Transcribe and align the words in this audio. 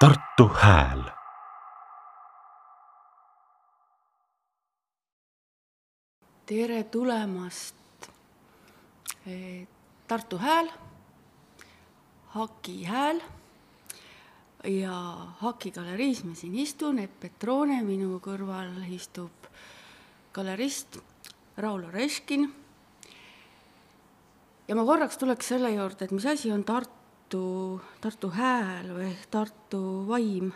Tartu 0.00 0.46
Hääl 0.48 1.02
tere 6.48 6.84
tulemast 6.88 7.74
eh, 9.26 9.66
Tartu 10.08 10.38
Hääl, 10.38 10.70
Haki 12.26 12.84
Hääl 12.84 13.20
ja 14.64 14.94
Haki 15.38 15.70
galeriis 15.70 16.24
ma 16.24 16.32
siin 16.34 16.54
istun, 16.54 16.98
Epp 16.98 17.20
Petrone, 17.20 17.82
minu 17.84 18.22
kõrval 18.24 18.72
istub 18.88 19.50
galerist 20.32 20.96
Raul 21.58 21.84
Oreškin. 21.90 22.48
ja 24.68 24.74
ma 24.74 24.84
korraks 24.88 25.20
tuleks 25.20 25.52
selle 25.52 25.74
juurde, 25.76 26.08
et 26.08 26.16
mis 26.16 26.26
asi 26.26 26.52
on 26.56 26.64
Tartu, 26.64 26.99
Tartu 27.30 28.30
Hääl 28.34 28.88
või 28.94 29.10
Tartu 29.30 29.80
vaim. 30.08 30.50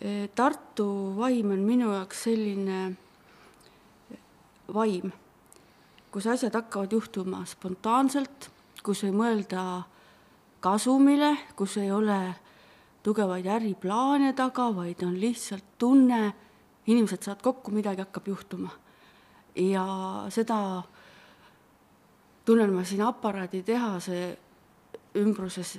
Eh, 0.00 0.28
Tartu 0.34 1.16
vaim 1.16 1.54
on 1.54 1.62
minu 1.64 1.92
jaoks 1.92 2.24
selline 2.26 2.96
vaim, 4.74 5.12
kus 6.10 6.26
asjad 6.26 6.54
hakkavad 6.54 6.92
juhtuma 6.92 7.44
spontaanselt, 7.46 8.50
kus 8.82 9.04
ei 9.04 9.14
mõelda 9.14 9.82
kasumile, 10.60 11.32
kus 11.56 11.78
ei 11.80 11.90
ole 11.90 12.20
tugevaid 13.02 13.46
äriplaane 13.46 14.34
taga, 14.36 14.68
vaid 14.76 15.02
on 15.02 15.16
lihtsalt 15.20 15.78
tunne, 15.78 16.34
inimesed 16.86 17.24
saavad 17.24 17.42
kokku, 17.42 17.72
midagi 17.72 18.04
hakkab 18.04 18.28
juhtuma. 18.28 18.70
ja 19.56 19.84
seda 20.30 20.82
tunnen 22.44 22.72
ma 22.72 22.84
siin 22.84 23.02
aparaaditehase 23.02 24.38
ümbruses 25.18 25.78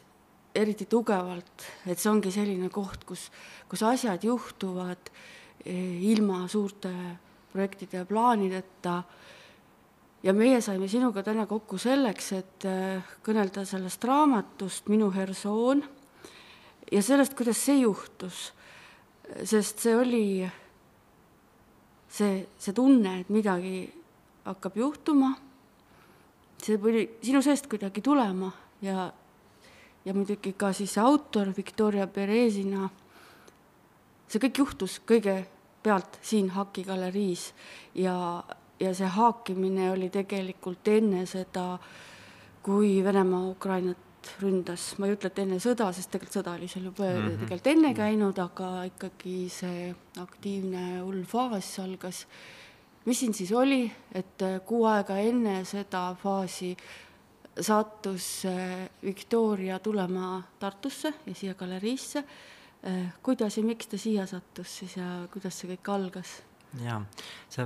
eriti 0.55 0.85
tugevalt, 0.91 1.65
et 1.87 1.99
see 1.99 2.11
ongi 2.11 2.31
selline 2.33 2.69
koht, 2.73 3.05
kus, 3.07 3.29
kus 3.71 3.83
asjad 3.87 4.23
juhtuvad 4.27 5.11
eh, 5.63 6.01
ilma 6.11 6.43
suurte 6.51 6.91
projektide 7.51 8.01
ja 8.01 8.05
plaanideta. 8.05 9.03
ja 10.23 10.33
meie 10.33 10.61
saime 10.61 10.87
sinuga 10.87 11.23
täna 11.23 11.45
kokku 11.47 11.77
selleks, 11.77 12.31
et 12.37 12.65
äh, 12.65 13.03
kõnelda 13.23 13.65
sellest 13.65 14.03
raamatust 14.03 14.89
Minu 14.89 15.11
Hersoon 15.11 15.83
ja 16.91 17.01
sellest, 17.01 17.33
kuidas 17.33 17.65
see 17.65 17.79
juhtus. 17.81 18.51
sest 19.43 19.79
see 19.79 19.95
oli 19.95 20.51
see, 22.11 22.47
see 22.57 22.73
tunne, 22.73 23.21
et 23.21 23.29
midagi 23.29 23.85
hakkab 24.45 24.77
juhtuma, 24.77 25.31
see 26.61 26.77
tuli 26.77 27.07
sinu 27.23 27.41
seest 27.41 27.69
kuidagi 27.71 28.03
tulema 28.03 28.51
ja, 28.83 29.11
ja 30.05 30.13
muidugi 30.13 30.53
ka 30.57 30.73
siis 30.73 30.97
autor 30.97 31.51
Victoria 31.57 32.07
Perezina, 32.07 32.89
see 34.27 34.41
kõik 34.41 34.61
juhtus 34.63 34.99
kõige 35.07 35.43
pealt 35.83 36.19
siin 36.25 36.51
Haki 36.55 36.83
galeriis 36.85 37.51
ja, 37.97 38.43
ja 38.79 38.93
see 38.97 39.09
haakimine 39.09 39.91
oli 39.91 40.09
tegelikult 40.13 40.87
enne 40.87 41.25
seda, 41.29 41.75
kui 42.63 42.99
Venemaa 43.03 43.49
Ukrainat 43.49 44.09
ründas, 44.41 44.91
ma 45.01 45.07
ei 45.09 45.15
ütle, 45.15 45.31
et 45.31 45.39
enne 45.41 45.57
sõda, 45.61 45.87
sest 45.95 46.11
tegelikult 46.13 46.37
sõda 46.37 46.55
oli 46.57 46.67
seal 46.69 46.85
juba 46.91 47.07
mm 47.07 47.21
-hmm. 47.21 47.37
tegelikult 47.41 47.69
enne 47.73 47.93
käinud, 47.97 48.39
aga 48.39 48.69
ikkagi 48.89 49.37
see 49.49 49.95
aktiivne 50.21 50.99
hull 51.01 51.23
faas 51.25 51.79
algas. 51.79 52.27
mis 53.05 53.19
siin 53.19 53.33
siis 53.33 53.51
oli, 53.51 53.91
et 54.13 54.43
kuu 54.65 54.85
aega 54.85 55.17
enne 55.17 55.65
seda 55.65 56.15
faasi 56.23 56.77
sattus 57.59 58.45
Victoria 59.03 59.79
tulema 59.79 60.41
Tartusse 60.59 61.13
ja 61.25 61.35
siia 61.35 61.53
galeriisse 61.53 62.23
Äh, 62.81 63.13
kuidas 63.21 63.59
ja 63.59 63.61
miks 63.61 63.85
ta 63.91 63.97
siia 64.01 64.23
sattus 64.25 64.71
siis 64.79 64.95
ja 64.97 65.27
kuidas 65.29 65.53
see 65.59 65.67
kõik 65.69 65.89
algas? 65.93 66.31
jaa, 66.81 66.97
sa, 67.51 67.65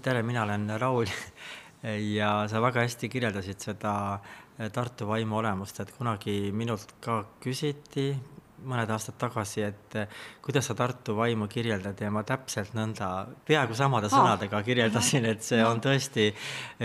tere, 0.00 0.22
mina 0.24 0.40
olen 0.46 0.64
Raul 0.80 1.10
ja 2.16 2.30
sa 2.48 2.62
väga 2.64 2.86
hästi 2.86 3.10
kirjeldasid 3.12 3.60
seda 3.60 3.92
äh, 4.14 4.70
Tartu 4.72 5.04
vaimu 5.10 5.36
olemust, 5.42 5.82
et 5.84 5.92
kunagi 5.98 6.48
minult 6.56 6.96
ka 7.04 7.18
küsiti 7.44 8.14
mõned 8.64 8.90
aastad 8.94 9.18
tagasi, 9.20 9.62
et 9.68 9.96
äh, 10.00 10.24
kuidas 10.44 10.70
sa 10.70 10.76
Tartu 10.78 11.16
vaimu 11.18 11.48
kirjeldad 11.52 12.00
ja 12.00 12.10
ma 12.14 12.24
täpselt 12.26 12.74
nõnda, 12.76 13.10
peaaegu 13.46 13.76
samade 13.78 14.10
ah. 14.10 14.16
sõnadega 14.16 14.62
kirjeldasin, 14.66 15.28
et 15.32 15.46
see 15.46 15.62
on 15.64 15.82
tõesti 15.84 16.30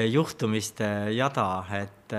juhtumiste 0.10 0.90
jada, 1.16 1.50
et, 1.80 2.14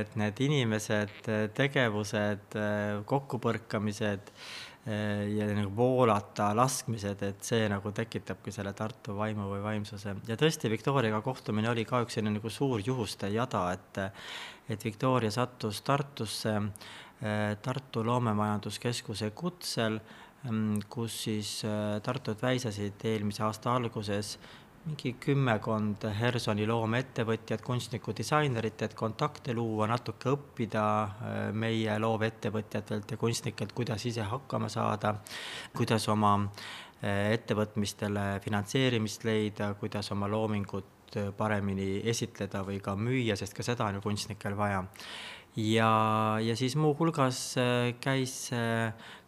et 0.00 0.18
need 0.20 0.44
inimesed, 0.48 1.32
tegevused, 1.56 2.60
kokkupõrkamised 3.08 4.34
Eh, 4.82 5.28
ja 5.36 5.44
nagu 5.54 5.70
voolata 5.78 6.48
laskmised, 6.58 7.20
et 7.22 7.44
see 7.46 7.68
nagu 7.70 7.92
tekitabki 7.94 8.50
selle 8.50 8.72
Tartu 8.74 9.14
vaimu 9.14 9.44
või 9.46 9.60
vaimsuse. 9.62 10.16
ja 10.26 10.34
tõesti, 10.34 10.66
Victoriaga 10.70 11.20
kohtumine 11.22 11.70
oli 11.70 11.84
ka 11.86 12.00
üks 12.02 12.18
selline 12.18 12.40
nagu 12.40 12.50
suur 12.50 12.82
juhuste 12.82 13.30
jada, 13.30 13.62
et 13.76 14.00
et 14.68 14.84
Victoria 14.84 15.30
sattus 15.30 15.80
Tartusse 15.86 16.56
eh, 16.56 16.90
Tartu 17.62 18.02
Loomemajanduskeskuse 18.02 19.30
kutsel, 19.30 20.00
mm, 20.48 20.88
kus 20.90 21.22
siis 21.24 21.60
eh, 21.64 22.00
Tartut 22.02 22.42
väisasid 22.42 23.04
eelmise 23.06 23.44
aasta 23.46 23.76
alguses 23.76 24.38
mingi 24.82 25.12
kümmekond 25.22 26.02
Hersoni 26.18 26.64
loomeettevõtjat, 26.66 27.62
kunstnikku, 27.62 28.10
disainerit, 28.18 28.82
et 28.82 28.96
kontakte 28.98 29.54
luua, 29.54 29.86
natuke 29.86 30.32
õppida 30.32 30.86
äh, 31.02 31.36
meie 31.54 31.98
loovettevõtjatelt 32.02 33.14
ja 33.14 33.20
kunstnikelt, 33.20 33.76
kuidas 33.78 34.06
ise 34.10 34.26
hakkama 34.26 34.70
saada, 34.72 35.14
kuidas 35.76 36.08
oma 36.10 36.40
ettevõtmistele 37.02 38.40
finantseerimist 38.44 39.24
leida, 39.26 39.72
kuidas 39.74 40.12
oma 40.14 40.28
loomingut 40.30 41.16
paremini 41.36 42.00
esitleda 42.08 42.62
või 42.62 42.78
ka 42.80 42.94
müüa, 42.96 43.34
sest 43.36 43.56
ka 43.56 43.64
seda 43.66 43.88
on 43.88 43.98
ju 43.98 44.04
kunstnikel 44.04 44.54
vaja 44.56 44.84
ja, 45.56 45.92
ja 46.40 46.56
siis 46.56 46.76
muuhulgas 46.80 47.40
äh, 47.60 47.94
käis 48.00 48.50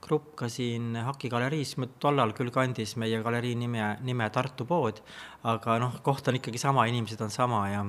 grupp 0.05 0.35
ka 0.37 0.51
siin 0.53 0.95
Haki 1.01 1.31
galeriis, 1.33 1.75
tollal 2.01 2.35
küll 2.37 2.53
kandis 2.53 2.97
meie 3.01 3.23
galerii 3.25 3.55
nime, 3.57 3.95
nime 4.05 4.29
Tartu 4.31 4.67
pood, 4.69 5.01
aga 5.49 5.79
noh, 5.81 5.99
koht 6.05 6.29
on 6.29 6.41
ikkagi 6.41 6.61
sama, 6.61 6.87
inimesed 6.91 7.21
on 7.25 7.33
sama 7.33 7.67
ja 7.73 7.85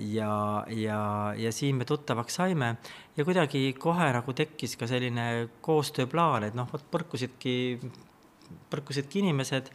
ja, 0.00 0.64
ja, 0.68 1.34
ja 1.36 1.52
siin 1.52 1.76
me 1.76 1.84
tuttavaks 1.84 2.34
saime. 2.34 2.76
Ja 3.16 3.24
kuidagi 3.24 3.72
kohe 3.78 4.12
nagu 4.12 4.32
tekkis 4.32 4.76
ka 4.80 4.88
selline 4.88 5.48
koostööplaan, 5.60 6.48
et 6.48 6.56
noh, 6.56 6.68
vot 6.72 6.84
põrkusidki, 6.92 7.78
põrkusidki 8.72 9.24
inimesed. 9.24 9.72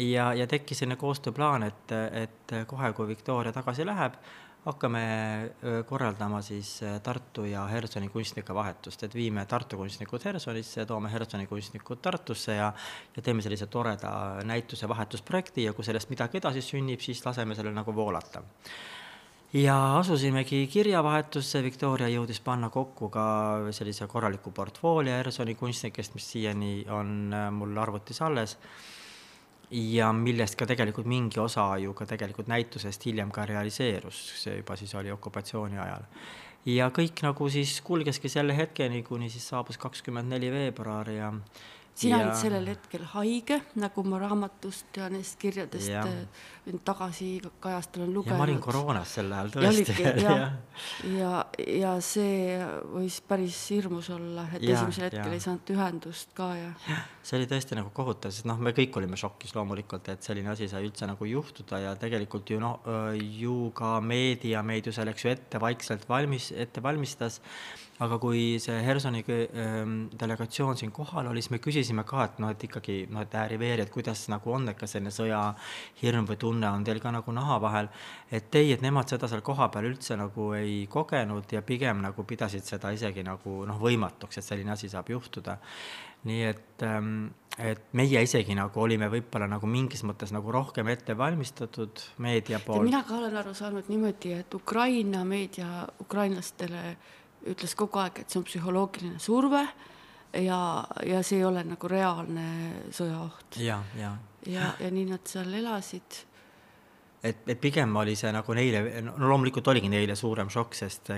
Ja, 0.00 0.30
ja 0.32 0.46
tekkis 0.48 0.80
selline 0.80 0.96
koostööplaan, 0.96 1.66
et, 1.68 1.92
et 2.16 2.54
kohe, 2.66 2.92
kui 2.96 3.10
Victoria 3.10 3.52
tagasi 3.52 3.84
läheb, 3.84 4.16
hakkame 4.64 5.02
korraldama 5.86 6.38
siis 6.42 6.80
Tartu 7.02 7.44
ja 7.44 7.64
Hersoni 7.66 8.08
kunstnike 8.08 8.54
vahetust, 8.54 9.02
et 9.02 9.14
viime 9.14 9.44
Tartu 9.50 9.76
kunstnikud 9.80 10.22
Hersonisse, 10.24 10.86
toome 10.86 11.10
Hersoni 11.12 11.46
kunstnikud 11.50 11.98
Tartusse 12.02 12.54
ja 12.54 12.72
ja 13.16 13.22
teeme 13.22 13.42
sellise 13.42 13.66
toreda 13.66 14.12
näituse 14.44 14.88
vahetusprojekti 14.88 15.64
ja 15.64 15.72
kui 15.72 15.84
sellest 15.84 16.10
midagi 16.10 16.38
edasi 16.38 16.62
sünnib, 16.62 17.00
siis 17.00 17.24
laseme 17.26 17.54
sellel 17.54 17.74
nagu 17.74 17.94
voolata. 17.94 18.42
ja 19.52 19.98
asusimegi 19.98 20.66
kirjavahetusse, 20.66 21.62
Victoria 21.62 22.08
jõudis 22.08 22.40
panna 22.40 22.70
kokku 22.70 23.08
ka 23.08 23.26
sellise 23.70 24.06
korraliku 24.06 24.50
portfoolio 24.50 25.16
Hersoni 25.16 25.54
kunstnikest, 25.54 26.14
mis 26.14 26.30
siiani 26.32 26.86
on 26.88 27.34
mul 27.50 27.78
arvutis 27.78 28.22
alles 28.22 28.58
ja 29.72 30.12
millest 30.12 30.56
ka 30.58 30.66
tegelikult 30.68 31.08
mingi 31.08 31.40
osa 31.40 31.64
ju 31.80 31.94
ka 31.96 32.06
tegelikult 32.06 32.48
näitusest 32.52 33.06
hiljem 33.08 33.30
ka 33.32 33.46
realiseerus, 33.48 34.20
see 34.42 34.58
juba 34.58 34.76
siis 34.76 34.94
oli 34.94 35.10
okupatsiooni 35.10 35.78
ajal. 35.78 36.08
ja 36.66 36.88
kõik 36.94 37.22
nagu 37.24 37.48
siis 37.50 37.80
kulgeski 37.80 38.28
selle 38.28 38.56
hetkeni, 38.56 39.02
kuni 39.02 39.30
siis 39.30 39.48
saabus 39.48 39.78
kakskümmend 39.78 40.28
neli 40.28 40.50
veebruar 40.52 41.10
ja 41.10 41.32
sina 41.94 42.18
ja... 42.18 42.26
olid 42.26 42.38
sellel 42.40 42.68
hetkel 42.72 43.04
haige, 43.12 43.58
nagu 43.80 44.04
ma 44.08 44.18
raamatust 44.22 44.96
ja 44.96 45.08
neist 45.12 45.36
kirjadest 45.40 45.90
ja. 45.90 46.04
Äh, 46.08 46.78
tagasi 46.86 47.28
kajast 47.60 47.98
olen 47.98 48.12
lugenud. 48.14 48.38
ma 48.38 48.46
olin 48.46 48.60
koroonas 48.62 49.16
sel 49.18 49.32
ajal 49.34 49.50
tõesti. 49.56 49.96
ja, 50.00 50.14
ja, 50.26 50.38
ja, 51.18 51.32
ja 51.66 51.92
see 52.04 52.56
võis 52.94 53.18
päris 53.28 53.58
hirmus 53.74 54.08
olla, 54.14 54.46
et 54.54 54.64
ja, 54.64 54.78
esimesel 54.78 55.08
hetkel 55.10 55.34
ja. 55.34 55.36
ei 55.36 55.44
saanud 55.44 55.74
ühendust 55.76 56.32
ka 56.38 56.48
ja. 56.56 56.72
see 57.20 57.40
oli 57.40 57.50
tõesti 57.50 57.78
nagu 57.78 57.92
kohutav, 57.94 58.32
sest 58.32 58.48
noh, 58.48 58.60
me 58.62 58.72
kõik 58.76 58.96
olime 59.02 59.20
šokis 59.20 59.52
loomulikult, 59.58 60.08
et 60.14 60.24
selline 60.24 60.54
asi 60.54 60.70
sai 60.72 60.86
üldse 60.88 61.08
nagu 61.10 61.28
juhtuda 61.28 61.82
ja 61.84 61.94
tegelikult 62.00 62.54
ju 62.54 62.62
noh, 62.62 62.80
ju 63.20 63.68
ka 63.76 63.98
meedia 64.00 64.64
meid 64.64 64.88
ju 64.88 64.96
selleks 64.96 65.26
ju 65.26 65.34
ette 65.34 65.60
vaikselt 65.62 66.08
valmis, 66.08 66.52
ette 66.56 66.84
valmistas 66.84 67.42
aga 68.02 68.18
kui 68.22 68.42
see 68.62 68.78
Hersoni 68.84 69.22
ähm, 69.32 69.96
delegatsioon 70.18 70.78
siin 70.80 70.92
kohal 70.94 71.30
oli, 71.30 71.42
siis 71.42 71.54
me 71.54 71.60
küsisime 71.62 72.04
ka, 72.08 72.26
et 72.26 72.38
noh, 72.42 72.52
et 72.52 72.66
ikkagi 72.68 72.98
noh, 73.12 73.24
et 73.24 73.34
ääri-veeri, 73.42 73.86
et 73.86 73.92
kuidas 73.92 74.24
nagu 74.32 74.54
on, 74.54 74.68
et 74.72 74.78
kas 74.78 74.96
selline 74.96 75.12
sõjahirm 75.14 76.28
või 76.28 76.38
tunne 76.40 76.70
on 76.70 76.86
teil 76.86 77.00
ka 77.02 77.12
nagu 77.14 77.34
naha 77.36 77.58
vahel, 77.62 77.90
et 78.30 78.60
ei, 78.60 78.72
et 78.76 78.84
nemad 78.84 79.10
seda 79.10 79.30
seal 79.30 79.44
kohapeal 79.46 79.90
üldse 79.92 80.18
nagu 80.20 80.52
ei 80.58 80.86
kogenud 80.90 81.52
ja 81.52 81.64
pigem 81.66 82.02
nagu 82.04 82.26
pidasid 82.28 82.66
seda 82.68 82.94
isegi 82.94 83.24
nagu 83.26 83.62
noh, 83.68 83.82
võimatuks, 83.82 84.40
et 84.40 84.50
selline 84.50 84.74
asi 84.76 84.90
saab 84.92 85.12
juhtuda 85.12 85.58
nii 86.28 86.42
et, 86.46 86.82
ähm, 86.86 87.30
et 87.58 87.82
meie 87.98 88.22
isegi 88.24 88.54
nagu 88.56 88.80
olime 88.80 89.08
võib-olla 89.12 89.48
nagu 89.50 89.68
mingis 89.68 90.04
mõttes 90.06 90.32
nagu 90.34 90.52
rohkem 90.54 90.88
ette 90.92 91.16
valmistatud 91.18 92.04
meedia 92.22 92.60
poolt. 92.62 92.86
mina 92.86 93.02
ka 93.06 93.16
olen 93.18 93.36
aru 93.42 93.54
saanud 93.54 93.90
niimoodi, 93.90 94.36
et 94.38 94.54
Ukraina 94.54 95.24
meedia 95.24 95.86
ukrainlastele 96.00 96.96
ütles 97.50 97.74
kogu 97.78 98.02
aeg, 98.02 98.22
et 98.22 98.30
see 98.30 98.40
on 98.40 98.48
psühholoogiline 98.48 99.22
surve 99.22 99.62
ja, 100.40 100.58
ja 101.06 101.22
see 101.22 101.40
ei 101.40 101.46
ole 101.48 101.64
nagu 101.66 101.88
reaalne 101.90 102.44
sõjaoht. 102.94 103.58
ja, 103.62 103.82
ja. 103.98 104.16
ja, 104.46 104.74
ja, 104.80 104.92
nii 104.92 105.08
nad 105.10 105.26
seal 105.28 105.52
elasid 105.62 106.22
et, 107.22 107.42
et 107.46 107.60
pigem 107.60 107.94
oli 107.96 108.14
see 108.18 108.32
nagu 108.34 108.54
neile, 108.56 108.82
no 109.04 109.14
loomulikult 109.30 109.68
oligi 109.72 109.90
neile 109.92 110.16
suurem 110.18 110.50
šokk, 110.50 110.74
sest 110.78 111.12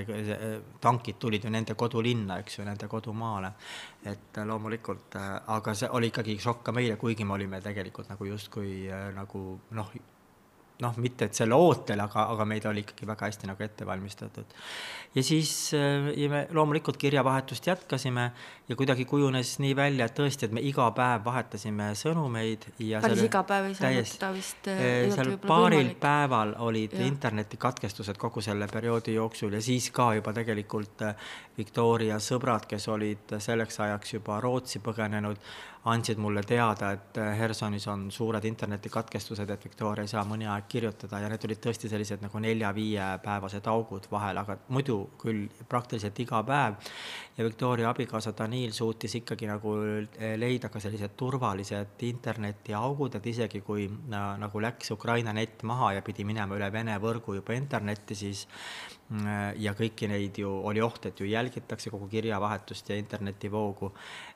tankid 0.84 1.18
tulid 1.20 1.46
ju 1.46 1.52
nende 1.52 1.76
kodulinna, 1.78 2.38
eks 2.42 2.58
ju, 2.58 2.66
nende 2.68 2.88
kodumaale. 2.90 3.54
et 4.04 4.40
loomulikult, 4.44 5.16
aga 5.56 5.74
see 5.74 5.88
oli 5.96 6.12
ikkagi 6.12 6.36
šokk 6.40 6.66
ka 6.66 6.74
meile, 6.76 6.98
kuigi 7.00 7.24
me 7.24 7.38
olime 7.38 7.60
tegelikult 7.64 8.10
nagu 8.12 8.28
justkui 8.28 8.90
nagu 9.16 9.44
noh, 9.70 9.94
noh, 10.84 10.98
mitte 11.02 11.28
et 11.28 11.38
selle 11.38 11.56
ootel, 11.56 12.00
aga, 12.04 12.28
aga 12.34 12.46
meid 12.48 12.66
oli 12.70 12.84
ikkagi 12.84 13.08
väga 13.08 13.30
hästi 13.30 13.50
nagu 13.50 13.64
ette 13.64 13.86
valmistatud. 13.88 14.54
ja 15.14 15.22
siis 15.22 15.50
äh, 15.74 16.10
ja 16.18 16.28
me 16.30 16.44
loomulikult 16.52 16.98
kirjavahetust 17.00 17.66
jätkasime 17.66 18.30
ja 18.68 18.76
kuidagi 18.76 19.04
kujunes 19.04 19.56
nii 19.62 19.76
välja, 19.76 20.08
et 20.08 20.16
tõesti, 20.18 20.48
et 20.48 20.54
me 20.56 20.62
iga 20.64 20.86
päev 20.96 21.24
vahetasime 21.24 21.90
sõnumeid 21.98 22.66
ja 22.78 23.02
päris 23.04 23.18
selle, 23.18 23.30
iga 23.30 23.42
päev 23.48 23.68
ei 23.70 23.76
saanud 23.78 24.10
seda 24.10 24.30
vist 24.36 24.70
äh, 24.72 24.84
seal 25.14 25.34
paaril 25.44 25.80
võimalik. 25.80 26.00
päeval 26.02 26.54
olid 26.68 26.96
ja. 26.98 27.08
internetikatkestused 27.08 28.20
kogu 28.20 28.44
selle 28.44 28.68
perioodi 28.72 29.16
jooksul 29.18 29.58
ja 29.58 29.62
siis 29.64 29.90
ka 29.94 30.12
juba 30.18 30.34
tegelikult 30.36 31.06
äh, 31.08 31.28
Victoria 31.58 32.18
sõbrad, 32.22 32.66
kes 32.68 32.88
olid 32.90 33.38
selleks 33.38 33.78
ajaks 33.84 34.16
juba 34.16 34.40
Rootsi 34.42 34.80
põgenenud, 34.82 35.38
andsid 35.84 36.16
mulle 36.18 36.40
teada, 36.48 36.90
et 36.96 37.18
Hersonis 37.38 37.84
on 37.92 38.06
suured 38.12 38.44
internetikatkestused, 38.48 39.50
et 39.50 39.64
Victoria 39.64 40.04
ei 40.04 40.08
saa 40.08 40.22
mõni 40.24 40.46
aeg 40.48 40.64
kirjutada 40.68 41.20
ja 41.20 41.28
need 41.28 41.44
olid 41.44 41.60
tõesti 41.66 41.90
sellised 41.92 42.24
nagu 42.24 42.40
nelja-viiepäevased 42.40 43.68
augud 43.68 44.08
vahel, 44.10 44.40
aga 44.40 44.56
muidu 44.72 44.96
küll 45.20 45.44
praktiliselt 45.68 46.20
iga 46.24 46.40
päev. 46.42 46.78
ja 47.36 47.44
Victoria 47.44 47.90
abikaasa 47.90 48.32
Daniil 48.38 48.72
suutis 48.72 49.14
ikkagi 49.20 49.46
nagu 49.50 49.74
leida 50.38 50.68
ka 50.68 50.80
sellised 50.80 51.16
turvalised 51.16 52.02
internetiaugud, 52.08 53.14
et 53.14 53.26
isegi 53.26 53.60
kui 53.60 53.88
nagu 54.08 54.60
läks 54.60 54.90
Ukraina 54.96 55.32
net 55.32 55.62
maha 55.62 55.92
ja 55.92 56.02
pidi 56.02 56.24
minema 56.24 56.56
üle 56.56 56.72
Vene 56.72 56.96
võrgu 56.98 57.34
juba 57.34 57.52
internetti, 57.52 58.14
siis 58.14 58.46
ja 59.60 59.74
kõiki 59.76 60.08
neid 60.08 60.38
ju 60.40 60.48
oli 60.64 60.80
oht, 60.82 61.10
et 61.10 61.20
ju 61.20 61.26
jälgitakse 61.28 61.90
kogu 61.92 62.08
kirjavahetust 62.08 62.88
ja 62.88 62.96
internetivoogu, 62.96 63.90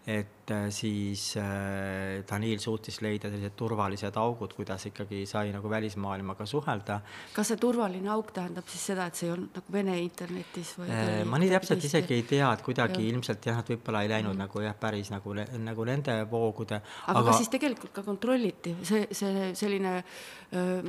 et 0.08 0.50
äh, 0.50 0.68
siis 0.72 1.34
äh, 1.36 2.24
Daniil 2.28 2.60
suutis 2.60 3.00
leida 3.04 3.28
sellised 3.28 3.56
turvalised 3.56 4.16
augud, 4.16 4.54
kuidas 4.56 4.86
ikkagi 4.88 5.26
sai 5.28 5.50
nagu 5.52 5.68
välismaailmaga 5.68 6.46
suhelda. 6.48 7.00
kas 7.34 7.52
see 7.52 7.60
turvaline 7.60 8.08
auk 8.14 8.32
tähendab 8.36 8.68
siis 8.68 8.86
seda, 8.92 9.08
et 9.08 9.18
see 9.18 9.28
ei 9.28 9.34
olnud 9.34 9.58
nagu 9.58 9.72
Vene 9.72 9.98
internetis 10.00 10.72
või? 10.78 10.88
Äh, 10.88 11.24
ma 11.28 11.40
nii 11.40 11.50
täpselt 11.52 11.84
isegi 11.84 12.16
ei 12.16 12.24
tea, 12.28 12.48
et 12.52 12.64
kuidagi 12.64 13.02
ja. 13.02 13.12
ilmselt 13.12 13.50
jah, 13.50 13.60
et 13.60 13.72
võib-olla 13.74 14.02
ei 14.04 14.12
läinud 14.14 14.32
mm. 14.32 14.42
nagu 14.46 14.64
jah, 14.64 14.76
päris 14.80 15.12
nagu, 15.12 15.36
nagu 15.64 15.88
nende 15.88 16.16
voogude. 16.30 16.80
aga 17.12 17.24
kas 17.28 17.42
siis 17.42 17.52
tegelikult 17.52 17.92
ka 17.96 18.06
kontrolliti, 18.06 18.76
see, 18.88 19.04
see 19.12 19.50
selline 19.58 19.98
öö, 20.00 20.80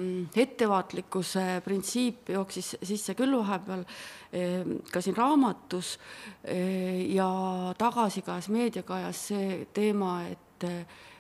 ettevaatlikkuse 0.46 1.46
printsiip 1.66 2.32
jooksis 2.36 2.78
sisse 2.88 3.16
küll 3.20 3.36
vahepeal, 3.36 3.69
vahepeal 3.70 3.86
ehm, 4.34 4.76
ka 4.92 5.02
siin 5.02 5.18
raamatus 5.18 5.98
eh, 6.44 7.06
ja 7.14 7.30
tagasikajas 7.78 8.50
meediakajas 8.50 9.28
see 9.32 9.62
teema, 9.74 10.24
et, 10.28 10.68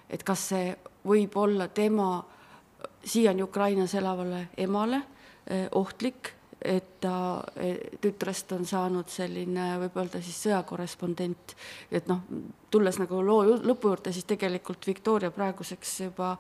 et 0.09 0.23
kas 0.23 0.49
see 0.53 0.73
võib 1.05 1.37
olla 1.37 1.67
tema 1.67 2.11
siiani 3.05 3.43
Ukrainas 3.43 3.93
elavale 3.95 4.47
emale 4.57 5.01
eh, 5.47 5.67
ohtlik 5.71 6.33
et 6.61 6.98
ta 7.01 7.41
tütrest 8.01 8.51
on 8.55 8.65
saanud 8.67 9.09
selline, 9.11 9.71
võib 9.85 9.97
öelda 10.01 10.21
siis 10.23 10.39
sõjakorrespondent, 10.45 11.55
et 11.91 12.09
noh, 12.11 12.23
tulles 12.69 12.99
nagu 13.01 13.21
loo 13.25 13.57
lõpu 13.65 13.89
juurde, 13.91 14.13
siis 14.13 14.27
tegelikult 14.29 14.85
Victoria 14.87 15.31
praeguseks 15.33 15.93
juba 16.05 16.33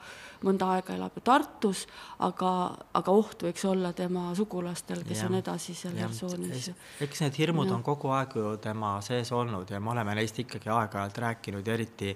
mõnda 0.45 0.73
aega 0.75 0.93
elab 0.95 1.17
ju 1.17 1.23
Tartus, 1.25 1.85
aga, 2.25 2.51
aga 2.99 3.15
oht 3.15 3.47
võiks 3.47 3.65
olla 3.69 3.91
tema 3.97 4.29
sugulastel, 4.37 5.03
kes 5.07 5.23
ja, 5.23 5.29
on 5.29 5.39
edasi 5.39 5.75
seal 5.77 5.97
Hersoonis. 5.99 6.69
eks 7.01 7.25
need 7.25 7.41
hirmud 7.41 7.71
ja. 7.71 7.79
on 7.79 7.83
kogu 7.85 8.13
aeg 8.15 8.37
ju 8.39 8.53
tema 8.61 8.97
sees 9.05 9.33
olnud 9.35 9.69
ja 9.69 9.81
me 9.81 9.93
oleme 9.95 10.15
neist 10.19 10.39
ikkagi 10.45 10.71
aeg-ajalt 10.73 11.21
rääkinud 11.25 11.67
eriti 11.67 12.15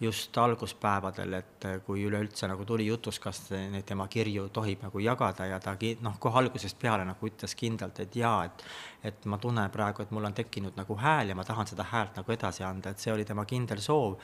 just 0.00 0.36
alguspäevadel, 0.38 1.32
et 1.38 1.66
kui 1.86 2.02
üleüldse 2.04 2.48
nagu 2.50 2.64
tuli 2.68 2.86
jutuks, 2.86 3.18
kas 3.22 3.40
neid 3.56 3.86
tema 3.88 4.04
kirju 4.12 4.50
tohib 4.52 4.84
nagu 4.84 5.00
jagada 5.00 5.46
ja 5.48 5.60
ta 5.60 5.72
noh, 6.04 6.18
kohe 6.20 6.42
algusest 6.42 6.76
peale 6.78 7.06
nagu 7.08 7.30
ütles 7.30 7.56
kindlalt, 7.76 8.00
et 8.00 8.16
jaa, 8.16 8.44
et 8.48 8.66
et 9.06 9.26
ma 9.30 9.38
tunnen 9.38 9.70
praegu, 9.70 10.02
et 10.02 10.12
mul 10.14 10.24
on 10.26 10.34
tekkinud 10.34 10.76
nagu 10.78 10.96
hääl 10.98 11.30
ja 11.30 11.34
ma 11.38 11.44
tahan 11.46 11.68
seda 11.70 11.84
häält 11.86 12.16
nagu 12.18 12.32
edasi 12.32 12.64
anda, 12.66 12.90
et 12.90 13.02
see 13.02 13.12
oli 13.12 13.24
tema 13.28 13.44
kindel 13.46 13.80
soov, 13.82 14.16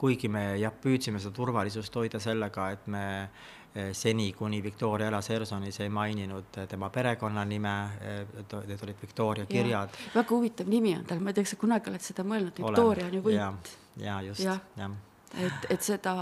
kuigi 0.00 0.30
me 0.32 0.44
jah, 0.60 0.72
püüdsime 0.84 1.20
seda 1.20 1.34
turvalisust 1.36 1.96
hoida 2.00 2.20
sellega, 2.22 2.70
et 2.76 2.86
me 2.90 3.02
eh, 3.74 3.90
seni, 3.96 4.30
kuni 4.38 4.62
Victoria 4.64 5.10
elas 5.10 5.28
Hersonis, 5.32 5.80
ei 5.80 5.92
maininud 5.92 6.56
tema 6.70 6.88
perekonnanime, 6.94 7.74
eh, 8.00 8.22
need 8.70 8.86
olid 8.86 9.02
Victoria 9.02 9.46
kirjad. 9.50 10.00
väga 10.14 10.34
huvitav 10.34 10.72
nimi 10.72 10.96
on 10.96 11.04
tal, 11.04 11.20
ma 11.20 11.34
ei 11.34 11.38
tea, 11.38 11.44
kas 11.44 11.56
sa 11.56 11.60
kunagi 11.60 11.92
oled 11.92 12.08
seda 12.08 12.24
mõelnud, 12.24 12.64
Victoria 12.64 13.10
on 13.10 13.20
ju 13.20 13.22
võit. 13.28 13.36
ja, 13.36 13.52
ja 14.06 14.18
just 14.30 14.46
ja., 14.46 14.58
jah 14.80 14.98
et, 15.30 15.66
et 15.70 15.84
seda, 15.86 16.14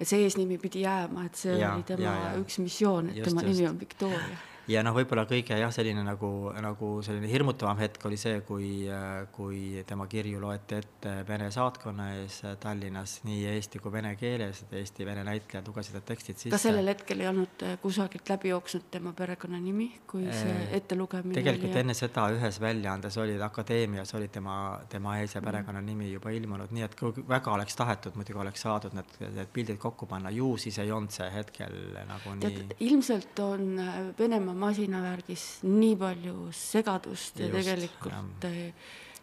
et 0.00 0.08
see 0.08 0.24
eesnimi 0.24 0.56
pidi 0.58 0.80
jääma, 0.82 1.28
et 1.28 1.36
see 1.38 1.52
ja, 1.60 1.76
oli 1.76 1.84
tema 1.86 2.08
ja, 2.08 2.14
ja. 2.24 2.40
üks 2.42 2.58
missioon, 2.58 3.12
et 3.12 3.20
just, 3.20 3.28
tema 3.30 3.44
just. 3.46 3.54
nimi 3.54 3.68
on 3.68 3.78
Victoria 3.78 4.40
ja 4.70 4.82
noh, 4.86 4.94
võib-olla 4.94 5.24
kõige 5.30 5.56
jah, 5.58 5.72
selline 5.74 6.04
nagu, 6.06 6.30
nagu 6.62 6.92
selline 7.04 7.30
hirmutavam 7.30 7.80
hetk 7.82 8.04
oli 8.06 8.18
see, 8.20 8.40
kui, 8.46 8.86
kui 9.34 9.82
tema 9.86 10.06
kirju 10.10 10.40
loeti 10.42 10.78
ette 10.78 11.14
Vene 11.28 11.48
saatkonna 11.54 12.08
ees 12.18 12.40
Tallinnas 12.60 13.18
nii 13.26 13.44
eesti 13.52 13.80
kui 13.82 13.92
vene 13.94 14.12
keeles, 14.18 14.62
et 14.64 14.74
eesti-vene 14.80 15.24
näitlejad 15.26 15.68
lugesid 15.68 15.96
need 15.96 16.06
tekstid 16.08 16.38
sisse. 16.38 16.52
kas 16.54 16.66
sellel 16.66 16.90
hetkel 16.92 17.22
ei 17.22 17.28
olnud 17.30 17.64
äh, 17.66 17.76
kusagilt 17.82 18.28
läbi 18.32 18.52
jooksnud 18.52 18.86
tema 18.94 19.12
perekonnanimi, 19.16 19.88
kui 20.10 20.26
see 20.30 20.68
ettelugemine 20.78 21.36
tegelikult 21.38 21.70
oli? 21.70 21.82
enne 21.82 21.96
seda 21.98 22.28
ühes 22.36 22.60
väljaandes 22.62 23.18
olid 23.22 23.42
Akadeemias 23.46 24.14
olid 24.18 24.34
tema, 24.34 24.56
tema 24.92 25.18
ees 25.20 25.36
ja 25.36 25.42
mm. 25.42 25.50
perekonnanimi 25.50 26.12
juba 26.12 26.34
ilmunud, 26.34 26.74
nii 26.74 26.86
et 26.86 26.96
kui 26.98 27.26
väga 27.28 27.56
oleks 27.56 27.78
tahetud, 27.78 28.18
muidugi 28.18 28.42
oleks 28.44 28.66
saadud 28.66 28.96
need, 28.96 29.18
need 29.24 29.52
pildid 29.54 29.80
kokku 29.82 30.08
panna, 30.10 30.30
ju 30.34 30.54
siis 30.60 30.78
ei 30.82 30.92
olnud 30.94 31.14
see 31.14 31.28
hetkel 31.34 31.78
nagu 32.08 32.36
nii. 32.38 32.78
ilmselt 32.88 33.42
on 33.42 33.68
äh, 33.82 34.00
Venemaa 34.18 34.51
Venemaa 34.52 34.68
masinavärgis 34.68 35.44
nii 35.64 35.96
palju 35.96 36.50
segadust 36.52 37.38
ja 37.40 37.46
Just, 37.46 37.58
tegelikult 37.58 38.44
jah. 38.44 38.74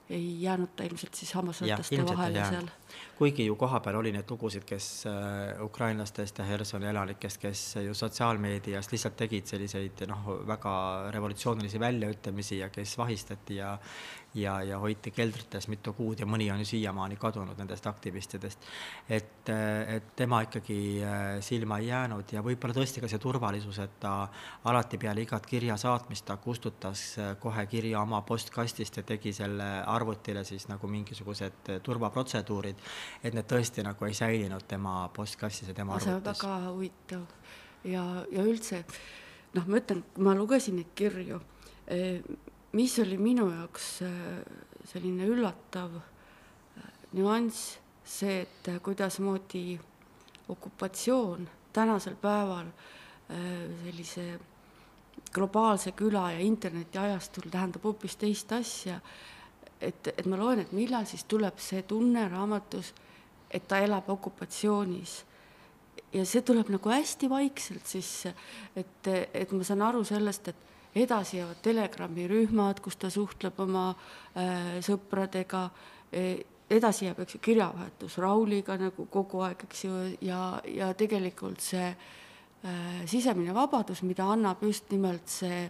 ei 0.09 0.41
jäänud 0.41 0.71
ta 0.75 0.83
ilmselt 0.83 1.15
siis 1.15 1.33
hammasrataste 1.37 2.05
vahele 2.05 2.45
seal 2.49 2.69
kuigi 3.17 3.45
ju 3.45 3.55
kohapeal 3.59 3.99
oli 3.99 4.13
neid 4.15 4.29
lugusid, 4.29 4.63
kes 4.67 5.05
äh, 5.09 5.61
ukrainlastest 5.63 6.39
ja 6.39 6.45
Hersoni 6.45 6.89
elanikest, 6.91 7.41
kes 7.41 7.63
ju 7.85 7.93
sotsiaalmeedias 7.93 8.91
lihtsalt 8.91 9.17
tegid 9.19 9.49
selliseid 9.49 10.05
noh, 10.07 10.31
väga 10.47 10.73
revolutsioonilisi 11.15 11.79
väljaütlemisi 11.79 12.63
ja 12.63 12.69
kes 12.73 12.97
vahistati 12.97 13.59
ja 13.59 13.77
ja, 14.33 14.61
ja 14.61 14.79
hoiti 14.79 15.11
keldrites 15.11 15.67
mitu 15.67 15.93
kuud 15.97 16.19
ja 16.21 16.25
mõni 16.29 16.49
on 16.53 16.61
ju 16.61 16.67
siiamaani 16.69 17.17
kadunud 17.19 17.57
nendest 17.57 17.87
aktivistidest. 17.89 18.65
et, 19.09 19.49
et 19.87 20.11
tema 20.15 20.41
ikkagi 20.45 20.79
äh, 21.03 21.27
silma 21.41 21.79
ei 21.79 21.87
jäänud 21.87 22.33
ja 22.33 22.43
võib-olla 22.45 22.75
tõesti 22.77 23.01
ka 23.01 23.09
see 23.09 23.21
turvalisus, 23.21 23.79
et 23.79 23.99
ta 23.99 24.27
alati 24.69 24.97
peale 25.01 25.25
igat 25.25 25.45
kirja 25.45 25.77
saatmist 25.77 26.25
ta 26.25 26.37
kustutas 26.37 27.03
äh, 27.17 27.35
kohe 27.39 27.65
kirja 27.65 28.01
oma 28.01 28.21
postkastist 28.21 29.01
ja 29.01 29.03
tegi 29.03 29.33
selle 29.33 29.69
arvutile 29.85 30.43
siis 30.43 30.67
nagu 30.69 30.87
mingisugused 30.87 31.73
turvaprotseduurid 31.83 32.78
et 33.23 33.33
need 33.33 33.47
tõesti 33.49 33.83
nagu 33.85 34.05
ei 34.05 34.13
säilinud 34.17 34.67
tema 34.67 35.01
postkastis 35.15 35.71
ja 35.71 35.73
tema 35.77 35.95
arvutis. 35.95 36.09
see 36.09 36.15
on 36.15 36.23
väga 36.25 36.71
huvitav. 36.71 37.25
Ja, 37.83 38.03
ja 38.31 38.43
üldse 38.43 38.83
noh, 39.55 39.65
ma 39.65 39.79
ütlen, 39.79 40.03
ma 40.23 40.35
lugesin 40.37 40.77
neid 40.79 40.93
kirju, 40.97 41.39
eh, 41.87 42.21
mis 42.77 42.97
oli 43.01 43.17
minu 43.17 43.49
jaoks 43.49 43.89
eh, 44.05 44.43
selline 44.91 45.27
üllatav 45.29 45.95
eh, 45.99 46.91
nüanss, 47.17 47.77
see, 48.05 48.41
et 48.43 48.69
kuidasmoodi 48.83 49.79
okupatsioon 50.49 51.45
tänasel 51.73 52.15
päeval 52.17 52.71
sellise 53.29 54.23
globaalse 55.29 55.91
küla 55.93 56.31
ja 56.33 56.39
internetiajastul 56.41 57.51
tähendab 57.53 57.83
hoopis 57.85 58.15
teist 58.17 58.49
asja 58.57 58.95
et, 59.81 60.11
et 60.17 60.25
ma 60.27 60.37
loen, 60.39 60.63
et 60.63 60.71
millal 60.75 61.07
siis 61.07 61.23
tuleb 61.29 61.59
see 61.63 61.83
tunne 61.87 62.27
raamatus, 62.29 62.93
et 63.49 63.65
ta 63.67 63.79
elab 63.81 64.09
okupatsioonis. 64.09 65.25
ja 66.13 66.25
see 66.25 66.41
tuleb 66.41 66.69
nagu 66.73 66.89
hästi 66.89 67.29
vaikselt 67.29 67.85
sisse, 67.85 68.33
et, 68.75 69.07
et 69.33 69.51
ma 69.51 69.63
saan 69.63 69.81
aru 69.85 70.03
sellest, 70.03 70.47
et 70.47 70.67
edasi 70.95 71.37
jäävad 71.37 71.61
Telegrami 71.61 72.27
rühmad, 72.27 72.79
kus 72.81 72.97
ta 72.97 73.09
suhtleb 73.13 73.59
oma 73.61 73.91
äh, 73.91 74.79
sõpradega 74.85 75.67
e,, 76.11 76.23
edasi 76.69 77.05
jääb, 77.05 77.21
eks 77.23 77.37
ju, 77.37 77.41
kirjavahetus 77.45 78.17
Rauliga 78.21 78.77
nagu 78.77 79.05
kogu 79.11 79.43
aeg, 79.45 79.67
eks 79.69 79.85
ju, 79.85 79.99
ja, 80.25 80.41
ja 80.65 80.89
tegelikult 80.97 81.61
see 81.61 81.91
äh, 81.93 83.05
sisemine 83.09 83.53
vabadus, 83.53 84.01
mida 84.01 84.27
annab 84.33 84.63
just 84.65 84.89
nimelt 84.93 85.29
see 85.29 85.67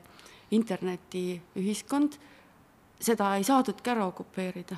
internetiühiskond, 0.56 2.16
seda 3.00 3.36
ei 3.38 3.44
saadudki 3.48 3.90
ära 3.90 4.06
okupeerida. 4.08 4.78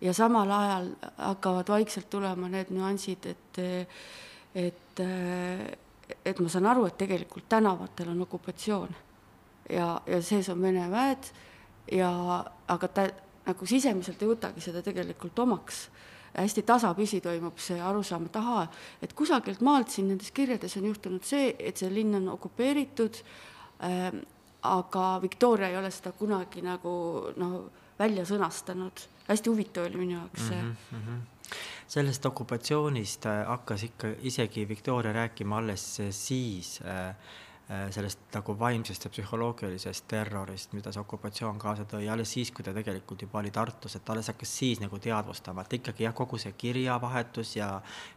ja 0.00 0.12
samal 0.12 0.50
ajal 0.50 0.88
hakkavad 1.16 1.68
vaikselt 1.68 2.10
tulema 2.10 2.48
need 2.48 2.72
nüansid, 2.74 3.26
et, 3.26 3.58
et, 4.54 5.00
et 6.24 6.40
ma 6.40 6.48
saan 6.48 6.66
aru, 6.66 6.86
et 6.86 6.98
tegelikult 6.98 7.48
tänavatel 7.48 8.10
on 8.10 8.22
okupatsioon 8.26 8.94
ja, 9.70 10.00
ja 10.06 10.22
sees 10.22 10.48
on 10.48 10.62
Vene 10.62 10.88
väed 10.90 11.30
ja 11.92 12.10
aga 12.68 12.88
ta 12.88 13.06
nagu 13.46 13.66
sisemiselt 13.66 14.22
ei 14.22 14.30
võtagi 14.30 14.62
seda 14.62 14.82
tegelikult 14.82 15.38
omaks. 15.38 15.88
hästi 16.32 16.62
tasapisi 16.64 17.20
toimub 17.20 17.58
see 17.60 17.80
arusaam, 17.80 18.24
et 18.24 18.36
ahaa, 18.36 18.62
et 19.02 19.12
kusagilt 19.12 19.60
maalt 19.60 19.90
siin 19.92 20.06
nendes 20.08 20.30
kirjades 20.32 20.76
on 20.78 20.86
juhtunud 20.88 21.24
see, 21.28 21.50
et 21.58 21.76
see 21.76 21.90
linn 21.92 22.14
on 22.14 22.28
okupeeritud 22.32 23.18
äh,, 23.84 24.08
aga 24.62 25.18
Victoria 25.22 25.68
ei 25.68 25.76
ole 25.76 25.90
seda 25.90 26.12
kunagi 26.12 26.62
nagu 26.62 26.94
noh, 27.36 27.54
välja 27.98 28.24
sõnastanud. 28.26 29.06
hästi 29.28 29.50
huvitav 29.50 29.86
oli 29.86 29.96
minu 29.96 30.16
jaoks 30.18 30.48
see 30.48 30.62
mm. 30.62 30.76
-hmm. 30.92 31.54
sellest 31.88 32.26
okupatsioonist 32.26 33.26
äh, 33.26 33.46
hakkas 33.46 33.82
ikka 33.82 34.08
isegi 34.20 34.68
Victoria 34.68 35.12
rääkima 35.12 35.58
alles 35.58 36.00
siis 36.10 36.80
äh, 36.82 37.14
sellest 37.94 38.26
nagu 38.34 38.54
vaimsest 38.58 39.06
ja 39.06 39.10
psühholoogilisest 39.12 40.04
terrorist, 40.10 40.74
mida 40.76 40.92
see 40.92 41.00
okupatsioon 41.00 41.60
kaasa 41.62 41.86
tõi, 41.88 42.04
alles 42.12 42.32
siis, 42.34 42.50
kui 42.52 42.64
ta 42.66 42.74
tegelikult 42.76 43.24
juba 43.24 43.40
oli 43.40 43.52
Tartus, 43.54 43.96
et 43.96 44.10
alles 44.12 44.28
hakkas 44.32 44.56
siis 44.58 44.82
nagu 44.82 44.98
teadvustama, 45.00 45.64
et 45.64 45.78
ikkagi 45.78 46.06
jah, 46.06 46.14
kogu 46.16 46.40
see 46.42 46.52
kirjavahetus 46.58 47.56
ja 47.56 47.70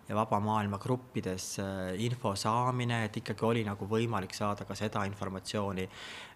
ja 0.07 0.15
vaba 0.15 0.39
maailma 0.39 0.77
gruppides 0.77 1.59
äh, 1.59 1.95
info 2.05 2.35
saamine, 2.37 3.05
et 3.07 3.17
ikkagi 3.17 3.45
oli 3.45 3.63
nagu 3.65 3.87
võimalik 3.89 4.35
saada 4.37 4.65
ka 4.65 4.77
seda 4.77 5.05
informatsiooni, 5.09 5.87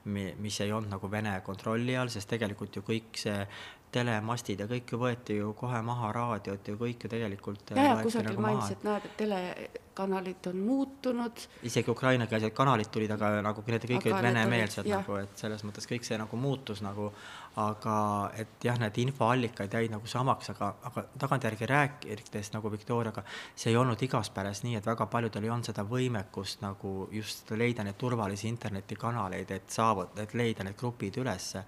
mis 0.09 0.61
ei 0.63 0.71
olnud 0.73 0.89
nagu 0.89 1.09
Vene 1.11 1.35
kontrolli 1.45 1.97
all, 1.99 2.09
sest 2.09 2.29
tegelikult 2.31 2.79
ju 2.79 2.85
kõik 2.87 3.19
see 3.19 3.43
telemastid 3.91 4.63
ja 4.63 4.67
kõik 4.69 4.93
ju 4.93 4.99
võeti 5.01 5.37
ju 5.39 5.53
kohe 5.57 5.81
maha, 5.85 6.11
raadiod 6.15 6.67
ju 6.67 6.77
kõik 6.77 7.05
ju 7.05 7.11
tegelikult 7.11 7.73
ja, 7.73 7.85
ja 7.89 7.93
kusagil 8.03 8.31
nagu 8.31 8.43
mainis, 8.45 8.73
et 8.75 8.85
näed, 8.85 9.07
et 9.09 9.15
telekanalid 9.19 10.49
on 10.51 10.59
muutunud. 10.67 11.45
isegi 11.65 11.91
ukrainakeelsed 11.91 12.53
kanalid 12.57 12.91
tulid, 12.93 13.11
aga 13.15 13.31
nagu 13.45 13.63
need 13.67 13.87
kõik 13.89 14.05
aga 14.05 14.15
olid 14.15 14.27
venemeelsed 14.29 14.89
nagu, 14.89 15.17
et 15.23 15.41
selles 15.41 15.65
mõttes 15.65 15.89
kõik 15.89 16.05
see 16.07 16.19
nagu 16.21 16.41
muutus 16.41 16.83
nagu, 16.85 17.11
aga 17.59 17.95
et 18.39 18.63
jah, 18.63 18.77
need 18.79 18.97
infoallikad 19.03 19.73
jäid 19.73 19.91
nagu 19.91 20.07
samaks, 20.07 20.51
aga, 20.53 20.69
aga 20.89 21.03
tagantjärgi 21.19 21.67
rääkides 21.69 22.53
nagu 22.53 22.71
Victoriaga, 22.71 23.23
see 23.55 23.73
ei 23.73 23.77
olnud 23.79 24.01
igaspäras 24.05 24.63
nii, 24.65 24.77
et 24.79 24.87
väga 24.87 25.07
paljudel 25.11 25.47
ei 25.47 25.53
olnud 25.53 25.69
seda 25.69 25.85
võimekust 25.87 26.63
nagu 26.63 26.93
just 27.11 27.51
leida 27.57 27.83
neid 27.85 27.97
turvalisi 27.99 28.47
internetikanaleid, 28.49 29.51
et 29.55 29.73
saavutada, 29.73 30.25
et 30.25 30.35
leida 30.37 30.65
need 30.67 30.77
grupid 30.79 31.19
ülesse. 31.21 31.63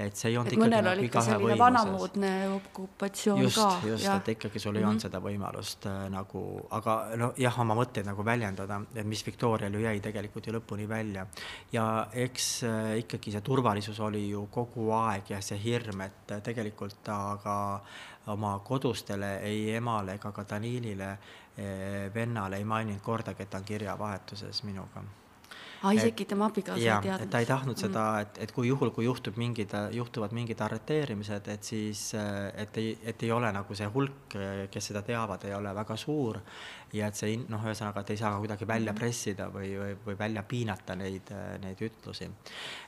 et 0.00 0.16
see 0.16 0.30
ei 0.30 0.36
olnud 0.40 0.52
et 0.52 0.56
ikkagi 0.56 0.82
nagu 0.82 1.04
igaühe 1.04 1.36
võimuses. 1.42 1.58
vanamoodne 1.60 2.32
okupatsioon 2.54 3.42
just, 3.42 3.58
ka. 3.58 3.88
just, 3.88 4.06
et 4.08 4.28
ikkagi 4.34 4.58
sul 4.58 4.76
ei 4.76 4.80
mm 4.80 4.84
-hmm. 4.84 4.90
olnud 4.90 5.02
seda 5.02 5.20
võimalust 5.20 5.86
äh, 5.86 6.08
nagu, 6.10 6.44
aga 6.70 6.96
no 7.16 7.32
jah, 7.36 7.58
oma 7.60 7.74
mõtteid 7.74 8.06
nagu 8.06 8.24
väljendada, 8.24 8.80
et 8.94 9.06
mis 9.06 9.26
Victorial 9.26 9.74
ju 9.74 9.80
jäi 9.80 10.00
tegelikult 10.00 10.46
ju 10.46 10.52
lõpuni 10.52 10.88
välja. 10.88 11.26
ja 11.72 12.06
eks 12.12 12.62
äh, 12.64 12.98
ikkagi 12.98 13.32
see 13.32 13.40
turvalisus 13.40 14.00
oli 14.00 14.28
ju 14.30 14.46
kogu 14.46 14.90
aeg 14.92 15.29
ja 15.30 15.40
see 15.44 15.58
hirm, 15.62 16.00
et 16.06 16.34
tegelikult 16.42 17.02
ta 17.04 17.38
ka 17.42 17.56
oma 18.34 18.58
kodustele, 18.64 19.38
ei 19.46 19.70
emale 19.76 20.18
ega 20.18 20.32
ka 20.32 20.44
Danilile, 20.48 21.10
eh, 21.56 22.10
vennale 22.14 22.60
ei 22.60 22.64
maininud 22.64 23.00
kordagi, 23.02 23.42
et 23.42 23.50
ta 23.50 23.58
on 23.58 23.64
kirjavahetuses 23.64 24.62
minuga 24.68 25.04
aa, 25.82 25.92
isegi 25.96 26.24
tema 26.28 26.48
abikaasa 26.50 26.80
ei 26.80 27.02
teadnud? 27.06 27.30
ta 27.32 27.40
ei 27.40 27.48
tahtnud 27.48 27.76
mm. 27.76 27.80
seda, 27.80 28.04
et, 28.24 28.40
et 28.44 28.52
kui 28.52 28.68
juhul, 28.68 28.92
kui 28.96 29.06
juhtub 29.06 29.38
mingid, 29.40 29.72
juhtuvad 29.96 30.34
mingid 30.36 30.60
arreteerimised, 30.64 31.48
et 31.54 31.70
siis, 31.72 32.10
et 32.54 32.80
ei, 32.80 32.92
et 33.12 33.24
ei 33.24 33.32
ole 33.32 33.52
nagu 33.54 33.76
see 33.76 33.88
hulk, 33.94 34.36
kes 34.70 34.90
seda 34.92 35.02
teavad, 35.06 35.46
ei 35.48 35.56
ole 35.56 35.74
väga 35.80 35.96
suur 36.00 36.40
ja 36.96 37.08
et 37.10 37.18
see 37.18 37.36
noh, 37.50 37.62
ühesõnaga, 37.64 38.02
et 38.04 38.12
ei 38.14 38.18
saa 38.20 38.32
kuidagi 38.40 38.66
välja 38.68 38.92
mhm. 38.92 38.98
pressida 38.98 39.46
või, 39.52 39.70
või, 39.78 39.96
või 40.04 40.16
välja 40.18 40.42
piinata 40.48 40.96
neid, 40.98 41.30
neid 41.62 41.82
ütlusi. 41.86 42.28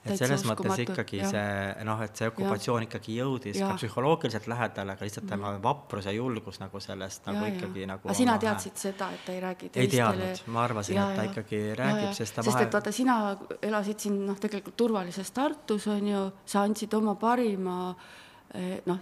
et 0.04 0.16
selles 0.18 0.44
mõttes 0.49 0.82
ikkagi 0.85 1.21
ja. 1.21 1.30
see 1.30 1.85
noh, 1.87 2.02
et 2.04 2.16
see 2.18 2.30
okupatsioon 2.32 2.85
ja. 2.85 2.88
ikkagi 2.88 3.16
jõudis 3.18 3.61
ja. 3.61 3.71
ka 3.71 3.78
psühholoogiliselt 3.80 4.49
lähedale, 4.50 4.97
aga 4.97 5.06
lihtsalt 5.09 5.28
tema 5.30 5.52
mm. 5.52 5.62
vaprus 5.64 6.09
ja 6.09 6.14
julgus 6.16 6.61
nagu 6.62 6.80
sellest 6.82 7.26
ja, 7.26 7.35
nagu 7.35 7.47
ja. 7.47 7.52
ikkagi 7.56 7.87
nagu 7.90 8.09
aga 8.09 8.16
sina 8.18 8.38
teadsid 8.42 8.80
seda, 8.87 9.11
et 9.14 9.26
ta 9.26 9.37
ei 9.37 9.44
räägi 9.44 9.68
teistele? 9.68 9.85
ei 9.87 9.92
teadnud, 9.97 10.42
ma 10.54 10.64
arvasin, 10.66 11.02
et 11.02 11.21
ta 11.21 11.28
ikkagi 11.30 11.62
räägib, 11.78 12.16
sest 12.16 12.37
ta 12.38 12.47
sest 12.47 12.54
vahel... 12.56 12.66
et 12.68 12.78
vaata, 12.78 12.94
sina 12.94 13.18
elasid 13.62 14.09
siin 14.09 14.18
noh, 14.26 14.40
tegelikult 14.42 14.78
turvalises 14.82 15.30
Tartus 15.37 15.87
on 15.92 16.11
ju, 16.11 16.25
sa 16.47 16.66
andsid 16.66 16.94
oma 16.99 17.14
parima 17.21 17.76
eh, 18.54 18.80
noh, 18.87 19.00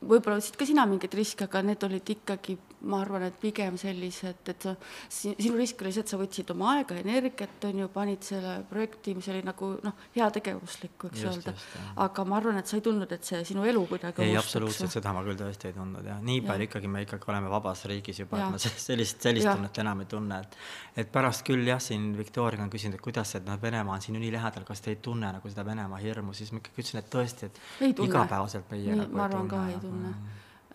võib-olla 0.00 0.40
võtsid 0.40 0.56
ka 0.56 0.68
sina 0.68 0.86
mingeid 0.88 1.14
riske, 1.16 1.46
aga 1.46 1.62
need 1.64 1.84
olid 1.86 2.14
ikkagi 2.16 2.58
ma 2.88 3.00
arvan, 3.04 3.24
et 3.28 3.36
pigem 3.40 3.76
sellised, 3.80 4.48
et 4.48 4.64
sa, 4.64 4.72
sinu 5.12 5.58
risk 5.58 5.82
oli 5.84 5.92
see, 5.92 6.04
et 6.04 6.12
sa 6.12 6.18
võtsid 6.20 6.52
oma 6.54 6.70
aega, 6.76 6.96
energiat, 7.00 7.58
on 7.68 7.82
ju, 7.82 7.88
panid 7.92 8.24
selle 8.24 8.54
projekti, 8.70 9.14
mis 9.18 9.28
oli 9.32 9.42
nagu 9.44 9.70
noh, 9.84 10.04
heategevuslik, 10.14 10.94
võiks 11.04 11.24
just, 11.24 11.44
öelda. 11.44 11.82
aga 12.06 12.24
ma 12.28 12.38
arvan, 12.38 12.60
et 12.62 12.70
sa 12.70 12.78
ei 12.78 12.84
tundnud, 12.84 13.12
et 13.12 13.26
see 13.26 13.42
sinu 13.50 13.66
elu 13.68 13.82
kuidagi 13.90 14.24
ei, 14.24 14.36
absoluutselt, 14.40 14.92
seda 14.94 15.12
ma 15.16 15.24
küll 15.26 15.38
tõesti 15.40 15.68
ei 15.70 15.76
tundnud 15.76 16.08
jah, 16.08 16.22
nii 16.24 16.40
palju 16.46 16.66
ja. 16.66 16.70
ikkagi 16.70 16.92
me 16.92 17.04
ikkagi 17.04 17.32
oleme 17.34 17.52
vabas 17.52 17.84
riigis 17.90 18.22
juba, 18.22 18.40
et 18.40 18.56
ma 18.56 18.62
sellist, 18.62 19.20
sellist 19.20 19.50
ja. 19.50 19.56
tunnet 19.58 19.82
enam 19.84 20.04
ei 20.04 20.10
tunne, 20.10 20.40
et 20.40 20.58
et 21.04 21.12
pärast 21.12 21.44
küll 21.46 21.68
jah, 21.68 21.80
siin 21.82 22.10
Viktoriaga 22.16 22.64
on 22.64 22.72
küsinud, 22.72 22.96
et 22.96 23.04
kuidas, 23.04 23.34
et 23.36 23.44
noh, 23.46 23.60
Venemaa 23.60 23.98
on 23.98 24.02
siin 24.04 24.16
ju 24.16 24.24
nii 24.24 24.32
lähedal, 24.34 24.64
kas 24.68 24.82
te 24.84 24.94
ei 24.94 24.98
tunne 25.04 25.30
nagu 25.36 25.52
seda 25.52 25.64
Venemaa 25.68 26.00
hirmu, 26.00 26.34
siis 26.36 26.50
ma 26.52 26.60
ikkagi 26.60 26.82
ütlesin, 26.82 27.00
et 27.00 27.12
tõesti, 27.12 27.50
et 27.50 28.02
igapäevaselt 28.04 28.72
meie 28.72 28.96
nii, 28.96 29.06
nagu 29.16 29.44
ei 29.68 29.78
tunne 29.80 29.89
mm 29.94 30.28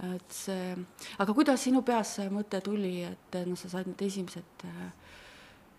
et 0.04 0.34
see, 0.36 0.74
aga 1.24 1.34
kuidas 1.36 1.62
sinu 1.64 1.82
peas 1.88 2.18
see 2.18 2.28
mõte 2.34 2.60
tuli, 2.64 2.98
et 3.08 3.38
noh, 3.48 3.56
sa 3.60 3.72
said 3.72 3.88
need 3.88 4.02
esimesed 4.04 4.66
äh, 4.68 4.90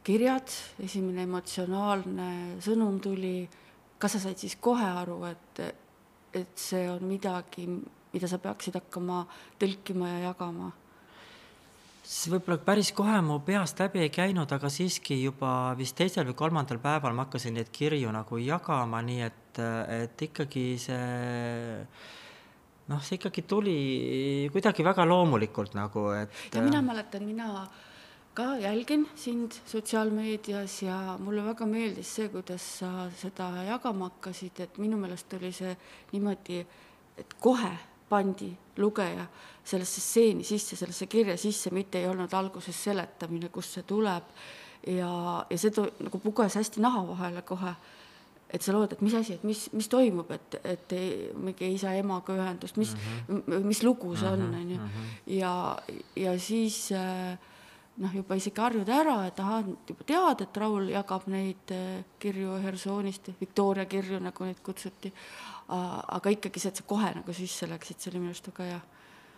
kirjad, 0.07 0.55
esimene 0.83 1.26
emotsionaalne 1.26 2.31
sõnum 2.64 3.00
tuli, 3.02 3.45
kas 4.00 4.16
sa 4.16 4.23
said 4.25 4.40
siis 4.40 4.57
kohe 4.62 4.88
aru, 5.02 5.21
et, 5.28 5.62
et 6.40 6.57
see 6.57 6.87
on 6.88 7.05
midagi, 7.09 7.69
mida 8.14 8.31
sa 8.31 8.40
peaksid 8.40 8.81
hakkama 8.81 9.25
tõlkima 9.61 10.16
ja 10.16 10.26
jagama? 10.31 10.73
see 12.07 12.31
võib-olla 12.31 12.61
päris 12.62 12.93
kohe 12.95 13.16
mu 13.26 13.40
peast 13.43 13.81
läbi 13.83 13.99
ei 14.05 14.12
käinud, 14.14 14.52
aga 14.55 14.69
siiski 14.71 15.16
juba 15.25 15.75
vist 15.75 15.97
teisel 15.99 16.28
või 16.28 16.37
kolmandal 16.38 16.78
päeval 16.78 17.16
ma 17.19 17.25
hakkasin 17.26 17.57
neid 17.59 17.73
kirju 17.75 18.12
nagu 18.14 18.38
jagama, 18.38 19.00
nii 19.02 19.25
et, 19.26 19.59
et 19.90 20.23
ikkagi 20.28 20.69
see 20.78 21.02
noh, 22.90 23.02
see 23.02 23.19
ikkagi 23.19 23.43
tuli 23.49 23.76
kuidagi 24.55 24.85
väga 24.87 25.07
loomulikult 25.09 25.75
nagu, 25.78 26.09
et. 26.16 26.31
ja 26.55 26.62
mina 26.62 26.83
mäletan, 26.83 27.26
mina 27.26 27.66
ka 28.37 28.57
jälgin 28.61 29.09
sind 29.14 29.52
sotsiaalmeedias 29.66 30.83
ja 30.83 31.16
mulle 31.19 31.45
väga 31.45 31.66
meeldis 31.66 32.14
see, 32.19 32.28
kuidas 32.28 32.66
sa 32.78 33.09
seda 33.16 33.49
jagama 33.64 34.11
hakkasid, 34.11 34.61
et 34.61 34.78
minu 34.78 34.99
meelest 35.00 35.33
oli 35.38 35.52
see 35.57 35.73
niimoodi, 36.12 36.61
et 37.16 37.37
kohe 37.40 37.73
pandi 38.09 38.50
lugeja 38.76 39.25
sellesse 39.64 40.00
stseeni 40.00 40.45
sisse, 40.45 40.76
sellesse 40.76 41.09
kirja 41.11 41.37
sisse, 41.40 41.73
mitte 41.75 41.99
ei 41.99 42.09
olnud 42.09 42.33
alguses 42.37 42.85
seletamine, 42.85 43.49
kust 43.49 43.78
see 43.78 43.87
tuleb. 43.88 44.28
ja, 44.87 45.11
ja 45.50 45.59
see 45.59 45.73
to, 45.75 45.88
nagu 45.99 46.21
puges 46.23 46.55
hästi 46.61 46.85
naha 46.85 47.07
vahele 47.09 47.43
kohe 47.43 47.73
et 48.50 48.62
sa 48.62 48.73
lood, 48.73 48.93
et 48.93 49.03
mis 49.03 49.15
asi, 49.19 49.35
et 49.35 49.45
mis, 49.45 49.65
mis 49.75 49.88
toimub, 49.91 50.31
et, 50.31 50.57
et 50.65 50.95
ei, 50.95 51.11
mingi 51.35 51.73
isa-emaga 51.75 52.37
ühendust, 52.37 52.79
mis 52.79 52.95
mm, 52.95 53.43
-hmm. 53.43 53.65
mis 53.67 53.83
lugu 53.83 54.15
see 54.17 54.29
on, 54.29 54.41
mhm, 54.41 54.61
on 54.61 54.71
ju. 54.71 54.79
Mhm. 54.79 55.05
ja, 55.26 55.79
ja 56.17 56.38
siis 56.38 56.93
äh, 56.93 57.38
noh, 57.97 58.15
juba 58.15 58.35
isegi 58.35 58.61
harjud 58.61 58.88
ära, 58.88 59.26
et 59.26 59.41
ahah, 59.41 59.65
juba 59.88 60.05
tead, 60.05 60.41
et 60.41 60.57
Raul 60.57 60.88
jagab 60.88 61.26
neid 61.26 61.71
äh, 61.71 62.05
kirju 62.19 62.61
Hersoonist, 62.62 63.31
Victoria 63.41 63.85
kirju, 63.85 64.21
nagu 64.21 64.45
neid 64.45 64.62
kutsuti. 64.62 65.12
aga 65.69 66.31
ikkagi 66.31 66.61
see, 66.61 66.69
et 66.69 66.76
sa 66.76 66.85
kohe 66.87 67.09
nagu 67.15 67.33
sisse 67.35 67.67
läksid, 67.67 67.99
see 67.99 68.11
oli 68.11 68.21
minu 68.21 68.31
arust 68.31 68.47
väga 68.47 68.65
hea 68.69 68.81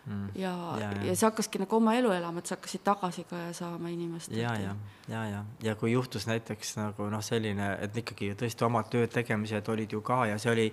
mm. 0.09 0.31
ja, 0.35 0.53
ja, 0.81 0.91
ja. 0.93 1.05
ja 1.11 1.17
see 1.17 1.29
hakkaski 1.29 1.63
nagu 1.63 1.77
oma 1.79 1.95
elu 1.99 2.13
elama, 2.17 2.43
et 2.43 2.51
sa 2.51 2.57
hakkasid 2.57 2.85
tagasi 2.87 3.25
ka 3.31 3.41
saama 3.57 3.93
inimestelt. 3.93 4.39
ja, 4.41 4.55
ja, 4.61 4.75
ja, 5.09 5.25
ja, 5.33 5.45
ja 5.63 5.77
kui 5.79 5.93
juhtus 5.93 6.27
näiteks 6.31 6.77
nagu 6.81 7.09
noh, 7.13 7.23
selline, 7.25 7.71
et 7.85 7.97
ikkagi 8.03 8.33
tõesti 8.39 8.67
omad 8.67 8.91
tööd 8.93 9.13
tegemised 9.15 9.73
olid 9.73 9.97
ju 9.97 10.03
ka 10.05 10.25
ja 10.33 10.39
see 10.43 10.53
oli 10.55 10.69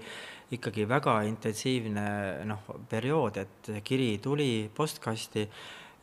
ikkagi 0.55 0.85
väga 0.89 1.21
intensiivne 1.29 2.05
noh, 2.49 2.67
periood, 2.89 3.41
et 3.41 3.71
kiri 3.83 4.15
tuli 4.23 4.69
postkasti 4.75 5.47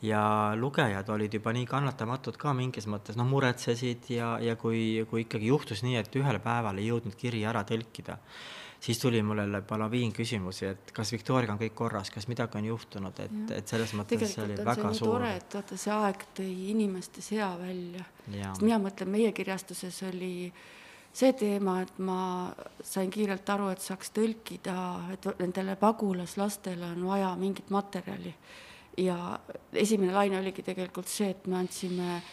ja 0.03 0.23
lugejad 0.59 1.09
olid 1.15 1.35
juba 1.39 1.53
nii 1.55 1.67
kannatamatud 1.71 2.37
ka 2.41 2.55
mingis 2.59 2.89
mõttes, 2.91 3.17
noh, 3.19 3.29
muretsesid 3.29 4.11
ja, 4.11 4.35
ja 4.43 4.57
kui, 4.59 5.05
kui 5.11 5.23
ikkagi 5.27 5.53
juhtus 5.53 5.85
nii, 5.87 6.01
et 6.01 6.19
ühel 6.19 6.41
päeval 6.43 6.83
ei 6.83 6.91
jõudnud 6.91 7.15
kiri 7.19 7.45
ära 7.47 7.63
tõlkida 7.69 8.19
siis 8.83 8.99
tuli 8.99 9.23
mulle 9.23 9.45
juba 9.47 9.79
laviin 9.79 10.13
küsimusi, 10.13 10.67
et 10.67 10.91
kas 10.95 11.13
Viktoriaga 11.15 11.55
on 11.55 11.61
kõik 11.61 11.75
korras, 11.79 12.11
kas 12.11 12.27
midagi 12.31 12.59
on 12.59 12.67
juhtunud, 12.67 13.21
et, 13.23 13.39
et 13.55 13.75
selles 13.75 13.95
mõttes 13.95 14.19
Tegelikult 14.19 14.35
see 14.35 14.45
oli 14.49 14.67
väga 14.67 14.89
see 14.91 14.99
suur. 14.99 15.13
tore, 15.15 15.33
et 15.39 15.57
vaata, 15.59 15.79
see 15.79 15.95
aeg 15.95 16.25
tõi 16.39 16.51
inimestes 16.75 17.31
hea 17.37 17.51
välja. 17.61 18.07
sest 18.27 18.67
mina 18.67 18.81
mõtlen, 18.83 19.13
meie 19.15 19.31
kirjastuses 19.37 20.03
oli 20.11 20.35
see 21.15 21.33
teema, 21.39 21.79
et 21.85 21.99
ma 22.03 22.21
sain 22.83 23.11
kiirelt 23.13 23.55
aru, 23.55 23.71
et 23.71 23.85
saaks 23.85 24.11
tõlkida, 24.19 24.77
et 25.15 25.31
nendele 25.39 25.77
pagulaslastele 25.79 26.95
on 26.97 27.07
vaja 27.13 27.35
mingit 27.39 27.71
materjali. 27.71 28.35
ja 28.99 29.39
esimene 29.73 30.13
laine 30.13 30.39
oligi 30.39 30.63
tegelikult 30.63 31.09
see, 31.09 31.31
et 31.31 31.47
me 31.47 31.57
andsime 31.63 32.17
äh, 32.17 32.33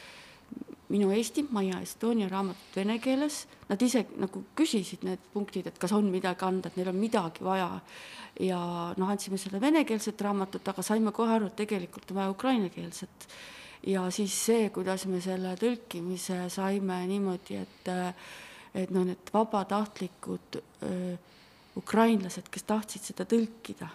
Minu 0.89 1.11
Eesti, 1.13 1.43
Maia 1.53 1.83
Estonia 1.85 2.25
raamatut 2.31 2.77
vene 2.79 2.95
keeles, 3.01 3.43
nad 3.69 3.81
ise 3.85 4.07
nagu 4.17 4.41
küsisid 4.57 5.03
need 5.05 5.21
punktid, 5.33 5.67
et 5.69 5.77
kas 5.77 5.93
on 5.93 6.07
midagi 6.09 6.47
anda, 6.47 6.71
et 6.71 6.79
neil 6.79 6.89
on 6.89 6.97
midagi 6.97 7.45
vaja. 7.45 7.69
ja 8.39 8.59
noh, 8.97 9.09
andsime 9.09 9.37
seda 9.37 9.59
venekeelset 9.61 10.21
raamatut, 10.21 10.67
aga 10.67 10.81
saime 10.85 11.11
kohe 11.13 11.33
aru, 11.35 11.49
et 11.49 11.57
tegelikult 11.61 12.09
on 12.11 12.21
vaja 12.21 12.33
ukrainakeelset. 12.33 13.27
ja 13.87 14.09
siis 14.11 14.33
see, 14.45 14.69
kuidas 14.73 15.05
me 15.05 15.21
selle 15.21 15.53
tõlkimise 15.61 16.49
saime 16.49 17.05
niimoodi, 17.07 17.61
et 17.61 17.93
et 18.73 18.91
noh, 18.93 19.05
need 19.05 19.31
vabatahtlikud 19.33 20.59
öö, 20.85 21.15
ukrainlased, 21.77 22.49
kes 22.53 22.63
tahtsid 22.69 23.07
seda 23.09 23.25
tõlkida 23.25 23.87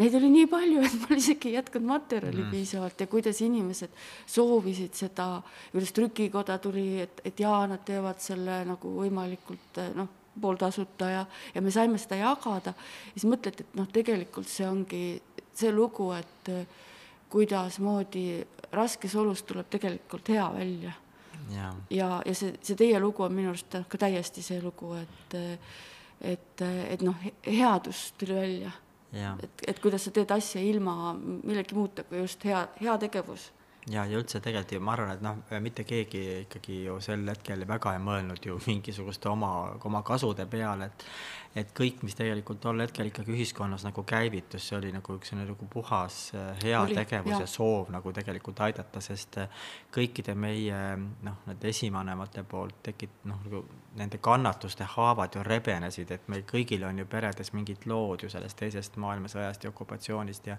Neid 0.00 0.14
oli 0.16 0.30
nii 0.32 0.46
palju, 0.48 0.80
et 0.86 0.94
mul 1.02 1.18
isegi 1.20 1.50
ei 1.50 1.58
jätkunud 1.58 1.88
materjali 1.90 2.40
mm. 2.40 2.52
piisavalt 2.54 3.02
ja 3.02 3.06
kuidas 3.10 3.40
inimesed 3.44 3.92
soovisid 4.26 4.96
seda, 4.96 5.26
kuidas 5.72 5.92
trükikoda 5.96 6.56
tuli, 6.62 7.02
et, 7.02 7.20
et 7.24 7.42
jaa, 7.42 7.66
nad 7.68 7.84
teevad 7.84 8.22
selle 8.24 8.62
nagu 8.68 8.94
võimalikult 8.96 9.82
noh, 9.98 10.08
pooltasuta 10.40 11.10
ja, 11.10 11.26
ja 11.54 11.62
me 11.62 11.74
saime 11.74 12.00
seda 12.00 12.16
jagada. 12.22 12.72
ja 12.72 13.12
siis 13.18 13.28
mõtleti, 13.28 13.66
et 13.66 13.76
noh, 13.76 13.92
tegelikult 13.92 14.48
see 14.48 14.68
ongi 14.68 15.04
see 15.52 15.72
lugu, 15.74 16.10
et 16.16 16.50
kuidasmoodi 17.30 18.24
raskes 18.72 19.14
olus 19.20 19.44
tuleb 19.46 19.68
tegelikult 19.70 20.32
hea 20.32 20.48
välja. 20.54 20.92
ja, 21.50 21.72
ja, 21.90 22.10
ja 22.24 22.34
see, 22.34 22.54
see 22.62 22.78
teie 22.78 23.00
lugu 23.00 23.26
on 23.26 23.34
minu 23.36 23.52
arust 23.52 23.82
ka 23.88 24.00
täiesti 24.00 24.42
see 24.42 24.62
lugu, 24.62 24.94
et 24.96 25.40
et, 26.20 26.62
et 26.62 27.02
noh, 27.02 27.16
headus 27.46 28.12
tuli 28.20 28.34
välja 28.36 28.72
et, 29.12 29.64
et 29.68 29.80
kuidas 29.82 30.04
sa 30.06 30.12
teed 30.14 30.30
asja 30.30 30.62
ilma 30.62 31.14
millegi 31.18 31.74
muuta 31.74 32.04
kui 32.06 32.22
just 32.22 32.44
hea, 32.46 32.66
heategevus 32.80 33.50
ja, 33.88 34.04
ja 34.04 34.18
üldse 34.18 34.40
tegelikult 34.42 34.74
ju 34.76 34.84
ma 34.84 34.94
arvan, 34.94 35.12
et 35.14 35.24
noh, 35.24 35.40
mitte 35.62 35.84
keegi 35.88 36.22
ikkagi 36.44 36.82
ju 36.86 36.98
sel 37.04 37.24
hetkel 37.30 37.64
väga 37.68 37.94
ei 37.96 38.02
mõelnud 38.04 38.46
ju 38.46 38.58
mingisuguste 38.68 39.30
oma, 39.30 39.52
oma 39.88 40.02
kasude 40.06 40.46
peale, 40.50 40.90
et 40.90 41.06
et 41.58 41.72
kõik, 41.74 42.04
mis 42.06 42.14
tegelikult 42.14 42.60
tol 42.62 42.78
hetkel 42.78 43.08
ikkagi 43.08 43.32
ühiskonnas 43.34 43.82
nagu 43.82 44.04
käivitus, 44.06 44.68
see 44.68 44.76
oli 44.76 44.92
nagu 44.94 45.16
üks 45.16 45.32
nagu 45.34 45.66
puhas 45.72 46.18
heategevus 46.62 47.32
ja. 47.32 47.40
ja 47.42 47.48
soov 47.50 47.90
nagu 47.90 48.12
tegelikult 48.14 48.62
aidata, 48.68 49.02
sest 49.02 49.40
äh, 49.42 49.64
kõikide 49.90 50.36
meie 50.38 50.78
noh, 51.26 51.40
need 51.50 51.66
esivanemate 51.72 52.44
poolt 52.46 52.78
tekit-, 52.86 53.24
noh, 53.26 53.42
nagu 53.42 53.64
nende 53.98 54.18
kannatuste 54.22 54.84
haavad 54.84 55.34
ju 55.34 55.42
rebenesid, 55.42 56.10
et 56.14 56.28
meil 56.30 56.44
kõigil 56.46 56.84
on 56.86 56.98
ju 56.98 57.06
peredes 57.10 57.52
mingid 57.56 57.86
lood 57.90 58.22
ju 58.22 58.30
sellest 58.30 58.58
teisest 58.60 58.98
maailmasõjast 59.02 59.64
ja 59.64 59.72
okupatsioonist 59.72 60.46
ja 60.46 60.56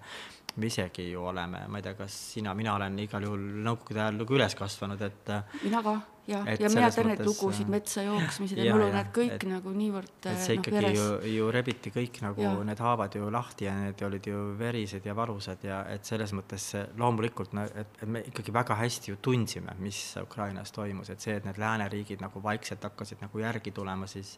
me 0.56 0.68
isegi 0.68 1.12
ju 1.12 1.24
oleme, 1.32 1.64
ma 1.68 1.80
ei 1.80 1.86
tea, 1.86 1.96
kas 1.96 2.18
sina, 2.34 2.54
mina 2.54 2.76
olen 2.76 3.00
igal 3.00 3.24
juhul 3.24 3.46
nõukogude 3.64 4.04
ajal 4.04 4.20
nagu 4.20 4.36
üles 4.36 4.56
kasvanud, 4.60 5.02
et 5.08 5.32
mina 5.64 5.84
ka 5.86 5.96
ja, 6.28 6.42
ja 6.60 6.70
mina 6.70 6.90
tean 6.94 7.10
neid 7.12 7.24
lugusid, 7.26 7.66
äh, 7.66 7.72
metsa 7.76 8.04
jooksmised 8.06 8.60
ja, 8.60 8.68
ja 8.68 8.76
mul 8.76 8.86
on 8.88 8.94
need 8.96 9.10
kõik 9.16 9.36
et, 9.38 9.46
nagu 9.50 9.74
niivõrd 9.76 10.28
et 10.32 10.44
see 10.44 10.58
no, 10.58 10.62
ikkagi 10.62 10.78
veres. 10.78 11.00
ju, 11.00 11.32
ju 11.36 11.48
rebiti 11.56 11.94
kõik 11.96 12.20
nagu 12.26 12.46
ja. 12.46 12.54
need 12.68 12.84
haavad 12.84 13.18
ju 13.18 13.32
lahti 13.34 13.68
ja 13.68 13.76
need 13.80 14.04
olid 14.08 14.30
ju 14.32 14.44
verised 14.60 15.08
ja 15.08 15.16
valusad 15.18 15.66
ja 15.68 15.82
et 15.92 16.08
selles 16.08 16.34
mõttes 16.38 16.68
loomulikult 17.02 17.56
no 17.58 17.66
et, 17.66 17.98
et 18.02 18.06
me 18.10 18.24
ikkagi 18.28 18.54
väga 18.56 18.78
hästi 18.82 19.14
ju 19.14 19.20
tundsime, 19.22 19.76
mis 19.82 20.04
Ukrainas 20.22 20.74
toimus, 20.76 21.10
et 21.14 21.24
see, 21.24 21.40
et 21.40 21.48
need 21.48 21.60
lääneriigid 21.62 22.24
nagu 22.24 22.44
vaikselt 22.44 22.84
hakkasid 22.90 23.24
nagu 23.26 23.42
järgi 23.42 23.74
tulema, 23.76 24.10
siis 24.10 24.38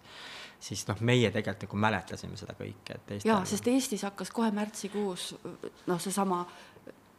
siis 0.64 0.86
noh, 0.88 1.00
meie 1.04 1.32
tegelikult 1.32 1.68
nagu 1.68 1.80
mäletasime 1.84 2.38
seda 2.40 2.56
kõike, 2.58 2.96
et 2.96 3.26
jaa, 3.28 3.42
sest 3.48 3.68
Eestis 3.68 4.06
hakkas 4.08 4.32
kohe 4.32 4.52
märtsikuus 4.56 5.34
noh, 5.90 6.00
seesama 6.00 6.44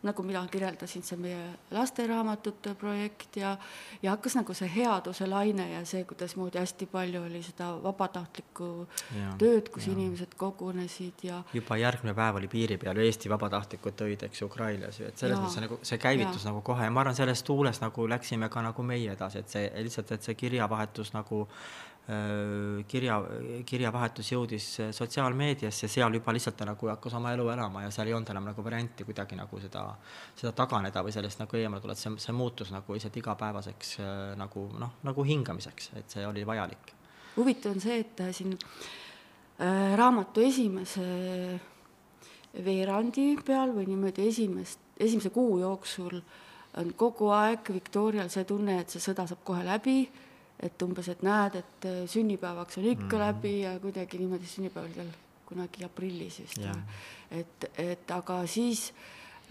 nagu 0.05 0.23
mina 0.27 0.43
kirjeldasin, 0.51 1.03
see 1.07 1.19
meie 1.21 1.41
lasteraamatute 1.75 2.75
projekt 2.79 3.39
ja 3.41 3.55
ja 4.03 4.13
hakkas 4.15 4.37
nagu 4.39 4.55
see 4.57 4.69
headuse 4.75 5.27
laine 5.31 5.67
ja 5.71 5.83
see, 5.89 6.05
kuidasmoodi 6.09 6.61
hästi 6.61 6.89
palju 6.93 7.23
oli 7.25 7.43
seda 7.45 7.71
vabatahtlikku 7.83 8.69
ja, 9.17 9.33
tööd, 9.41 9.71
kus 9.75 9.89
ja. 9.89 9.95
inimesed 9.97 10.37
kogunesid 10.41 11.25
ja 11.29 11.41
juba 11.57 11.79
järgmine 11.81 12.15
päev 12.17 12.41
oli 12.41 12.51
piiri 12.53 12.79
peal 12.81 13.01
Eesti 13.05 13.33
vabatahtlikud 13.33 13.97
tõid, 14.01 14.27
eks 14.29 14.43
ju, 14.43 14.51
Ukrainas 14.51 15.01
ju, 15.01 15.09
et 15.09 15.21
selles 15.21 15.41
mõttes 15.41 15.65
nagu 15.65 15.81
see 15.83 16.01
käivitus 16.03 16.45
ja. 16.45 16.53
nagu 16.53 16.63
kohe 16.67 16.87
ja 16.87 16.93
ma 16.93 17.05
arvan, 17.05 17.17
sellest 17.17 17.47
tuulest 17.49 17.85
nagu 17.85 18.09
läksime 18.11 18.51
ka 18.53 18.63
nagu 18.65 18.87
meie 18.87 19.17
edasi, 19.17 19.41
et 19.41 19.57
see 19.57 19.67
lihtsalt, 19.89 20.15
et 20.17 20.29
see 20.29 20.39
kirjavahetus 20.39 21.15
nagu 21.17 21.45
kirja, 22.89 23.15
kirjavahetus 23.65 24.29
jõudis 24.35 24.65
sotsiaalmeediasse, 24.93 25.89
seal 25.89 26.13
juba 26.19 26.35
lihtsalt 26.37 26.59
ta 26.59 26.67
nagu 26.69 26.89
hakkas 26.91 27.15
oma 27.17 27.31
elu 27.33 27.47
elama 27.55 27.87
ja 27.87 27.93
seal 27.95 28.11
ei 28.11 28.17
olnud 28.17 28.29
enam 28.35 28.51
nagu 28.51 28.65
varianti 28.65 29.07
kuidagi 29.09 29.39
nagu 29.39 29.61
seda, 29.63 29.87
seda 30.37 30.53
taganeda 30.53 31.01
või 31.05 31.15
sellest 31.17 31.41
nagu 31.41 31.57
eemale 31.57 31.81
tulla, 31.81 31.97
et 31.97 32.03
see, 32.03 32.13
see 32.21 32.35
muutus 32.37 32.75
nagu 32.75 32.93
lihtsalt 32.93 33.17
igapäevaseks 33.23 33.95
äh, 34.05 34.11
nagu 34.37 34.67
noh, 34.81 34.99
nagu 35.09 35.25
hingamiseks, 35.25 35.95
et 35.97 36.17
see 36.19 36.27
oli 36.29 36.45
vajalik. 36.45 36.93
huvitav 37.39 37.73
on 37.73 37.81
see, 37.81 37.97
et 38.05 38.21
siin 38.37 38.53
äh, 38.53 39.97
raamatu 39.97 40.45
esimese 40.45 41.07
veerandi 42.65 43.31
peal 43.47 43.73
või 43.73 43.89
niimoodi 43.89 44.29
esimest, 44.29 44.85
esimese 45.01 45.33
kuu 45.33 45.57
jooksul 45.63 46.21
on 46.77 46.93
kogu 47.01 47.33
aeg 47.33 47.73
Viktorial 47.73 48.29
see 48.29 48.45
tunne, 48.45 48.77
et 48.83 48.93
see 48.93 49.01
sõda 49.01 49.25
saab 49.31 49.41
kohe 49.47 49.65
läbi 49.65 50.03
et 50.63 50.83
umbes, 50.83 51.09
et 51.09 51.23
näed, 51.23 51.59
et 51.61 51.87
äh, 51.91 52.01
sünnipäevaks 52.11 52.79
on 52.79 52.85
ikka 52.85 53.05
mm 53.05 53.11
-hmm. 53.11 53.27
läbi 53.27 53.61
ja 53.61 53.79
kuidagi 53.81 54.19
niimoodi 54.19 54.47
sünnipäev 54.47 54.85
oli 54.85 54.95
tal 54.95 55.13
kunagi 55.47 55.85
aprillis 55.85 56.41
vist 56.41 56.59
yeah.. 56.59 56.77
et, 57.31 57.71
et 57.79 58.11
aga 58.11 58.47
siis 58.47 58.93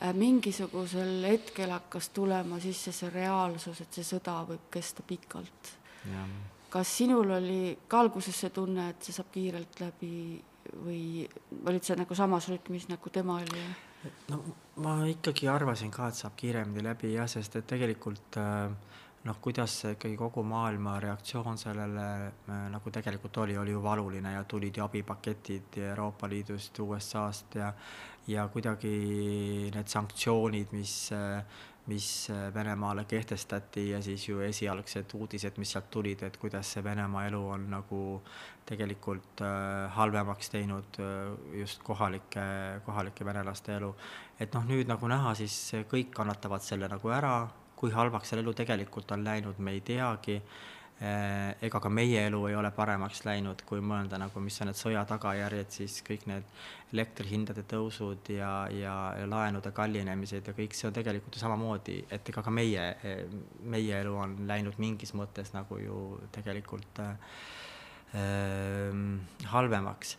äh, 0.02 0.14
mingisugusel 0.14 1.24
hetkel 1.24 1.70
hakkas 1.70 2.10
tulema 2.10 2.60
sisse 2.60 2.92
see 2.92 3.10
reaalsus, 3.10 3.82
et 3.82 3.94
see 3.94 4.04
sõda 4.04 4.40
võib 4.48 4.66
kesta 4.72 5.04
pikalt 5.08 5.76
yeah.. 6.10 6.28
kas 6.70 6.98
sinul 6.98 7.38
oli 7.38 7.78
ka 7.88 8.00
alguses 8.00 8.40
see 8.40 8.50
tunne, 8.50 8.90
et 8.90 9.04
see 9.04 9.14
saab 9.14 9.32
kiirelt 9.32 9.80
läbi 9.80 10.42
või 10.74 11.28
olid 11.66 11.84
sa 11.84 11.96
nagu 12.00 12.16
samas 12.16 12.48
rütmis, 12.50 12.88
nagu 12.90 13.10
tema 13.10 13.38
oli? 13.44 13.64
no 14.32 14.42
ma 14.84 14.98
ikkagi 15.08 15.48
arvasin 15.48 15.92
ka, 15.92 16.10
et 16.10 16.20
saab 16.20 16.36
kiiremini 16.40 16.84
läbi 16.84 17.14
jah, 17.14 17.30
sest 17.30 17.56
et 17.60 17.68
tegelikult 17.68 18.40
äh, 18.42 18.72
noh, 19.24 19.38
kuidas 19.42 19.76
ikkagi 19.94 20.18
kogu 20.20 20.44
maailma 20.44 20.98
reaktsioon 21.00 21.58
sellele 21.58 22.08
äh, 22.28 22.64
nagu 22.74 22.92
tegelikult 22.92 23.38
oli, 23.46 23.58
oli 23.58 23.72
ju 23.72 23.84
valuline 23.84 24.34
ja 24.34 24.44
tulid 24.44 24.78
ju 24.78 24.84
abipaketid 24.84 25.78
Euroopa 25.90 26.30
Liidust, 26.30 26.80
USA-st 26.80 27.62
ja 27.62 27.74
ja 28.28 28.48
kuidagi 28.48 28.90
need 29.76 29.88
sanktsioonid, 29.92 30.72
mis 30.72 31.12
mis 31.86 32.30
Venemaale 32.54 33.04
kehtestati 33.06 33.90
ja 33.90 34.02
siis 34.02 34.28
ju 34.30 34.40
esialgsed 34.40 35.12
uudised, 35.14 35.58
mis 35.60 35.72
sealt 35.76 35.90
tulid, 35.92 36.22
et 36.24 36.38
kuidas 36.40 36.70
see 36.74 36.84
Venemaa 36.84 37.26
elu 37.28 37.42
on 37.56 37.66
nagu 37.74 38.04
tegelikult 38.66 39.44
äh, 39.44 39.92
halvemaks 39.92 40.54
teinud 40.54 41.00
äh, 41.04 41.58
just 41.60 41.84
kohalike, 41.84 42.46
kohalike 42.86 43.26
venelaste 43.26 43.76
elu. 43.76 43.92
et 44.40 44.54
noh, 44.56 44.64
nüüd 44.68 44.88
nagu 44.88 45.08
näha, 45.12 45.36
siis 45.36 45.58
kõik 45.92 46.16
kannatavad 46.16 46.64
selle 46.64 46.88
nagu 46.88 47.12
ära, 47.12 47.36
kui 47.76 47.92
halvaks 47.92 48.32
seal 48.32 48.44
elu 48.44 48.54
tegelikult 48.58 49.12
on 49.16 49.26
läinud, 49.26 49.60
me 49.60 49.74
ei 49.76 49.82
teagi, 49.86 50.38
eh, 51.02 51.56
ega 51.68 51.80
ka 51.84 51.90
meie 51.90 52.26
elu 52.28 52.42
ei 52.48 52.56
ole 52.56 52.72
paremaks 52.72 53.24
läinud, 53.28 53.64
kui 53.68 53.82
mõelda 53.82 54.20
nagu, 54.22 54.44
mis 54.44 54.60
on 54.62 54.72
need 54.72 54.80
sõja 54.80 55.04
tagajärjed, 55.10 55.72
siis 55.78 56.00
kõik 56.08 56.28
need 56.32 56.48
elektrihindade 56.94 57.66
tõusud 57.70 58.30
ja, 58.36 58.52
ja, 58.72 58.96
ja 59.20 59.26
laenude 59.30 59.72
kallinemised 59.76 60.48
ja 60.48 60.54
kõik 60.58 60.78
see 60.78 60.88
on 60.90 60.96
tegelikult 60.96 61.36
ju 61.36 61.42
samamoodi, 61.42 61.98
et 62.14 62.30
ega 62.30 62.44
ka 62.46 62.54
meie, 62.54 62.86
meie 63.64 63.98
elu 64.04 64.14
on 64.26 64.38
läinud 64.48 64.78
mingis 64.82 65.16
mõttes 65.18 65.52
nagu 65.58 65.80
ju 65.82 66.04
tegelikult 66.36 67.02
äh, 67.04 67.18
halvemaks 69.50 70.18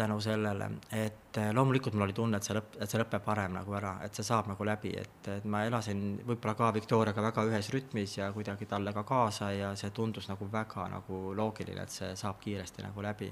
tänu 0.00 0.16
sellele, 0.24 0.70
et 0.96 1.38
äh, 1.38 1.50
loomulikult 1.56 1.94
mul 1.94 2.08
oli 2.08 2.16
tunne, 2.16 2.40
et 2.40 2.46
see 2.46 2.56
lõpp, 2.56 2.78
et 2.80 2.90
see 2.90 3.00
lõpeb 3.00 3.26
varem 3.26 3.56
nagu 3.58 3.76
ära, 3.76 3.96
et 4.06 4.16
see 4.16 4.26
saab 4.26 4.48
nagu 4.50 4.66
läbi, 4.66 4.94
et, 5.00 5.28
et 5.36 5.48
ma 5.50 5.64
elasin 5.68 6.00
võib-olla 6.26 6.56
ka 6.58 6.70
Victoriaga 6.76 7.24
väga 7.28 7.44
ühes 7.50 7.72
rütmis 7.74 8.16
ja 8.18 8.30
kuidagi 8.36 8.68
talle 8.70 8.94
ka 8.96 9.04
kaasa 9.08 9.52
ja 9.56 9.74
see 9.78 9.92
tundus 9.96 10.30
nagu 10.32 10.48
väga 10.52 10.88
nagu 10.94 11.20
loogiline, 11.36 11.84
et 11.84 12.00
see 12.00 12.14
saab 12.16 12.40
kiiresti 12.42 12.86
nagu 12.86 13.04
läbi 13.04 13.30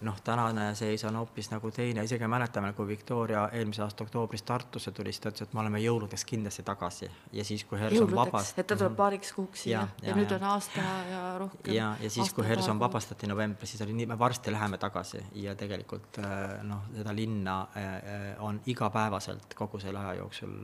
noh, 0.00 0.20
tänane 0.24 0.74
seis 0.74 1.04
on 1.04 1.16
hoopis 1.16 1.50
nagu 1.52 1.70
teine, 1.74 2.04
isegi 2.04 2.28
mäletame, 2.30 2.72
kui 2.76 2.86
Victoria 2.88 3.46
eelmise 3.52 3.82
aasta 3.84 4.04
oktoobris 4.04 4.42
Tartusse 4.48 4.92
tuli, 4.96 5.12
siis 5.12 5.20
ta 5.20 5.32
ütles, 5.32 5.48
et 5.48 5.56
me 5.56 5.60
oleme 5.60 5.80
jõuludeks 5.82 6.24
kindlasti 6.28 6.64
tagasi 6.66 7.10
ja 7.36 7.44
siis, 7.44 7.64
kui 7.68 7.80
Hers 7.80 8.00
on 8.00 8.14
vabast-. 8.16 8.56
et 8.56 8.66
ta 8.66 8.76
tuleb 8.76 8.92
mhm. 8.92 9.00
paariks 9.00 9.34
kuuks 9.36 9.66
siia 9.66 9.76
ja, 9.80 9.88
ja, 10.02 10.08
ja 10.10 10.16
nüüd 10.16 10.32
ja. 10.32 10.38
on 10.40 10.46
aasta 10.54 10.86
ja 11.10 11.24
rohkem. 11.42 11.74
ja, 11.74 11.90
ja 12.00 12.10
siis, 12.10 12.32
kui 12.36 12.46
Herson 12.48 12.80
vabastati 12.80 13.28
novembris, 13.28 13.74
siis 13.74 13.84
oli 13.84 13.96
nii, 13.98 14.08
me 14.14 14.18
varsti 14.18 14.52
läheme 14.52 14.80
tagasi 14.80 15.20
ja 15.42 15.54
tegelikult 15.58 16.22
äh, 16.24 16.56
noh, 16.66 16.88
seda 16.96 17.14
linna 17.16 17.60
äh, 17.76 17.84
äh, 17.84 18.32
on 18.46 18.62
igapäevaselt 18.66 19.54
kogu 19.58 19.80
selle 19.82 20.00
aja 20.00 20.16
jooksul 20.22 20.56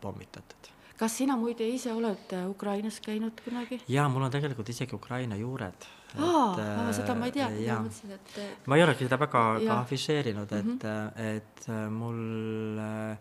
pommitatud 0.00 0.72
kas 1.00 1.16
sina 1.18 1.34
muide 1.40 1.66
ise 1.66 1.92
oled 1.92 2.36
Ukrainas 2.46 3.00
käinud 3.00 3.40
kunagi? 3.44 3.80
jaa, 3.88 4.06
mul 4.12 4.28
on 4.28 4.30
tegelikult 4.30 4.68
isegi 4.68 4.94
Ukraina 4.94 5.38
juured 5.40 5.88
aa, 6.18 6.92
seda 6.92 7.14
ma 7.18 7.28
ei 7.28 7.34
teadnud, 7.36 7.62
ma 7.68 7.78
mõtlesin, 7.86 8.16
et, 8.16 8.66
ma 8.68 8.78
ei 8.78 8.84
olegi 8.86 9.06
seda 9.06 9.18
väga 9.22 9.44
ka 9.62 9.78
afišeerinud, 9.78 10.52
et 10.58 10.66
mm, 10.66 10.78
-hmm. 10.82 11.22
et 11.36 11.68
äh, 11.68 11.86
mul 11.90 12.82
äh, 12.82 13.16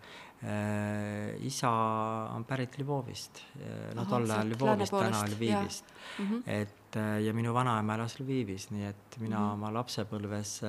isa 1.45 1.71
on 2.35 2.43
pärit 2.49 2.79
Lvovist, 2.81 3.43
no 3.95 4.05
tol 4.09 4.25
ajal 4.25 4.55
Lvovist, 4.55 4.95
täna 4.97 5.23
Lvivist. 5.35 5.85
Mm 6.17 6.25
-hmm. 6.27 6.41
et 6.45 6.95
äh, 6.97 7.21
ja 7.25 7.33
minu 7.33 7.53
vanaema 7.53 7.95
elas 7.95 8.19
Lvivis, 8.19 8.71
nii 8.71 8.85
et 8.85 9.19
mina 9.19 9.39
mm 9.39 9.45
-hmm. 9.45 9.53
oma 9.53 9.73
lapsepõlves 9.73 10.63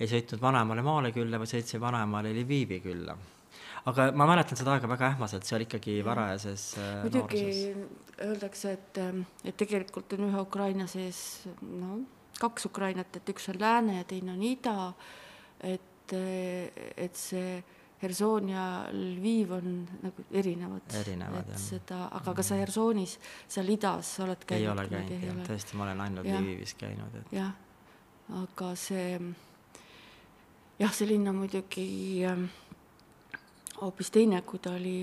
ei 0.00 0.06
sõitnud 0.06 0.40
vanaemale 0.40 0.82
maale 0.82 1.12
külla, 1.12 1.38
vaid 1.38 1.48
sõitsin 1.48 1.80
vanaemale 1.80 2.32
Lvivi 2.32 2.80
külla 2.80 3.16
aga 3.90 4.08
ma 4.16 4.26
mäletan 4.28 4.58
seda 4.58 4.74
aega 4.76 4.88
väga 4.90 5.12
ähmaselt, 5.12 5.46
see 5.46 5.58
oli 5.58 5.68
ikkagi 5.68 5.98
varajases 6.06 6.66
äh, 6.80 6.90
muidugi 7.04 7.44
öeldakse, 8.24 8.74
et, 8.78 8.98
ähm, 9.02 9.24
et 9.44 9.56
tegelikult 9.60 10.16
on 10.16 10.28
ühe 10.28 10.40
Ukraina 10.40 10.86
sees 10.90 11.20
no 11.60 12.00
kaks 12.40 12.68
Ukrainat, 12.70 13.16
et 13.16 13.32
üks 13.34 13.48
on 13.52 13.60
lääne 13.60 14.00
ja 14.00 14.04
teine 14.08 14.34
on 14.34 14.42
ida, 14.42 14.92
et, 15.60 16.14
äh, 16.16 16.84
et 16.96 17.16
see 17.18 17.62
Herson 18.04 18.48
ja 18.50 18.64
Lviv 18.92 19.52
on 19.56 19.68
nagu 20.02 20.24
erinevad. 20.32 20.88
erinevad, 21.00 21.52
jah. 21.54 21.60
seda, 21.60 22.00
aga 22.12 22.34
kas 22.36 22.50
sa 22.52 22.58
Hersonis, 22.60 23.18
seal 23.48 23.70
idas 23.72 24.10
oled 24.24 24.44
käinud? 24.44 24.64
ei 24.64 24.68
ole 24.72 24.88
käinud, 24.90 25.24
jah, 25.28 25.40
tõesti, 25.48 25.78
ma 25.78 25.86
olen 25.86 26.04
ainult. 26.04 26.28
Lvivis 26.28 26.74
käinud, 26.80 27.16
et. 27.20 27.32
jah, 27.38 27.54
aga 28.42 28.74
see, 28.76 29.20
jah, 30.82 30.92
see 30.92 31.08
linn 31.08 31.32
on 31.32 31.40
muidugi 31.44 31.86
äh, 32.28 32.44
hoopis 33.84 34.10
teine, 34.10 34.40
kui 34.42 34.58
ta 34.58 34.74
oli 34.78 35.02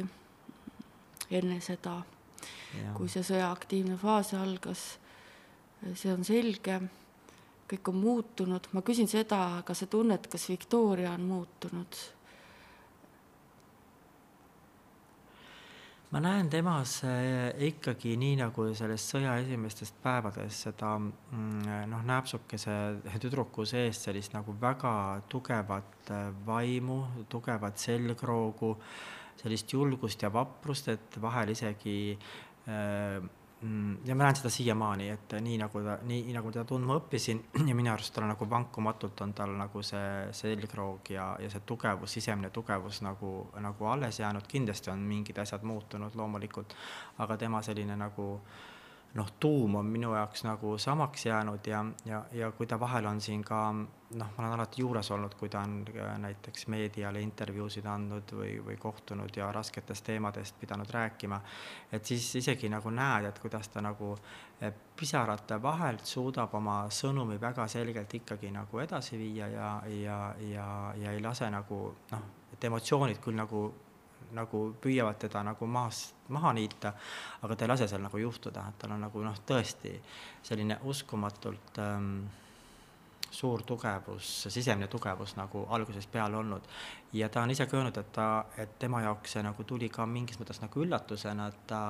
enne 1.32 1.60
seda, 1.62 2.02
kui 2.98 3.10
see 3.12 3.24
sõja 3.26 3.52
aktiivne 3.52 3.98
faas 4.02 4.34
algas. 4.38 4.98
see 5.98 6.12
on 6.14 6.24
selge, 6.26 6.80
kõik 7.70 7.90
on 7.90 7.96
muutunud, 7.98 8.68
ma 8.74 8.84
küsin 8.86 9.10
seda, 9.10 9.62
kas 9.66 9.84
sa 9.84 9.88
tunned, 9.90 10.28
kas 10.30 10.50
Victoria 10.50 11.14
on 11.16 11.26
muutunud? 11.26 12.02
Ma 16.12 16.20
näen 16.20 16.50
temas 16.52 16.98
eh, 17.08 17.54
ikkagi 17.70 18.18
nii 18.20 18.36
nagu 18.42 18.66
sellest 18.76 19.14
sõja 19.14 19.38
esimestest 19.40 19.96
päevadest 20.04 20.68
seda 20.68 20.98
mm, 21.00 21.88
noh, 21.92 22.04
nääpsukese 22.08 22.76
tüdruku 23.24 23.64
sees 23.70 24.02
sellist 24.08 24.36
nagu 24.36 24.56
väga 24.60 24.94
tugevat 25.32 26.12
eh, 26.12 26.30
vaimu, 26.48 27.00
tugevat 27.32 27.80
selgroogu, 27.80 28.74
sellist 29.40 29.72
julgust 29.72 30.24
ja 30.26 30.32
vaprust, 30.34 30.92
et 30.92 31.22
vahel 31.24 31.56
isegi 31.56 32.00
äh, 32.68 33.22
ja 34.06 34.16
ma 34.16 34.26
näen 34.26 34.38
seda 34.40 34.50
siiamaani, 34.50 35.10
et 35.14 35.36
nii 35.46 35.58
nagu 35.62 35.84
ta, 35.86 36.00
nii 36.10 36.34
nagu 36.34 36.50
teda 36.54 36.64
tundma 36.66 36.96
õppisin 36.98 37.44
ja 37.70 37.76
minu 37.78 37.92
arust 37.94 38.14
tal 38.16 38.26
nagu 38.26 38.48
vankumatult 38.50 39.22
on 39.22 39.36
tal 39.38 39.54
nagu 39.58 39.84
see 39.86 40.32
selgroog 40.34 41.14
ja, 41.14 41.28
ja 41.42 41.50
see 41.54 41.62
tugevus, 41.70 42.18
sisemine 42.18 42.50
tugevus 42.50 43.04
nagu, 43.06 43.32
nagu 43.62 43.90
alles 43.94 44.20
jäänud, 44.20 44.50
kindlasti 44.50 44.90
on 44.94 45.06
mingid 45.06 45.38
asjad 45.44 45.64
muutunud 45.68 46.18
loomulikult, 46.18 46.74
aga 47.22 47.38
tema 47.38 47.62
selline 47.62 48.00
nagu 48.02 48.28
äh, 48.34 48.71
noh, 49.14 49.32
tuum 49.40 49.76
on 49.76 49.86
minu 49.86 50.14
jaoks 50.16 50.46
nagu 50.48 50.78
samaks 50.78 51.26
jäänud 51.26 51.68
ja, 51.68 51.86
ja, 52.06 52.24
ja 52.32 52.52
kui 52.52 52.68
ta 52.68 52.80
vahel 52.80 53.06
on 53.06 53.22
siin 53.22 53.44
ka 53.44 53.60
noh, 53.74 54.30
ma 54.38 54.44
olen 54.44 54.54
alati 54.54 54.82
juures 54.82 55.12
olnud, 55.12 55.36
kui 55.40 55.50
ta 55.50 55.60
on 55.66 55.82
äh, 55.96 56.14
näiteks 56.20 56.68
meediale 56.72 57.22
intervjuusid 57.22 57.86
andnud 57.86 58.32
või, 58.36 58.54
või 58.66 58.78
kohtunud 58.80 59.36
ja 59.36 59.52
rasketest 59.52 60.06
teemadest 60.08 60.56
pidanud 60.60 60.90
rääkima, 60.92 61.42
et 61.92 62.06
siis 62.06 62.30
isegi 62.40 62.70
nagu 62.72 62.90
näed, 62.90 63.28
et 63.28 63.40
kuidas 63.40 63.68
ta 63.74 63.84
nagu 63.84 64.14
äh, 64.16 64.74
pisarate 64.96 65.62
vahelt 65.62 66.06
suudab 66.06 66.56
oma 66.56 66.86
sõnumi 66.90 67.40
väga 67.42 67.68
selgelt 67.68 68.14
ikkagi 68.22 68.52
nagu 68.56 68.80
edasi 68.80 69.20
viia 69.20 69.48
ja, 69.52 69.72
ja, 69.88 70.20
ja, 70.48 70.68
ja 70.96 71.12
ei 71.12 71.24
lase 71.24 71.50
nagu 71.52 71.84
noh, 72.12 72.28
et 72.54 72.64
emotsioonid 72.72 73.20
küll 73.24 73.40
nagu 73.40 73.72
nagu 74.34 74.64
püüavad 74.82 75.20
teda 75.20 75.44
nagu 75.44 75.68
maast 75.68 76.30
maha 76.32 76.54
niita, 76.56 76.94
aga 77.42 77.56
ta 77.56 77.66
ei 77.66 77.72
lase 77.72 77.88
seal 77.88 78.04
nagu 78.04 78.18
juhtuda, 78.18 78.68
et 78.70 78.78
tal 78.82 78.96
on 78.96 79.04
nagu 79.08 79.24
noh, 79.24 79.42
tõesti 79.48 79.94
selline 80.48 80.80
uskumatult 80.88 81.82
ähm, 81.84 82.14
suur 83.32 83.64
tugevus, 83.64 84.30
sisemine 84.50 84.88
tugevus 84.92 85.36
nagu 85.40 85.66
algusest 85.70 86.12
peale 86.12 86.38
olnud. 86.38 86.68
ja 87.14 87.30
ta 87.30 87.42
on 87.42 87.52
ise 87.52 87.66
ka 87.66 87.78
öelnud, 87.78 87.98
et 87.98 88.12
ta, 88.12 88.46
et 88.58 88.80
tema 88.80 89.02
jaoks 89.02 89.38
see 89.38 89.44
nagu 89.44 89.64
tuli 89.64 89.90
ka 89.90 90.06
mingis 90.06 90.40
mõttes 90.40 90.62
nagu 90.62 90.84
üllatusena, 90.84 91.48
et 91.48 91.64
ta 91.68 91.82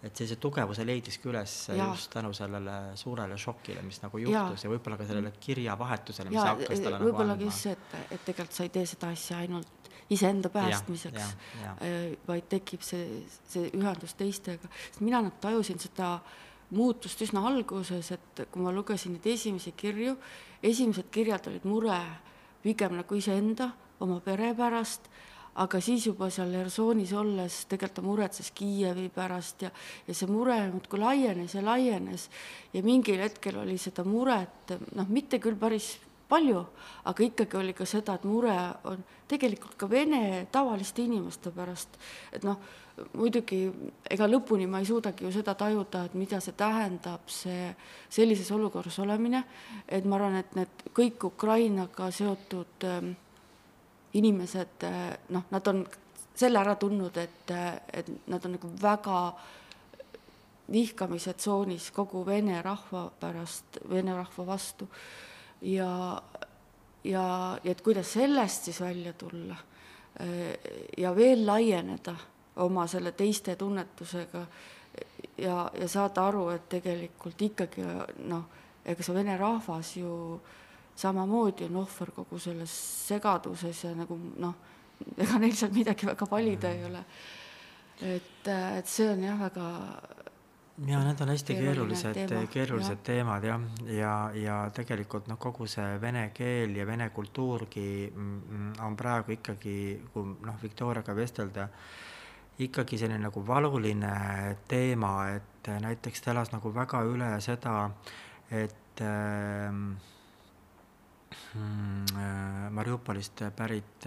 et 0.00 0.16
sellise 0.16 0.38
tugevuse 0.40 0.84
leidiski 0.86 1.28
üles 1.28 1.54
ja. 1.68 1.90
just 1.90 2.08
tänu 2.12 2.32
sellele 2.36 2.76
suurele 2.96 3.36
šokile, 3.38 3.82
mis 3.84 4.00
nagu 4.00 4.20
juhtus 4.22 4.64
ja, 4.64 4.68
ja 4.68 4.72
võib-olla 4.72 4.96
ka 5.00 5.08
sellele 5.08 5.32
kirjavahetusele, 5.40 6.32
mis 6.32 6.40
ja, 6.40 6.46
hakkas 6.54 6.80
talle 6.80 7.00
nagu 7.02 7.20
andma. 7.24 7.36
just 7.44 7.66
see, 7.66 7.74
et, 7.76 7.98
et 8.16 8.24
tegelikult 8.28 8.56
sa 8.56 8.64
ei 8.64 8.72
tee 8.76 8.86
seda 8.88 9.10
asja 9.12 9.42
ainult 9.44 9.90
iseenda 10.10 10.50
päästmiseks, 10.50 11.34
äh, 11.62 11.98
vaid 12.26 12.48
tekib 12.50 12.82
see, 12.82 13.20
see 13.52 13.68
ühendus 13.76 14.16
teistega, 14.18 14.70
sest 14.88 15.02
mina 15.04 15.20
nagu 15.22 15.36
tajusin 15.42 15.78
seda 15.82 16.16
muutust 16.74 17.20
üsna 17.22 17.42
alguses, 17.46 18.12
et 18.16 18.42
kui 18.50 18.64
ma 18.64 18.72
lugesin 18.74 19.14
neid 19.16 19.28
esimesi 19.30 19.74
kirju, 19.78 20.16
esimesed 20.66 21.10
kirjad 21.14 21.46
olid 21.50 21.66
mure 21.68 22.00
pigem 22.64 22.96
nagu 22.98 23.18
iseenda, 23.18 23.70
oma 24.00 24.20
pere 24.24 24.52
pärast, 24.56 25.06
aga 25.60 25.80
siis 25.84 26.06
juba 26.08 26.30
seal 26.32 26.52
Hersoonis 26.56 27.12
olles 27.18 27.64
tegelikult 27.68 27.96
ta 27.98 28.04
muretses 28.04 28.50
Kiievi 28.56 29.08
pärast 29.12 29.66
ja, 29.66 29.70
ja 30.06 30.14
see 30.16 30.28
mure 30.30 30.56
muudkui 30.72 31.00
laienes 31.00 31.56
ja 31.56 31.64
laienes. 31.64 32.28
Ja 32.72 32.82
mingil 32.86 33.20
hetkel 33.20 33.58
oli 33.60 33.76
seda 33.80 34.04
muret, 34.06 34.76
noh, 34.96 35.08
mitte 35.10 35.40
küll 35.42 35.58
päris 35.60 35.96
palju, 36.30 36.62
aga 37.10 37.24
ikkagi 37.26 37.58
oli 37.58 37.74
ka 37.74 37.86
seda, 37.88 38.14
et 38.16 38.26
mure 38.28 38.54
on 38.88 39.02
tegelikult 39.30 39.74
ka 39.78 39.88
vene 39.90 40.46
tavaliste 40.52 41.02
inimeste 41.02 41.50
pärast, 41.54 41.98
et 42.32 42.46
noh, 42.46 42.60
muidugi 43.18 43.64
ega 44.10 44.28
lõpuni 44.28 44.68
ma 44.70 44.80
ei 44.82 44.86
suudagi 44.88 45.26
ju 45.26 45.32
seda 45.34 45.56
tajuda, 45.58 46.04
et 46.06 46.14
mida 46.18 46.40
see 46.44 46.54
tähendab, 46.58 47.26
see 47.32 47.72
sellises 48.12 48.50
olukorras 48.54 49.00
olemine, 49.02 49.42
et 49.88 50.06
ma 50.06 50.20
arvan, 50.20 50.38
et 50.40 50.54
need 50.58 50.86
kõik 50.96 51.26
Ukrainaga 51.32 52.10
seotud 52.14 52.86
äh, 52.86 53.10
inimesed 54.18 54.84
äh, 54.88 55.00
noh, 55.28 55.46
nad 55.50 55.66
on 55.68 55.84
selle 56.34 56.60
ära 56.60 56.74
tundnud, 56.80 57.16
et, 57.20 57.50
et 57.92 58.06
nad 58.30 58.44
on 58.46 58.56
nagu 58.56 58.70
väga 58.80 59.20
vihkamise 60.70 61.34
tsoonis 61.34 61.90
kogu 61.92 62.22
vene 62.26 62.62
rahva 62.62 63.08
pärast, 63.20 63.82
vene 63.90 64.14
rahva 64.16 64.46
vastu. 64.46 64.88
Ja, 65.60 66.22
ja, 67.04 67.24
ja 67.64 67.72
et 67.72 67.82
kuidas 67.84 68.14
sellest 68.14 68.70
siis 68.70 68.80
välja 68.80 69.12
tulla 69.12 69.56
ja 70.98 71.12
veel 71.16 71.46
laieneda 71.46 72.14
oma 72.56 72.86
selle 72.90 73.12
teiste 73.12 73.56
tunnetusega 73.56 74.46
ja, 75.38 75.70
ja 75.80 75.88
saada 75.88 76.26
aru, 76.28 76.48
et 76.54 76.68
tegelikult 76.68 77.42
ikkagi 77.42 77.84
noh, 78.28 78.44
ega 78.84 79.04
see 79.04 79.14
vene 79.16 79.36
rahvas 79.40 79.94
ju 79.96 80.12
samamoodi 80.96 81.68
on 81.70 81.76
ohver 81.82 82.10
kogu 82.16 82.38
selles 82.38 82.72
segaduses 83.08 83.84
ja 83.84 83.94
nagu 83.96 84.18
noh, 84.38 84.54
ega 85.16 85.38
neil 85.38 85.54
seal 85.56 85.72
midagi 85.74 86.06
väga 86.06 86.26
valida 86.30 86.72
ei 86.72 86.84
ole. 86.84 87.04
et, 88.00 88.48
et 88.48 88.88
see 88.88 89.10
on 89.10 89.22
jah, 89.24 89.38
väga 89.40 89.68
ja 90.86 91.00
need 91.04 91.20
on 91.20 91.28
hästi 91.28 91.54
keerulised, 91.54 92.20
keerulised 92.52 92.96
ja. 92.96 93.04
teemad 93.04 93.44
jah, 93.44 93.60
ja, 93.86 94.12
ja 94.34 94.56
tegelikult 94.74 95.28
noh, 95.28 95.38
kogu 95.38 95.66
see 95.68 95.98
vene 96.00 96.30
keel 96.34 96.76
ja 96.76 96.86
vene 96.88 97.10
kultuurgi 97.12 98.12
mm, 98.14 98.38
mm, 98.38 98.70
on 98.86 98.96
praegu 98.96 99.36
ikkagi, 99.36 99.74
kui 100.12 100.36
noh, 100.46 100.56
Viktoriaga 100.62 101.14
vestelda, 101.16 101.68
ikkagi 102.64 102.98
selline 103.00 103.20
nagu 103.26 103.44
valuline 103.46 104.14
teema, 104.68 105.14
et 105.36 105.72
näiteks 105.84 106.24
ta 106.24 106.32
elas 106.32 106.52
nagu 106.54 106.72
väga 106.74 107.02
üle 107.08 107.34
seda, 107.44 107.90
et 108.50 109.04
äh, 109.04 109.84
Mariupolist 112.70 113.42
pärit 113.56 114.06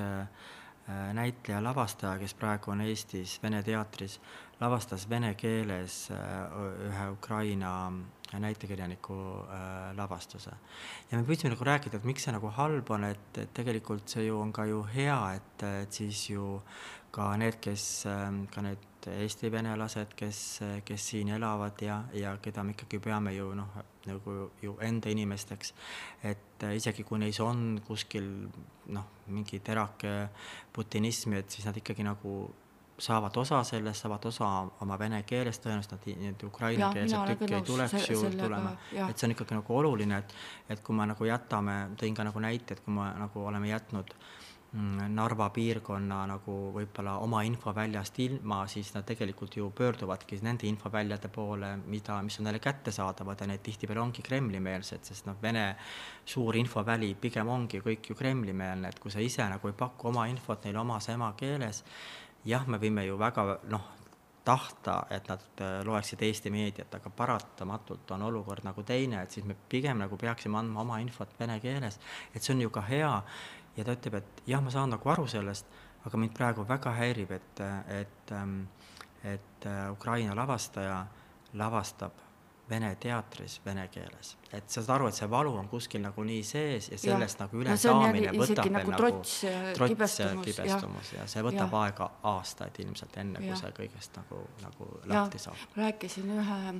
näitleja, 1.13 1.61
lavastaja, 1.63 2.17
kes 2.19 2.33
praegu 2.35 2.71
on 2.71 2.81
Eestis 2.83 3.37
Vene 3.43 3.61
teatris, 3.63 4.17
lavastas 4.59 5.05
vene 5.09 5.33
keeles 5.39 6.09
ühe 6.11 7.07
Ukraina 7.13 7.71
näitekirjaniku 8.39 9.13
äh, 9.13 9.95
lavastuse. 9.97 10.51
ja 11.11 11.17
me 11.17 11.25
püüdsime 11.27 11.53
nagu 11.53 11.65
rääkida, 11.67 11.99
et 11.99 12.07
miks 12.07 12.25
see 12.25 12.33
nagu 12.33 12.49
halb 12.57 12.89
on, 12.95 13.05
et, 13.11 13.37
et 13.37 13.53
tegelikult 13.53 14.09
see 14.09 14.25
ju 14.27 14.39
on 14.41 14.53
ka 14.53 14.65
ju 14.65 14.81
hea, 14.95 15.19
et, 15.37 15.65
et 15.83 15.99
siis 16.01 16.29
ju 16.29 16.61
ka 17.13 17.33
need, 17.37 17.59
kes, 17.61 18.05
ka 18.53 18.65
need 18.65 18.89
Eesti 19.11 19.51
venelased, 19.51 20.13
kes, 20.15 20.39
kes 20.85 21.07
siin 21.09 21.33
elavad 21.35 21.81
ja, 21.81 22.03
ja 22.13 22.37
keda 22.41 22.63
me 22.63 22.75
ikkagi 22.75 22.99
peame 23.03 23.33
ju 23.35 23.49
noh, 23.57 23.77
nagu 24.07 24.35
ju 24.61 24.75
enda 24.81 25.11
inimesteks, 25.11 25.73
et 26.29 26.65
isegi 26.75 27.05
kui 27.07 27.19
neis 27.19 27.39
on 27.43 27.81
kuskil 27.87 28.27
noh, 28.95 29.07
mingi 29.27 29.59
terake 29.59 30.13
putinismi, 30.73 31.39
et 31.41 31.51
siis 31.51 31.67
nad 31.67 31.77
ikkagi 31.79 32.05
nagu 32.07 32.35
saavad 33.03 33.37
osa 33.37 33.63
sellest, 33.63 34.03
saavad 34.05 34.25
osa 34.29 34.49
oma 34.85 34.97
vene 34.99 35.23
keelest, 35.27 35.63
tõenäoliselt 35.63 35.95
nad 35.97 36.05
nii-öelda 36.07 36.47
ukrainakeelset 36.47 37.33
tükki 37.33 37.57
ei 37.57 37.65
tuleks 37.67 38.09
ju 38.09 38.21
tulema, 38.37 38.75
et 39.07 39.17
see 39.17 39.27
on 39.27 39.35
ikkagi 39.35 39.57
nagu 39.57 39.77
oluline, 39.79 40.21
et 40.21 40.37
et 40.75 40.83
kui 40.85 40.95
me 40.95 41.07
nagu 41.09 41.27
jätame, 41.27 41.77
tõin 41.99 42.15
ka 42.15 42.27
nagu 42.27 42.43
näite, 42.43 42.77
et 42.77 42.85
kui 42.85 42.93
me 42.93 43.09
nagu 43.19 43.45
oleme 43.49 43.71
jätnud 43.71 44.13
mm, 44.13 44.42
Narva 44.73 45.51
piirkonna 45.53 46.23
nagu 46.25 46.53
võib-olla 46.73 47.19
oma 47.21 47.43
infoväljast 47.45 48.17
ilma, 48.23 48.63
siis 48.67 48.89
nad 48.95 49.05
tegelikult 49.05 49.53
ju 49.59 49.67
pöörduvadki 49.75 50.39
nende 50.41 50.65
infoväljade 50.65 51.29
poole, 51.29 51.75
mida, 51.85 52.15
mis 52.25 52.39
on 52.41 52.49
neile 52.49 52.61
kättesaadavad 52.63 53.43
ja 53.43 53.47
need 53.51 53.61
tihtipeale 53.61 54.01
ongi 54.01 54.25
Kremli-meelsed, 54.25 55.05
sest 55.05 55.29
noh, 55.29 55.37
Vene 55.41 55.67
suur 56.25 56.57
infoväli 56.57 57.13
pigem 57.21 57.53
ongi 57.53 57.83
kõik 57.85 58.09
ju 58.09 58.17
Kremli-meelne, 58.17 58.89
et 58.89 58.99
kui 58.99 59.13
sa 59.13 59.21
ise 59.21 59.45
nagu 59.45 59.69
ei 59.69 59.77
paku 59.77 60.09
oma 60.09 60.25
infot 60.31 60.65
neile 60.65 60.81
omas 60.81 61.11
emakeeles, 61.13 61.83
jah, 62.49 62.65
me 62.65 62.81
võime 62.81 63.05
ju 63.05 63.19
väga 63.21 63.45
noh, 63.69 63.91
tahta, 64.43 65.05
et 65.09 65.27
nad 65.29 65.43
äh, 65.61 65.79
loeksid 65.85 66.21
Eesti 66.25 66.51
meediat, 66.51 66.95
aga 66.97 67.09
paratamatult 67.09 68.11
on 68.11 68.25
olukord 68.27 68.65
nagu 68.67 68.83
teine, 68.83 69.21
et 69.23 69.31
siis 69.31 69.45
me 69.47 69.55
pigem 69.69 70.01
nagu 70.03 70.17
peaksime 70.19 70.59
andma 70.59 70.81
oma 70.83 70.99
infot 71.03 71.31
vene 71.39 71.59
keeles, 71.63 71.99
et 72.33 72.41
see 72.43 72.55
on 72.55 72.65
ju 72.65 72.73
ka 72.73 72.83
hea. 72.89 73.13
Ja 73.77 73.85
ta 73.85 73.95
ütleb, 73.97 74.19
et 74.19 74.43
jah, 74.47 74.61
ma 74.63 74.73
saan 74.73 74.93
nagu 74.93 75.09
aru 75.09 75.27
sellest, 75.29 75.69
aga 76.07 76.19
mind 76.19 76.35
praegu 76.37 76.65
väga 76.67 76.93
häirib, 76.97 77.31
et, 77.31 77.63
et, 78.01 78.35
ähm, 78.35 78.59
et 79.23 79.65
äh, 79.69 79.87
Ukraina 79.91 80.35
lavastaja 80.35 81.05
lavastab 81.53 82.21
vene 82.69 82.95
teatris 82.95 83.59
vene 83.65 83.87
keeles. 83.91 84.37
et 84.51 84.69
sa 84.69 84.81
saad 84.81 84.95
aru, 84.95 85.07
et 85.11 85.17
see 85.17 85.29
valu 85.29 85.51
on 85.59 85.67
kuskil 85.69 86.01
nagu 86.01 86.23
nii 86.23 86.43
sees 86.47 86.89
ja 86.91 86.97
sellest 86.97 87.39
ja. 87.39 87.45
nagu 87.45 87.59
ülesaamine 87.59 88.31
no, 88.31 88.39
võtab 88.39 88.63
veel 88.63 88.75
nagu 88.77 88.93
trots, 88.95 89.33
trots 89.75 89.93
kibestumus, 89.93 90.45
kibestumus 90.47 91.11
ja. 91.13 91.21
ja 91.21 91.27
see 91.33 91.43
võtab 91.43 91.75
ja. 91.75 91.81
aega 91.87 92.09
aastaid 92.31 92.79
ilmselt, 92.85 93.17
enne 93.19 93.41
ja. 93.43 93.49
kui 93.49 93.59
see 93.59 93.73
kõigest 93.81 94.19
nagu, 94.21 94.39
nagu 94.63 94.87
lahti 95.11 95.43
saab. 95.43 95.67
rääkisin 95.75 96.31
ühe 96.37 96.59
äh, 96.71 96.79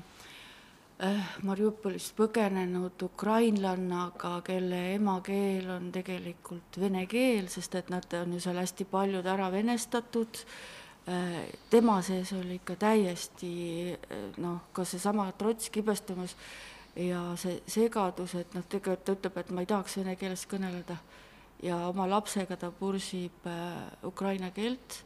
Mariupolist 1.43 2.13
põgenenud 2.15 3.01
ukrainlannaga, 3.03 4.37
kelle 4.47 4.93
emakeel 4.93 5.67
on 5.73 5.89
tegelikult 5.91 6.77
vene 6.79 7.03
keel, 7.11 7.49
sest 7.51 7.75
et 7.75 7.89
nad 7.91 8.07
on 8.21 8.37
ju 8.37 8.39
seal 8.43 8.61
hästi 8.61 8.87
paljud 8.87 9.27
ära 9.27 9.49
venestatud. 9.51 10.39
Äh,, 10.43 10.83
Äh, 11.07 11.49
tema 11.69 12.01
sees 12.01 12.31
oli 12.33 12.55
ikka 12.55 12.77
täiesti 12.79 13.91
äh, 13.91 14.19
noh, 14.39 14.69
ka 14.71 14.85
seesama 14.87 15.25
trots, 15.35 15.67
kibestumus 15.69 16.37
ja 16.95 17.33
see 17.35 17.57
segadus, 17.67 18.37
et 18.39 18.55
noh, 18.55 18.63
tegelikult 18.71 19.03
ta 19.03 19.15
ütleb, 19.17 19.39
et 19.41 19.51
ma 19.51 19.65
ei 19.65 19.67
tahaks 19.67 19.97
vene 19.99 20.15
keeles 20.15 20.45
kõneleda. 20.47 20.95
Ja 21.63 21.81
oma 21.89 22.07
lapsega 22.07 22.55
ta 22.55 22.71
pursib 22.71 23.49
äh, 23.51 23.75
ukraina 24.07 24.53
keelt 24.55 25.01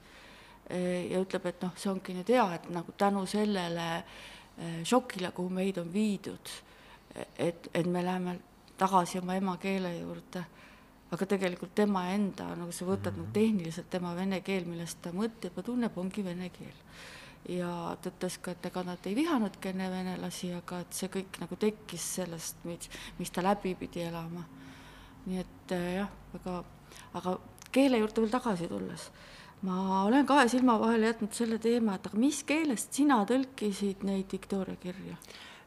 äh, 0.70 1.10
ja 1.16 1.24
ütleb, 1.26 1.50
et 1.50 1.66
noh, 1.66 1.74
see 1.82 1.90
ongi 1.90 2.14
nüüd 2.20 2.30
hea, 2.30 2.46
et 2.60 2.70
nagu 2.78 2.94
tänu 2.94 3.26
sellele 3.26 3.90
äh, 3.98 4.37
šokile, 4.84 5.32
kuhu 5.32 5.50
meid 5.54 5.78
on 5.78 5.94
viidud, 5.94 6.50
et, 7.38 7.68
et 7.74 7.86
me 7.86 8.02
läheme 8.06 8.40
tagasi 8.78 9.20
oma 9.20 9.36
emakeele 9.38 9.92
juurde 10.00 10.46
aga 11.12 11.28
tegelikult 11.30 11.76
tema 11.76 12.08
enda, 12.12 12.50
nagu 12.60 12.74
sa 12.76 12.86
võtad 12.86 13.14
mm 13.14 13.16
-hmm. 13.16 13.28
nagu 13.28 13.34
tehniliselt 13.34 13.90
tema 13.90 14.16
vene 14.16 14.42
keel, 14.42 14.66
millest 14.66 15.02
ta 15.02 15.12
mõtleb 15.12 15.56
ja 15.56 15.64
tunneb, 15.64 15.98
ongi 15.98 16.24
vene 16.24 16.50
keel. 16.50 16.76
ja 17.50 17.98
ta 18.02 18.10
ütles 18.10 18.38
ka, 18.42 18.52
et 18.52 18.66
ega 18.66 18.84
nad 18.84 19.06
ei 19.06 19.16
vihanudki 19.16 19.70
enne 19.70 19.90
venelasi, 19.92 20.54
aga 20.54 20.80
et 20.80 20.94
see 20.94 21.08
kõik 21.08 21.40
nagu 21.40 21.56
tekkis 21.56 22.16
sellest, 22.16 22.58
mis, 22.64 22.90
mis 23.20 23.32
ta 23.32 23.42
läbi 23.42 23.76
pidi 23.76 24.02
elama. 24.02 24.44
nii 25.26 25.40
et 25.40 25.72
äh, 25.72 25.96
jah, 25.96 26.10
aga, 26.34 26.64
aga 27.14 27.40
keele 27.72 27.98
juurde 27.98 28.22
veel 28.22 28.32
tagasi 28.32 28.68
tulles, 28.68 29.12
ma 29.66 30.04
olen 30.06 30.26
kahe 30.26 30.48
silma 30.52 30.78
vahele 30.80 31.12
jätnud 31.12 31.34
selle 31.34 31.58
teema, 31.62 31.98
et 31.98 32.08
aga 32.08 32.20
mis 32.22 32.44
keelest 32.48 32.94
sina 32.94 33.24
tõlkisid 33.26 34.06
neid 34.08 34.32
Victoria 34.32 34.78
kirju? 34.82 35.18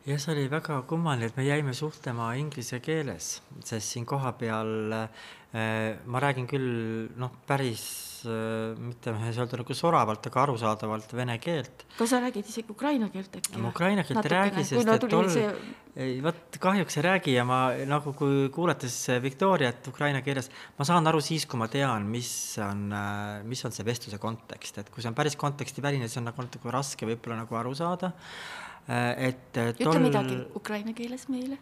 jah, 0.07 0.19
see 0.19 0.33
oli 0.35 0.47
väga 0.51 0.83
kummaline, 0.89 1.31
et 1.31 1.37
me 1.37 1.45
jäime 1.45 1.75
suhtlema 1.77 2.33
inglise 2.41 2.81
keeles, 2.85 3.41
sest 3.65 3.97
siin 3.97 4.07
kohapeal 4.09 4.95
äh, 4.97 5.99
ma 6.07 6.23
räägin 6.23 6.47
küll 6.51 7.11
noh, 7.21 7.35
päris 7.47 8.10
mitte 8.29 9.13
ma 9.15 9.29
ei 9.29 9.35
saa 9.35 9.45
öelda 9.45 9.59
nagu 9.61 9.75
soravalt, 9.77 10.27
aga 10.31 10.43
arusaadavalt 10.45 11.13
vene 11.17 11.37
keelt. 11.43 11.85
kas 11.97 12.13
sa 12.13 12.21
räägid 12.23 12.47
isegi 12.51 12.73
ukraina 12.73 13.09
keelt 13.13 13.37
äkki? 13.39 13.61
ma 13.61 13.71
ukraina 13.71 14.05
keelt 14.07 14.25
ei 14.25 14.33
räägi, 14.33 14.65
sest 14.69 14.91
et 14.95 15.07
tol 15.13 15.29
see... 15.33 15.49
ei 16.01 16.15
vot 16.25 16.59
kahjuks 16.63 16.99
ei 17.01 17.05
räägi 17.07 17.37
ja 17.37 17.45
ma 17.49 17.59
nagu 17.89 18.15
kui 18.19 18.49
kuulates 18.55 18.97
Victoriat 19.23 19.89
ukraina 19.93 20.21
keeles, 20.27 20.51
ma 20.79 20.89
saan 20.89 21.11
aru 21.11 21.21
siis, 21.25 21.47
kui 21.51 21.59
ma 21.61 21.69
tean, 21.73 22.03
mis 22.11 22.31
on, 22.65 22.79
äh, 22.93 23.45
mis 23.49 23.65
on 23.69 23.77
see 23.77 23.87
vestluse 23.87 24.19
kontekst, 24.23 24.75
et 24.83 24.89
kui 24.91 25.05
see 25.05 25.13
on 25.13 25.19
päris 25.19 25.37
kontekstiväline, 25.41 26.07
siis 26.09 26.21
on 26.23 26.27
nagu 26.31 26.39
natuke 26.45 26.75
raske 26.75 27.09
võib-olla 27.09 27.37
nagu 27.45 27.53
aru 27.63 27.73
saada. 27.79 28.09
Äh, 28.91 29.13
et 29.31 29.47
tol... 29.55 29.75
ütle 29.77 30.01
midagi 30.09 30.35
ukraina 30.59 30.93
keeles 30.97 31.25
meile 31.33 31.57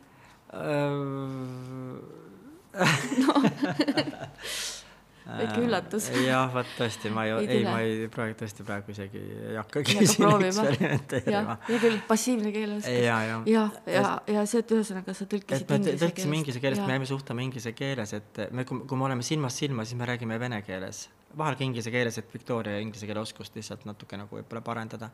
väike 5.28 5.60
üllatus. 5.64 6.08
jah, 6.24 6.48
vot 6.54 6.70
tõesti, 6.78 7.12
ma 7.14 7.26
ei, 7.28 7.34
ei, 7.44 7.60
ma 7.66 7.76
ei 7.84 8.08
praegu 8.12 8.36
tõesti 8.42 8.66
praegu 8.66 8.94
isegi 8.94 9.22
ei 9.50 9.58
hakkagi 9.58 9.96
siin 9.98 10.28
eksperimenteerima. 10.38 11.58
hea 11.68 11.82
küll, 11.84 12.00
passiivne 12.08 12.52
keeleoskus. 12.54 12.96
ja, 13.04 13.20
ja, 13.28 13.42
ja, 13.52 13.66
ja, 13.92 14.06
ja 14.38 14.46
see, 14.48 14.64
et 14.64 14.74
ühesõnaga 14.78 15.14
sa 15.16 15.28
tõlkisid 15.28 15.68
inglise 15.68 15.84
keelest. 15.84 16.02
tõlkisime 16.04 16.40
inglise 16.42 16.64
keelest, 16.64 16.84
me 16.86 16.98
jäime 16.98 17.10
suhtlema 17.12 17.44
inglise 17.44 17.74
keeles, 17.76 18.16
et 18.18 18.42
me, 18.52 18.66
kui 18.68 18.96
me 18.96 19.08
oleme 19.10 19.26
silmast 19.26 19.64
silma, 19.64 19.86
siis 19.88 20.00
me 20.00 20.08
räägime 20.08 20.40
vene 20.40 20.62
keeles. 20.66 21.06
Vahel 21.38 21.56
ka 21.58 21.64
inglise 21.64 21.92
keeles, 21.94 22.18
et 22.18 22.34
Victoria 22.34 22.80
inglise 22.82 23.06
keele 23.06 23.22
oskust 23.22 23.56
lihtsalt 23.56 23.86
natuke 23.88 24.18
nagu 24.20 24.40
võib-olla 24.40 24.64
parandada 24.64 25.10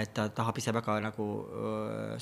et 0.00 0.12
ta 0.16 0.24
tahab 0.32 0.56
ise 0.56 0.72
väga 0.72 0.94
nagu 1.04 1.24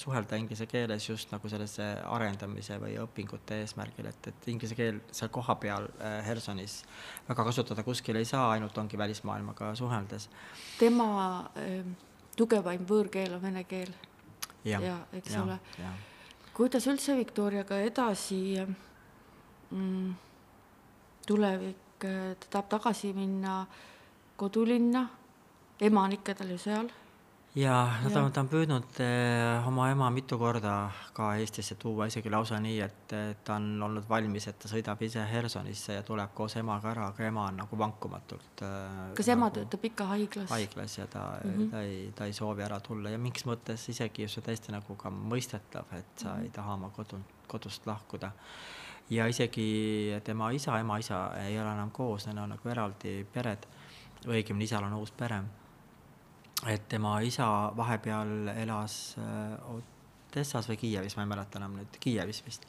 suhelda 0.00 0.38
inglise 0.40 0.66
keeles 0.66 1.04
just 1.06 1.30
nagu 1.30 1.48
sellise 1.48 1.84
arendamise 2.02 2.78
või 2.82 2.96
õpingute 2.98 3.60
eesmärgil, 3.62 4.08
et, 4.10 4.30
et 4.32 4.48
inglise 4.50 4.74
keel 4.78 4.98
seal 5.14 5.30
kohapeal 5.30 5.86
Hersonis 6.26 6.80
väga 7.28 7.46
kasutada 7.46 7.84
kuskil 7.86 8.18
ei 8.18 8.26
saa, 8.26 8.48
ainult 8.56 8.78
ongi 8.78 8.98
välismaailmaga 8.98 9.70
suheldes. 9.78 10.26
tema 10.80 11.10
tugevaim 12.36 12.82
võõrkeel 12.88 13.36
on 13.38 13.42
vene 13.42 13.62
keel. 13.70 13.92
ja, 14.64 14.80
ja, 14.82 14.96
eks 15.12 15.36
ja, 15.36 15.44
ole. 15.44 15.58
kuidas 16.56 16.90
üldse 16.90 17.14
Viktoriaga 17.16 17.78
edasi 17.86 18.42
mm, 19.70 20.10
tulevik, 21.26 21.86
ta 22.08 22.50
tahab 22.50 22.68
tagasi 22.76 23.12
minna 23.16 23.66
kodulinna, 24.36 25.06
ema 25.80 26.04
on 26.04 26.12
ikka 26.12 26.34
tal 26.34 26.50
ju 26.50 26.58
seal 26.58 26.90
jaa, 27.58 27.98
no 28.04 28.10
ta 28.10 28.20
on, 28.22 28.30
ta 28.32 28.42
on 28.44 28.48
püüdnud 28.50 29.00
eh, 29.02 29.66
oma 29.66 29.88
ema 29.90 30.06
mitu 30.14 30.38
korda 30.38 30.74
ka 31.16 31.32
Eestisse 31.40 31.74
tuua, 31.80 32.06
isegi 32.10 32.30
lausa 32.30 32.60
nii, 32.62 32.76
et 32.84 33.14
ta 33.44 33.56
on 33.56 33.82
olnud 33.88 34.06
valmis, 34.08 34.46
et 34.46 34.58
ta 34.60 34.70
sõidab 34.70 35.02
ise 35.02 35.24
Hersonisse 35.26 35.96
ja 35.98 36.04
tuleb 36.06 36.30
koos 36.36 36.54
emaga 36.60 36.92
ära, 36.92 37.08
aga 37.10 37.26
ema 37.26 37.48
on 37.50 37.60
nagu 37.64 37.78
vankumatult 37.80 38.64
kas 39.18 39.32
ema 39.34 39.48
nagu 39.48 39.58
töötab 39.58 39.86
ikka 39.90 40.08
haiglas? 40.12 40.50
haiglas 40.54 40.98
ja 40.98 41.08
ta 41.10 41.24
mm, 41.42 41.56
-hmm. 41.56 41.70
ta 41.70 41.82
ei, 41.82 42.12
ta 42.16 42.30
ei 42.30 42.36
soovi 42.36 42.62
ära 42.66 42.80
tulla 42.80 43.10
ja 43.10 43.18
mingis 43.18 43.46
mõttes 43.50 43.88
isegi 43.90 44.28
see 44.28 44.46
täiesti 44.46 44.72
nagu 44.72 44.96
ka 44.96 45.10
mõistetav, 45.10 45.90
et 45.98 46.12
sa 46.16 46.28
mm 46.28 46.36
-hmm. 46.36 46.42
ei 46.44 46.50
taha 46.50 46.74
oma 46.74 46.90
kodu, 46.94 47.18
kodust 47.48 47.86
lahkuda. 47.86 48.30
Ja 49.10 49.26
isegi 49.26 50.20
tema 50.24 50.50
isa, 50.50 50.78
ema 50.78 50.98
isa 50.98 51.30
ei 51.44 51.58
ole 51.60 51.72
enam 51.72 51.90
koos, 51.90 52.26
neil 52.26 52.38
on 52.38 52.54
nagu 52.54 52.68
eraldi 52.68 53.24
pered, 53.32 53.66
õigemini 54.26 54.68
isal 54.68 54.84
on 54.84 54.98
uus 55.00 55.10
pere 55.10 55.42
et 56.68 56.88
tema 56.88 57.20
isa 57.24 57.46
vahepeal 57.76 58.52
elas 58.54 59.16
äh, 59.18 59.70
Odessas 60.30 60.68
või 60.70 60.76
Kiievis, 60.78 61.16
ma 61.16 61.24
ei 61.24 61.30
mäleta 61.30 61.58
enam 61.58 61.78
nüüd, 61.78 61.96
Kiievis 62.00 62.42
vist. 62.46 62.66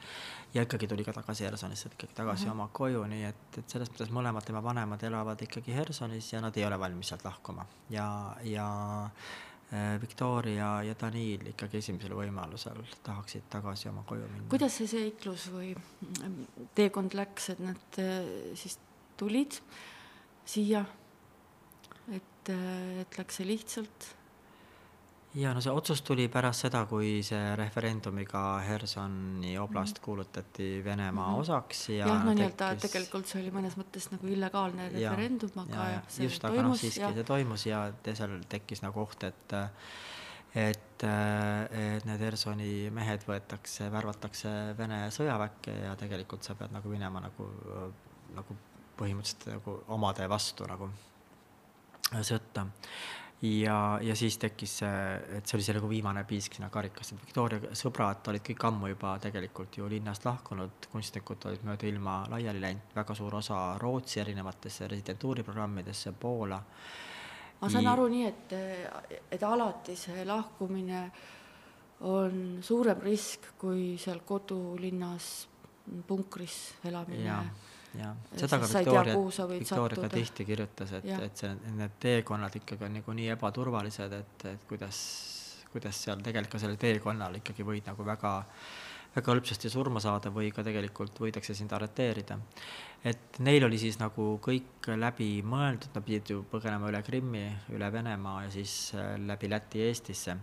ja 0.53 0.63
ikkagi 0.65 0.87
tuli 0.87 1.03
ka 1.05 1.13
tagasi 1.13 1.45
Hersonisse, 1.45 1.91
ikkagi 1.93 2.15
tagasi 2.15 2.45
mm 2.45 2.49
-hmm. 2.49 2.59
oma 2.59 2.69
koju, 2.73 3.03
nii 3.07 3.23
et, 3.23 3.57
et 3.57 3.69
selles 3.69 3.91
mõttes 3.91 4.11
mõlemad 4.11 4.45
tema 4.45 4.63
vanemad 4.63 5.03
elavad 5.03 5.41
ikkagi 5.41 5.75
Hersonis 5.75 6.33
ja 6.33 6.41
nad 6.41 6.57
ei 6.57 6.65
ole 6.65 6.79
valmis 6.79 7.07
sealt 7.07 7.25
lahkuma 7.25 7.65
ja, 7.89 8.35
ja 8.43 8.67
Victoria 10.01 10.81
ja 10.83 10.95
Daniil 10.99 11.45
ikkagi 11.53 11.79
esimesel 11.79 12.11
võimalusel 12.17 12.81
tahaksid 13.05 13.45
tagasi 13.53 13.87
oma 13.87 14.03
koju 14.07 14.25
minna. 14.27 14.49
kuidas 14.51 14.75
see 14.81 14.89
seiklus 14.91 15.45
või 15.53 15.69
mm, 15.77 16.65
teekond 16.75 17.15
läks, 17.15 17.53
et 17.53 17.61
nad 17.63 17.99
äh, 18.03 18.25
siis 18.59 18.75
tulid 19.19 19.61
siia, 20.43 20.83
et, 22.11 22.51
et 22.51 23.21
läks 23.21 23.39
see 23.39 23.47
lihtsalt? 23.47 24.11
Ja 25.33 25.53
no 25.55 25.61
see 25.63 25.71
otsus 25.71 26.01
tuli 26.03 26.25
pärast 26.31 26.65
seda, 26.65 26.81
kui 26.89 27.21
see 27.23 27.55
referendumiga 27.55 28.43
Hersoni 28.67 29.57
oblast 29.59 29.97
mm 29.97 29.99
-hmm. 29.99 30.05
kuulutati 30.05 30.83
Venemaa 30.83 31.27
mm 31.27 31.35
-hmm. 31.35 31.39
osaks 31.39 31.89
ja 31.89 32.07
jah, 32.07 32.25
no 32.25 32.33
nii-öelda 32.33 32.69
tekkis... 32.69 32.91
tegelikult 32.91 33.27
see 33.27 33.41
oli 33.41 33.51
mõnes 33.51 33.77
mõttes 33.79 34.11
nagu 34.11 34.27
illegaalne 34.27 34.89
referendum, 34.89 35.51
aga 35.55 35.75
ja, 35.75 35.89
ja, 35.89 36.01
see 36.07 36.25
just, 36.25 36.41
toimus. 36.41 36.63
No, 36.63 36.75
siiski 36.75 37.01
ja... 37.01 37.13
see 37.13 37.23
toimus 37.23 37.65
ja 37.65 37.93
seal 38.13 38.39
tekkis 38.49 38.81
nagu 38.81 39.01
oht, 39.01 39.23
et 39.23 39.53
et, 40.55 41.03
et 41.03 42.05
need 42.05 42.19
Hersoni 42.19 42.89
mehed 42.89 43.23
võetakse, 43.27 43.91
värvatakse 43.91 44.49
Vene 44.77 45.07
sõjaväkke 45.11 45.71
ja 45.85 45.95
tegelikult 45.95 46.43
sa 46.43 46.55
pead 46.55 46.71
nagu 46.71 46.89
minema 46.89 47.19
nagu, 47.19 47.47
nagu 48.35 48.57
põhimõtteliselt 48.97 49.47
nagu 49.53 49.83
omade 49.87 50.29
vastu 50.29 50.67
nagu 50.67 50.91
sõtta 52.21 52.67
ja, 53.41 53.99
ja 54.01 54.15
siis 54.15 54.37
tekkis 54.37 54.75
see, 54.81 54.97
et 55.37 55.47
see 55.47 55.57
oli 55.57 55.65
see 55.65 55.75
nagu 55.77 55.89
viimane 55.89 56.23
piisk 56.29 56.57
sinna 56.57 56.69
karikasse, 56.73 57.15
et 57.15 57.25
Victoria 57.25 57.73
sõbrad 57.77 58.27
olid 58.29 58.43
kõik 58.45 58.65
ammu 58.69 58.91
juba 58.91 59.15
tegelikult 59.23 59.77
ju 59.79 59.89
linnast 59.89 60.25
lahkunud, 60.27 60.87
kunstnikud 60.91 61.49
olid 61.49 61.65
mööda 61.65 61.89
ilma 61.89 62.19
laiali 62.29 62.61
läinud, 62.61 62.93
väga 62.95 63.17
suur 63.17 63.39
osa 63.41 63.61
Rootsi 63.81 64.21
erinevatesse 64.21 64.89
residentuuriprogrammidesse, 64.91 66.13
Poola. 66.19 66.61
ma 67.61 67.69
saan 67.69 67.87
aru 67.87 68.07
nii, 68.13 68.25
et, 68.27 68.55
et 69.31 69.43
alati 69.43 69.95
see 69.97 70.25
lahkumine 70.25 71.03
on 72.09 72.59
suurem 72.61 73.01
risk 73.01 73.53
kui 73.61 73.95
seal 74.01 74.21
kodulinnas 74.25 75.33
punkris 76.07 76.57
elamine 76.85 77.41
jah, 77.97 78.13
seda 78.35 78.59
ka 78.61 78.69
Victoria, 78.69 79.15
Victoria 79.51 80.03
ka 80.03 80.09
tihti 80.11 80.45
kirjutas, 80.47 80.93
et, 80.99 81.09
et 81.27 81.43
see, 81.43 81.51
need 81.75 81.97
teekonnad 82.03 82.55
ikkagi 82.61 82.87
on 82.87 82.95
nagu 82.99 83.15
nii 83.17 83.31
ebaturvalised, 83.35 84.15
et, 84.19 84.45
et 84.53 84.63
kuidas, 84.69 85.01
kuidas 85.73 85.99
seal 86.05 86.23
tegelikult 86.23 86.55
ka 86.55 86.63
sellel 86.63 86.79
teekonnal 86.81 87.39
ikkagi 87.41 87.65
võid 87.67 87.89
nagu 87.91 88.05
väga, 88.07 88.33
väga 89.15 89.33
hõlpsasti 89.33 89.71
surma 89.73 90.03
saada 90.03 90.31
või 90.33 90.53
ka 90.55 90.63
tegelikult 90.67 91.19
võidakse 91.23 91.55
sind 91.57 91.73
arreteerida. 91.75 92.39
et 93.03 93.41
neil 93.43 93.65
oli 93.67 93.79
siis 93.81 93.99
nagu 93.99 94.35
kõik 94.43 94.91
läbi 94.95 95.31
mõeldud, 95.43 95.91
nad 95.95 96.05
pidid 96.05 96.35
ju 96.35 96.45
põgenema 96.51 96.91
üle 96.91 97.03
Krimmi, 97.03 97.47
üle 97.75 97.91
Venemaa 97.91 98.45
ja 98.45 98.53
siis 98.53 98.93
äh, 98.95 99.17
läbi 99.19 99.51
Läti 99.51 99.83
Eestisse 99.89 100.37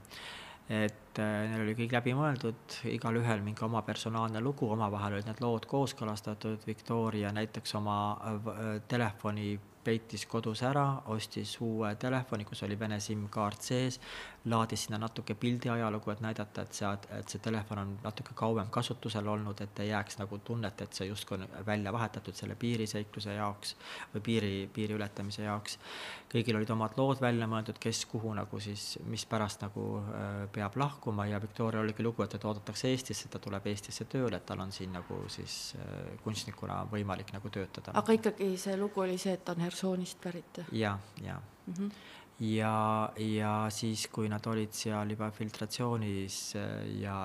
et 0.68 1.18
äh, 1.18 1.46
neil 1.48 1.64
oli 1.64 1.74
kõik 1.78 1.94
läbi 1.96 2.12
mõeldud, 2.16 2.76
igalühel 2.92 3.40
mingi 3.44 3.64
oma 3.64 3.80
personaalne 3.86 4.42
lugu, 4.44 4.68
omavahel 4.68 5.16
olid 5.16 5.30
need 5.30 5.40
lood 5.40 5.66
kooskõlastatud, 5.70 6.66
Victoria 6.68 7.32
näiteks 7.32 7.74
oma 7.80 7.98
äh, 8.12 8.68
telefoni 8.88 9.54
peitis 9.88 10.26
kodus 10.28 10.60
ära, 10.66 10.84
ostis 11.14 11.54
uue 11.64 11.94
telefoni, 12.00 12.44
kus 12.44 12.62
oli 12.66 12.76
Vene 12.78 12.98
SIM-kaart 13.00 13.64
sees, 13.64 13.96
laadis 14.44 14.84
sinna 14.84 14.98
natuke 14.98 15.34
pildiajalugu, 15.34 16.10
et 16.10 16.20
näidata, 16.20 16.62
et 16.62 16.72
see, 16.72 16.90
et 17.18 17.32
see 17.32 17.40
telefon 17.42 17.78
on 17.82 17.94
natuke 18.04 18.34
kauem 18.38 18.70
kasutusel 18.70 19.26
olnud, 19.28 19.60
et 19.60 19.80
ei 19.82 19.88
jääks 19.90 20.18
nagu 20.20 20.38
tunnet, 20.44 20.80
et 20.80 20.94
see 20.94 21.08
justkui 21.08 21.38
on 21.38 21.46
välja 21.66 21.92
vahetatud 21.92 22.36
selle 22.38 22.54
piiriseikluse 22.54 23.34
jaoks 23.34 23.74
või 24.14 24.22
piiri, 24.28 24.52
piiri 24.74 24.94
ületamise 24.94 25.42
jaoks. 25.42 25.78
kõigil 26.32 26.56
olid 26.56 26.70
omad 26.70 26.96
lood 26.96 27.20
välja 27.20 27.46
mõeldud, 27.48 27.78
kes 27.80 28.04
kuhu 28.06 28.34
nagu 28.36 28.60
siis, 28.60 28.98
mispärast 29.08 29.62
nagu 29.64 29.86
äh, 29.98 30.44
peab 30.52 30.76
lahkuma 30.76 31.26
ja 31.26 31.40
Victoria 31.42 31.80
oligi 31.80 32.02
lugu, 32.02 32.22
et 32.22 32.30
teda 32.36 32.48
oodatakse 32.48 32.88
Eestisse, 32.88 33.28
ta 33.28 33.38
tuleb 33.38 33.66
Eestisse 33.66 34.04
tööle, 34.04 34.36
et 34.36 34.46
tal 34.46 34.60
on 34.60 34.72
siin 34.72 34.92
nagu 34.92 35.22
siis 35.28 35.74
äh, 35.78 36.14
kunstnikuna 36.24 36.84
võimalik 36.92 37.32
nagu 37.32 37.50
töötada. 37.50 37.96
aga 37.98 38.12
ikkagi 38.12 38.54
see 38.56 38.76
lugu 38.76 39.00
oli 39.00 39.18
see, 39.18 39.34
et 39.34 39.44
ta 39.44 39.56
on 39.56 39.66
Hersoonist 39.66 40.20
pärit? 40.20 40.62
ja, 40.72 40.98
ja 41.22 41.40
mm. 41.66 41.74
-hmm 41.74 42.16
ja, 42.40 43.10
ja 43.18 43.52
siis, 43.74 44.06
kui 44.12 44.28
nad 44.30 44.46
olid 44.46 44.74
seal 44.76 45.10
juba 45.10 45.30
filtratsioonis 45.34 46.38
äh, 46.58 46.70
ja, 47.02 47.16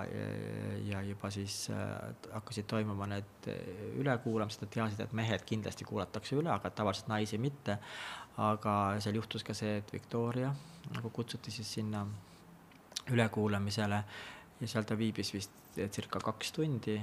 ja 0.88 1.02
juba 1.06 1.30
siis 1.34 1.67
äh, 1.69 1.93
hakkasid 2.34 2.67
toimuma 2.69 3.08
need 3.12 3.49
äh, 3.52 3.60
ülekuulamised, 4.02 4.65
nad 4.65 4.73
teadsid, 4.73 5.04
et 5.06 5.13
mehed 5.13 5.45
kindlasti 5.45 5.86
kuulatakse 5.86 6.38
üle, 6.39 6.49
aga 6.54 6.73
tavaliselt 6.73 7.12
naisi 7.13 7.38
mitte. 7.38 7.78
aga 8.34 8.95
seal 8.97 9.19
juhtus 9.19 9.43
ka 9.45 9.54
see, 9.54 9.76
et 9.78 9.91
Victoria 9.93 10.47
nagu 10.95 11.10
kutsuti 11.13 11.52
siis 11.54 11.69
sinna 11.76 11.99
ülekuulamisele 13.13 13.99
ja 14.63 14.69
seal 14.71 14.88
ta 14.88 14.95
viibis 14.95 15.34
vist 15.36 15.52
circa 15.73 16.19
kaks 16.21 16.52
tundi 16.54 16.95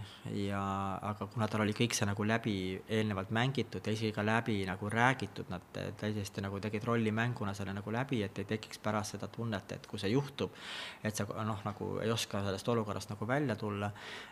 ja, 0.46 0.60
aga 1.02 1.26
kuna 1.32 1.48
tal 1.50 1.64
oli 1.64 1.74
kõik 1.76 1.94
see 1.96 2.06
nagu 2.06 2.24
läbi 2.26 2.54
eelnevalt 2.88 3.32
mängitud 3.34 3.84
ja 3.86 3.94
isegi 3.94 4.14
ka 4.14 4.22
läbi 4.24 4.60
nagu 4.68 4.88
räägitud, 4.92 5.50
nad 5.50 5.64
täiesti 6.00 6.44
nagu 6.44 6.60
tegid 6.62 6.86
rollimänguna 6.86 7.54
selle 7.56 7.74
nagu 7.76 7.92
läbi, 7.92 8.22
et 8.24 8.38
ei 8.38 8.48
tekiks 8.52 8.80
pärast 8.82 9.16
seda 9.16 9.28
tunnet, 9.32 9.74
et 9.74 9.88
kui 9.90 10.00
see 10.00 10.12
juhtub, 10.14 10.54
et 11.02 11.16
sa 11.16 11.26
noh, 11.44 11.60
nagu 11.66 11.90
ei 12.04 12.12
oska 12.14 12.44
sellest 12.46 12.72
olukorrast 12.72 13.10
nagu 13.12 13.28
välja 13.28 13.58
tulla. 13.58 13.90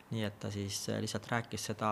nii 0.09 0.23
et 0.25 0.39
ta 0.41 0.49
siis 0.51 0.87
lihtsalt 1.03 1.27
rääkis 1.29 1.67
seda 1.69 1.91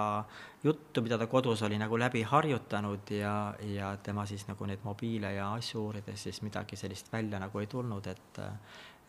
juttu, 0.64 1.02
mida 1.02 1.18
ta 1.18 1.26
kodus 1.28 1.62
oli 1.66 1.76
nagu 1.78 1.98
läbi 1.98 2.22
harjutanud 2.22 3.10
ja, 3.12 3.54
ja 3.60 3.96
tema 3.96 4.24
siis 4.26 4.46
nagu 4.48 4.66
neid 4.66 4.80
mobiile 4.84 5.34
ja 5.34 5.52
asju 5.54 5.82
uurides 5.84 6.22
siis 6.22 6.40
midagi 6.42 6.76
sellist 6.76 7.12
välja 7.12 7.42
nagu 7.42 7.60
ei 7.60 7.66
tulnud, 7.66 8.06
et 8.06 8.40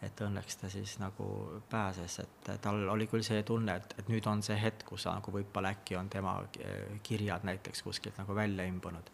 et 0.01 0.21
õnneks 0.21 0.59
ta 0.61 0.69
siis 0.69 0.97
nagu 1.01 1.27
pääses, 1.69 2.19
et 2.21 2.49
tal 2.61 2.83
oli 2.93 3.07
küll 3.09 3.25
see 3.25 3.41
tunne, 3.45 3.79
et, 3.79 3.95
et 3.97 4.09
nüüd 4.11 4.27
on 4.29 4.43
see 4.45 4.57
hetk, 4.61 4.85
kus 4.91 5.07
nagu 5.09 5.33
võib-olla 5.33 5.73
äkki 5.73 5.97
on 5.97 6.09
tema 6.13 6.37
kirjad 7.03 7.47
näiteks 7.47 7.81
kuskilt 7.85 8.19
nagu 8.21 8.35
välja 8.35 8.65
imbunud. 8.69 9.09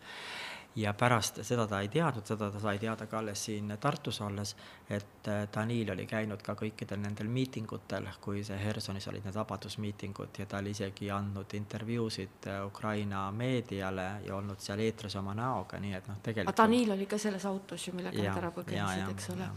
ja 0.76 0.94
pärast 0.98 1.38
seda 1.46 1.68
ta 1.70 1.80
ei 1.86 1.88
teadnud, 1.88 2.26
seda 2.26 2.50
ta 2.52 2.60
sai 2.60 2.80
teada 2.82 3.06
ka 3.08 3.20
alles 3.20 3.44
siin 3.46 3.78
Tartus 3.80 4.20
olles, 4.26 4.56
et 4.90 5.30
Danil 5.56 5.92
oli 5.94 6.08
käinud 6.10 6.42
ka 6.42 6.56
kõikidel 6.58 7.00
nendel 7.00 7.30
miitingutel, 7.30 8.10
kui 8.22 8.44
see 8.44 8.58
Hersonis 8.58 9.08
olid 9.08 9.24
need 9.24 9.38
vabadusmiitingud 9.38 10.40
ja 10.42 10.46
ta 10.50 10.58
oli 10.58 10.74
isegi 10.74 11.12
andnud 11.12 11.54
intervjuusid 11.54 12.50
Ukraina 12.66 13.30
meediale 13.32 14.10
ja 14.26 14.36
olnud 14.36 14.60
seal 14.60 14.84
eetris 14.84 15.16
oma 15.16 15.38
näoga, 15.38 15.80
nii 15.80 15.94
et 15.94 16.12
noh, 16.12 16.20
tegelikult 16.26 16.52
aga 16.58 16.68
Danil 16.68 16.92
oli 16.98 17.06
ka 17.06 17.22
selles 17.22 17.46
autos 17.46 17.88
ju, 17.88 17.96
millega 17.96 18.28
nad 18.28 18.44
ära 18.44 18.52
põgenesid, 18.52 19.14
eks 19.14 19.30
ole? 19.38 19.50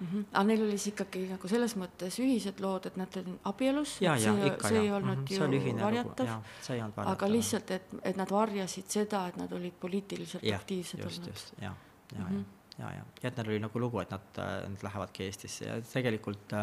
Mm. 0.00 0.06
-hmm. 0.06 0.24
aga 0.32 0.44
neil 0.50 0.62
oli 0.62 0.78
siis 0.78 0.94
ikkagi 0.94 1.24
nagu 1.30 1.48
selles 1.48 1.76
mõttes 1.76 2.18
ühised 2.22 2.60
lood, 2.64 2.86
et 2.86 2.96
nad 2.96 3.16
olid 3.20 3.48
abielus, 3.50 3.96
see, 3.98 4.18
see 4.18 4.82
ei 4.82 4.90
olnud 4.90 5.18
mm 5.18 5.24
-hmm. 5.24 5.66
ju 5.70 5.78
varjatav, 5.80 7.06
aga 7.06 7.32
lihtsalt, 7.32 7.70
et, 7.70 7.96
et 8.02 8.16
nad 8.16 8.30
varjasid 8.30 8.86
seda, 8.98 9.26
et 9.28 9.36
nad 9.36 9.52
olid 9.52 9.74
poliitiliselt 9.80 10.44
ja, 10.44 10.56
aktiivsed 10.56 11.04
just, 11.04 11.22
olnud. 11.22 11.62
ja, 11.62 11.74
ja 12.12 12.24
mm, 12.24 12.36
-hmm. 12.36 12.44
ja, 12.78 12.90
ja, 12.92 13.04
ja 13.22 13.28
et 13.28 13.36
neil 13.36 13.48
oli 13.48 13.60
nagu 13.60 13.80
lugu, 13.80 14.00
et 14.00 14.10
nad, 14.10 14.42
nad 14.68 14.82
lähevadki 14.82 15.24
Eestisse 15.24 15.64
ja 15.64 15.80
tegelikult 15.92 16.54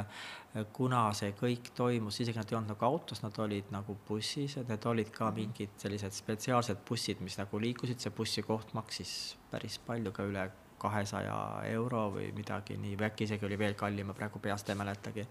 kuna 0.74 1.10
see 1.18 1.34
kõik 1.36 1.72
toimus, 1.76 2.20
isegi 2.24 2.40
nad 2.40 2.52
ei 2.52 2.58
olnud 2.58 2.72
nagu 2.72 2.86
autos, 2.88 3.22
nad 3.24 3.38
olid 3.44 3.72
nagu 3.76 3.98
bussis, 4.08 4.56
et 4.58 4.70
need 4.72 4.86
olid 4.86 5.10
ka 5.12 5.26
mm 5.26 5.32
-hmm. 5.32 5.40
mingid 5.40 5.70
sellised 5.78 6.12
spetsiaalsed 6.12 6.78
bussid, 6.88 7.20
mis 7.20 7.38
nagu 7.38 7.60
liikusid, 7.60 8.00
see 8.00 8.12
bussikoht 8.12 8.74
maksis 8.74 9.38
päris 9.52 9.80
palju, 9.80 10.12
ka 10.12 10.24
üle 10.24 10.52
kahesaja 10.78 11.38
euro 11.72 12.10
või 12.16 12.32
midagi 12.36 12.78
nii, 12.78 12.98
või 13.00 13.10
äkki 13.10 13.28
isegi 13.30 13.46
oli 13.48 13.60
veel 13.60 13.78
kallim, 13.80 14.12
ma 14.12 14.18
praegu 14.18 14.40
peast 14.40 14.70
ei 14.70 14.76
mäletagi. 14.80 15.28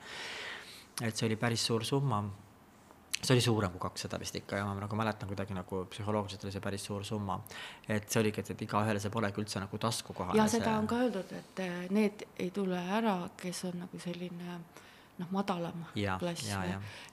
et 1.02 1.16
see 1.16 1.26
oli 1.26 1.37
päris 1.37 1.66
suur 1.66 1.85
summa. 1.85 2.22
see 3.22 3.35
oli 3.35 3.40
suurem 3.40 3.70
kui 3.72 3.80
kakssada 3.80 4.18
vist 4.20 4.37
ikka 4.37 4.57
ja 4.57 4.64
ma 4.64 4.74
nagu 4.74 4.96
mäletan 4.96 5.28
kuidagi 5.28 5.54
nagu 5.54 5.85
psühholoogiliselt 5.90 6.44
oli 6.44 6.52
see 6.52 6.61
päris 6.61 6.85
suur 6.85 7.04
summa. 7.04 7.40
et 7.88 8.11
see 8.11 8.20
oligi, 8.20 8.40
et, 8.40 8.50
et 8.50 8.62
igaühele 8.62 9.00
see 9.00 9.11
polegi 9.11 9.40
üldse 9.40 9.61
nagu 9.61 9.78
taskukohane. 9.78 10.38
ja 10.38 10.48
seda 10.48 10.70
see... 10.70 10.78
on 10.78 10.87
ka 10.87 10.96
öeldud, 10.96 11.33
et 11.33 11.90
need 11.90 12.26
ei 12.38 12.50
tule 12.50 12.80
ära, 13.00 13.18
kes 13.37 13.64
on 13.64 13.78
nagu 13.85 13.98
selline 13.98 14.54
äh, 14.54 14.85
noh, 15.18 15.29
madalam 15.31 15.85
ja, 15.94 16.16
klass, 16.18 16.48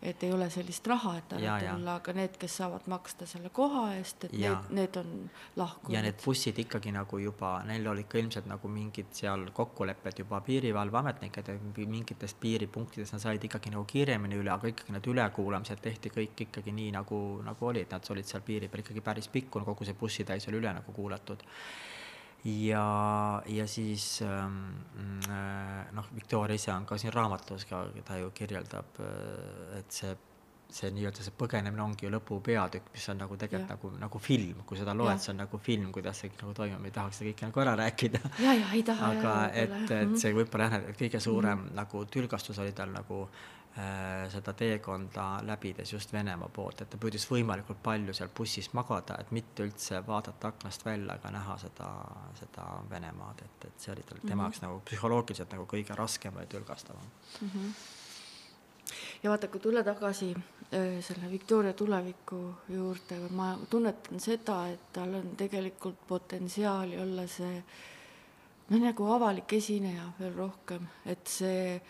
et 0.01 0.23
ei 0.25 0.31
ole 0.33 0.47
sellist 0.53 0.87
raha, 0.89 1.13
et 1.19 1.35
ära 1.37 1.57
tulla, 1.61 1.97
aga 2.01 2.15
need, 2.17 2.37
kes 2.41 2.55
saavad 2.61 2.87
maksta 2.89 3.27
selle 3.29 3.51
koha 3.53 3.83
eest, 3.97 4.25
et 4.27 4.33
ja. 4.41 4.55
need, 4.55 4.71
need 4.79 4.97
on 5.01 5.11
lahkunud. 5.59 5.93
ja 5.93 6.01
need 6.05 6.17
bussid 6.23 6.57
ikkagi 6.63 6.93
nagu 6.95 7.19
juba, 7.21 7.53
neil 7.69 7.85
olid 7.93 8.09
ka 8.09 8.17
ilmselt 8.21 8.49
nagu 8.49 8.71
mingid 8.71 9.13
seal 9.17 9.45
kokkulepped 9.53 10.23
juba 10.23 10.41
piirivalveametnikega, 10.47 11.57
mingitest 11.77 12.39
piiripunktidest 12.41 13.17
nad 13.17 13.25
said 13.25 13.45
ikkagi 13.49 13.73
nagu 13.75 13.85
kiiremini 13.89 14.41
üle, 14.41 14.53
aga 14.55 14.71
ikkagi 14.73 14.97
need 14.97 15.11
ülekuulamised 15.13 15.85
tehti 15.85 16.13
kõik 16.17 16.45
ikkagi 16.47 16.73
nii, 16.73 16.89
nagu, 16.97 17.21
nagu 17.45 17.69
oli, 17.69 17.85
et 17.85 17.93
nad 17.93 18.11
olid 18.15 18.27
seal 18.27 18.41
piiri 18.45 18.71
peal 18.71 18.85
ikkagi 18.85 19.05
päris 19.05 19.29
pikk, 19.29 19.53
kogu 19.61 19.85
see 19.85 19.97
bussitäis 19.97 20.49
oli 20.49 20.57
üle 20.61 20.73
nagu 20.73 20.93
kuulatud 20.95 21.45
ja, 22.45 23.43
ja 23.45 23.67
siis 23.67 24.21
ähm, 24.25 24.57
äh, 25.29 25.85
noh, 25.93 26.09
Victoria 26.15 26.55
ise 26.57 26.73
on 26.73 26.85
ka 26.89 26.97
siin 26.97 27.13
raamatus 27.13 27.65
ka, 27.69 27.85
ta 28.05 28.17
ju 28.17 28.31
kirjeldab, 28.33 28.99
äh, 28.99 29.79
et 29.79 29.91
see 30.01 30.17
see 30.71 30.87
nii-öelda 30.95 31.19
see 31.25 31.33
põgenemine 31.35 31.83
ongi 31.83 32.05
ju 32.05 32.09
lõpupeatükk, 32.13 32.93
mis 32.93 33.07
on 33.11 33.17
nagu 33.19 33.35
tegelikult 33.35 33.73
nagu, 33.73 33.89
nagu 33.99 34.19
film, 34.23 34.61
kui 34.65 34.79
seda 34.79 34.93
loed, 34.95 35.19
see 35.19 35.33
on 35.33 35.41
nagu 35.43 35.59
film, 35.59 35.89
kuidas 35.91 36.21
see 36.21 36.29
kõik 36.31 36.45
nagu 36.45 36.53
toimub, 36.61 36.85
ei 36.87 36.93
tahaks 36.95 37.19
seda 37.19 37.33
kõike 37.33 37.49
nagu 37.49 37.63
ära 37.65 37.73
rääkida. 37.81 38.21
ja, 38.45 38.53
ja 38.55 38.69
aga 39.09 39.33
jaa, 39.33 39.49
et, 39.51 39.73
et 39.89 40.07
Mhm. 40.07 40.15
see 40.23 40.31
võib-olla 40.37 40.69
jah, 40.69 40.85
kõige 40.95 41.19
suurem 41.19 41.57
mm 41.57 41.65
-hmm. 41.67 41.75
nagu 41.81 42.05
tülgastus 42.05 42.59
oli 42.63 42.71
tal 42.71 42.95
nagu 42.95 43.27
äh, 43.27 43.60
seda 44.31 44.53
teekonda 44.53 45.25
läbides 45.47 45.93
just 45.93 46.13
Venemaa 46.13 46.49
poolt, 46.51 46.81
et 46.81 46.89
ta 46.91 46.97
püüdis 46.99 47.23
võimalikult 47.29 47.79
palju 47.83 48.13
seal 48.13 48.31
bussis 48.35 48.67
magada, 48.75 49.15
et 49.21 49.31
mitte 49.31 49.63
üldse 49.63 50.01
vaadata 50.07 50.51
aknast 50.51 50.83
välja, 50.85 51.15
aga 51.15 51.31
näha 51.31 51.55
seda, 51.61 51.87
seda 52.39 52.65
Venemaad, 52.89 53.45
et, 53.45 53.69
et 53.69 53.85
see 53.85 53.93
oli 53.93 54.03
tal 54.07 54.19
tema 54.25 54.43
jaoks 54.43 54.61
mm 54.61 54.65
-hmm. 54.65 54.73
nagu 54.73 54.83
psühholoogiliselt 54.89 55.55
nagu 55.55 55.67
kõige 55.71 55.95
raskem 55.95 56.39
ja 56.39 56.45
tülgastavam. 56.45 57.07
ja 59.23 59.29
vaata, 59.29 59.47
kui 59.47 59.59
tulla 59.59 59.83
tagasi 59.83 60.35
selle 61.01 61.31
Victoria 61.31 61.73
tuleviku 61.73 62.53
juurde, 62.69 63.19
ma 63.29 63.57
tunnetan 63.69 64.19
seda, 64.19 64.67
et 64.67 64.93
tal 64.93 65.13
on 65.15 65.35
tegelikult 65.37 66.07
potentsiaali 66.07 66.99
olla 66.99 67.27
see 67.27 67.63
noh, 68.69 68.79
nagu 68.79 69.11
avalik 69.13 69.53
esineja 69.53 70.11
veel 70.19 70.33
rohkem, 70.35 70.87
et 71.05 71.27
see 71.27 71.81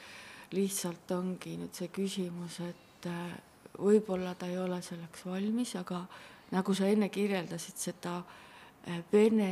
lihtsalt 0.51 1.11
ongi 1.15 1.55
nüüd 1.59 1.73
see 1.75 1.91
küsimus, 1.93 2.59
et 2.65 3.07
äh, 3.09 3.37
võib-olla 3.79 4.35
ta 4.35 4.49
ei 4.51 4.59
ole 4.59 4.81
selleks 4.83 5.25
valmis, 5.25 5.75
aga 5.79 6.03
nagu 6.51 6.75
sa 6.75 6.89
enne 6.91 7.09
kirjeldasid 7.09 7.79
seda 7.79 8.19
äh, 8.21 8.99
Vene 9.13 9.51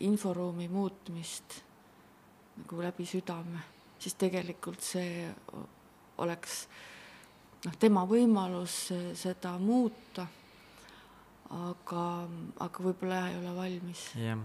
inforuumi 0.00 0.68
muutmist 0.68 1.62
nagu 2.56 2.82
läbi 2.82 3.06
südame, 3.06 3.60
siis 3.98 4.16
tegelikult 4.18 4.84
see 4.84 5.26
oleks 6.22 6.64
noh, 7.66 7.76
tema 7.80 8.04
võimalus 8.08 8.76
eh, 8.94 9.10
seda 9.18 9.56
muuta. 9.60 10.26
aga, 11.46 12.04
aga 12.58 12.82
võib-olla 12.82 13.20
ei 13.30 13.36
ole 13.38 13.52
valmis. 13.54 14.06
jah, 14.18 14.40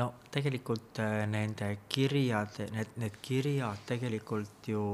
no 0.00 0.10
tegelikult 0.34 1.00
äh, 1.02 1.24
nende 1.30 1.74
kirjad, 1.88 2.60
need, 2.74 2.94
need 3.00 3.18
kirjad 3.22 3.84
tegelikult 3.86 4.68
ju 4.68 4.84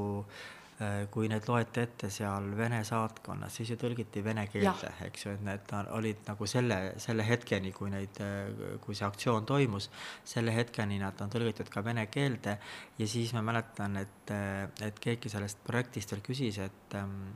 äh, 0.81 1.07
kui 1.13 1.29
need 1.33 1.49
loeti 1.49 1.83
ette 1.85 2.11
seal 2.13 2.51
Vene 2.57 2.83
saatkonnas, 2.85 3.57
siis 3.57 3.73
ju 3.73 3.79
tõlgiti 3.81 4.23
vene 4.25 4.47
keelde, 4.53 4.93
eks 5.07 5.27
ju, 5.27 5.35
et 5.37 5.45
need 5.47 5.75
olid 5.97 6.23
nagu 6.29 6.49
selle, 6.49 6.79
selle 7.01 7.27
hetkeni, 7.27 7.73
kui 7.77 7.93
neid, 7.93 8.21
kui 8.85 8.97
see 8.97 9.09
aktsioon 9.09 9.49
toimus, 9.49 9.91
selle 10.25 10.55
hetkeni 10.57 11.01
nad 11.03 11.21
on 11.21 11.33
tõlgitud 11.33 11.73
ka 11.73 11.85
vene 11.85 12.07
keelde. 12.13 12.57
Ja 13.01 13.09
siis 13.09 13.33
ma 13.37 13.45
mäletan, 13.45 14.01
et, 14.01 14.35
et 14.85 15.01
keegi 15.01 15.33
sellest 15.33 15.61
projektist 15.67 16.13
veel 16.17 16.25
küsis, 16.25 16.61
et 16.65 16.97
ähm, 17.01 17.33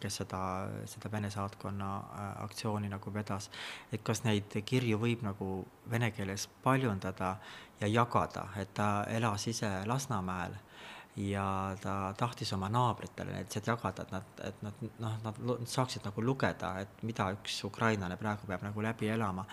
kes 0.00 0.20
seda, 0.22 0.40
seda 0.86 1.10
Vene 1.12 1.30
saatkonna 1.30 1.90
äh, 1.96 2.28
aktsiooni 2.44 2.88
nagu 2.88 3.12
vedas, 3.14 3.50
et 3.92 4.02
kas 4.04 4.24
neid 4.24 4.58
kirju 4.64 4.98
võib 4.98 5.24
nagu 5.26 5.50
vene 5.90 6.10
keeles 6.10 6.48
paljundada 6.62 7.36
ja 7.80 7.86
jagada, 7.86 8.48
et 8.56 8.74
ta 8.74 9.04
elas 9.08 9.46
ise 9.46 9.70
Lasnamäel 9.86 10.56
ja 11.16 11.74
ta 11.82 12.14
tahtis 12.16 12.52
oma 12.52 12.68
naabritele 12.70 13.42
sealt 13.50 13.66
jagada, 13.66 14.04
et 14.04 14.12
nad, 14.12 14.40
et 14.46 14.62
nad 14.62 14.86
noh, 15.02 15.18
nad 15.24 15.66
saaksid 15.66 16.06
nagu 16.06 16.22
lugeda, 16.22 16.74
et 16.82 17.02
mida 17.02 17.30
üks 17.34 17.58
ukrainlane 17.66 18.16
praegu 18.20 18.46
peab 18.46 18.62
nagu 18.66 18.82
läbi 18.82 19.10
elama. 19.14 19.46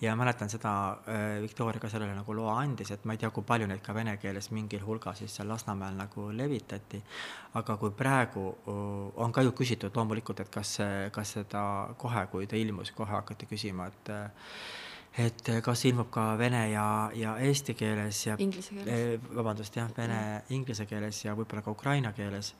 ja 0.00 0.14
mäletan 0.16 0.48
seda 0.48 0.96
äh, 1.12 1.42
Victoria 1.42 1.80
ka 1.80 1.88
sellele 1.88 2.14
nagu 2.16 2.34
loa 2.34 2.54
andis, 2.62 2.90
et 2.90 3.04
ma 3.04 3.12
ei 3.12 3.18
tea, 3.20 3.30
kui 3.30 3.44
palju 3.44 3.66
neid 3.68 3.82
ka 3.84 3.92
vene 3.94 4.16
keeles 4.16 4.50
mingil 4.50 4.80
hulgal 4.86 5.14
siis 5.14 5.34
seal 5.36 5.48
Lasnamäel 5.48 5.96
nagu 5.96 6.30
levitati. 6.32 7.02
aga 7.54 7.76
kui 7.76 7.90
praegu 7.90 8.46
on 9.16 9.32
ka 9.32 9.42
ju 9.42 9.52
küsitud 9.52 9.96
loomulikult, 9.96 10.40
et 10.40 10.48
kas, 10.48 10.78
kas 11.12 11.32
seda 11.36 11.62
kohe, 11.98 12.26
kui 12.32 12.46
ta 12.46 12.56
ilmus, 12.56 12.90
kohe 12.96 13.12
hakati 13.12 13.46
küsima, 13.46 13.86
et 13.92 14.08
äh, 14.08 14.30
et 15.18 15.50
kas 15.64 15.84
ilmub 15.88 16.10
ka 16.12 16.34
vene 16.38 16.62
ja, 16.70 16.84
ja 17.14 17.34
eesti 17.42 17.74
keeles 17.74 18.26
ja 18.26 18.36
Inglise 18.38 18.74
keeles. 18.74 18.92
Eh, 18.94 19.34
vabandust, 19.34 19.76
jah, 19.76 19.90
vene, 19.96 20.20
inglise 20.54 20.86
keeles 20.86 21.24
ja 21.24 21.34
võib-olla 21.34 21.64
ka 21.66 21.74
ukraina 21.74 22.12
keeles. 22.12 22.54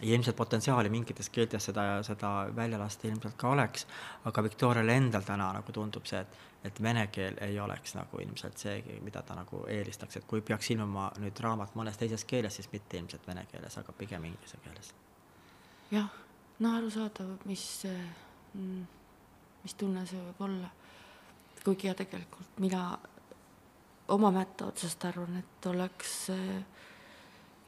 ja 0.00 0.14
ilmselt 0.14 0.36
potentsiaali 0.36 0.90
mingites 0.92 1.30
keeltes 1.32 1.64
seda, 1.64 2.02
seda 2.02 2.30
välja 2.56 2.78
lasta 2.78 3.08
ilmselt 3.08 3.36
ka 3.36 3.48
oleks, 3.48 3.86
aga 4.24 4.42
Victoriale 4.42 4.96
endal 4.96 5.22
täna 5.22 5.52
nagu 5.56 5.72
tundub 5.72 6.04
see, 6.04 6.20
et, 6.20 6.36
et 6.64 6.82
vene 6.82 7.06
keel 7.06 7.38
ei 7.40 7.56
oleks 7.60 7.94
nagu 7.94 8.20
ilmselt 8.20 8.58
see, 8.58 8.98
mida 9.02 9.22
ta 9.22 9.34
nagu 9.38 9.62
eelistaks, 9.72 10.16
et 10.16 10.26
kui 10.28 10.42
peaks 10.44 10.70
ilmuma 10.74 11.08
nüüd 11.22 11.40
raamat 11.40 11.78
mõnes 11.78 11.96
teises 11.96 12.24
keeles, 12.24 12.58
siis 12.58 12.68
mitte 12.72 12.98
ilmselt 12.98 13.26
vene 13.26 13.46
keeles, 13.52 13.78
aga 13.78 13.92
pigem 13.92 14.24
inglise 14.24 14.60
keeles. 14.64 14.92
jah, 15.90 16.10
no 16.58 16.76
arusaadav, 16.76 17.38
mis, 17.46 17.86
mm, 18.52 18.82
mis 19.62 19.74
tunne 19.74 20.04
see 20.06 20.20
võib 20.20 20.44
olla. 20.50 20.74
Kuigi 21.66 21.90
ja 21.90 21.94
tegelikult 21.98 22.60
mina 22.62 22.82
oma 24.14 24.30
mätta 24.30 24.70
otsast 24.70 25.04
arvan, 25.04 25.40
et 25.40 25.66
oleks 25.66 26.12
äh, 26.30 26.60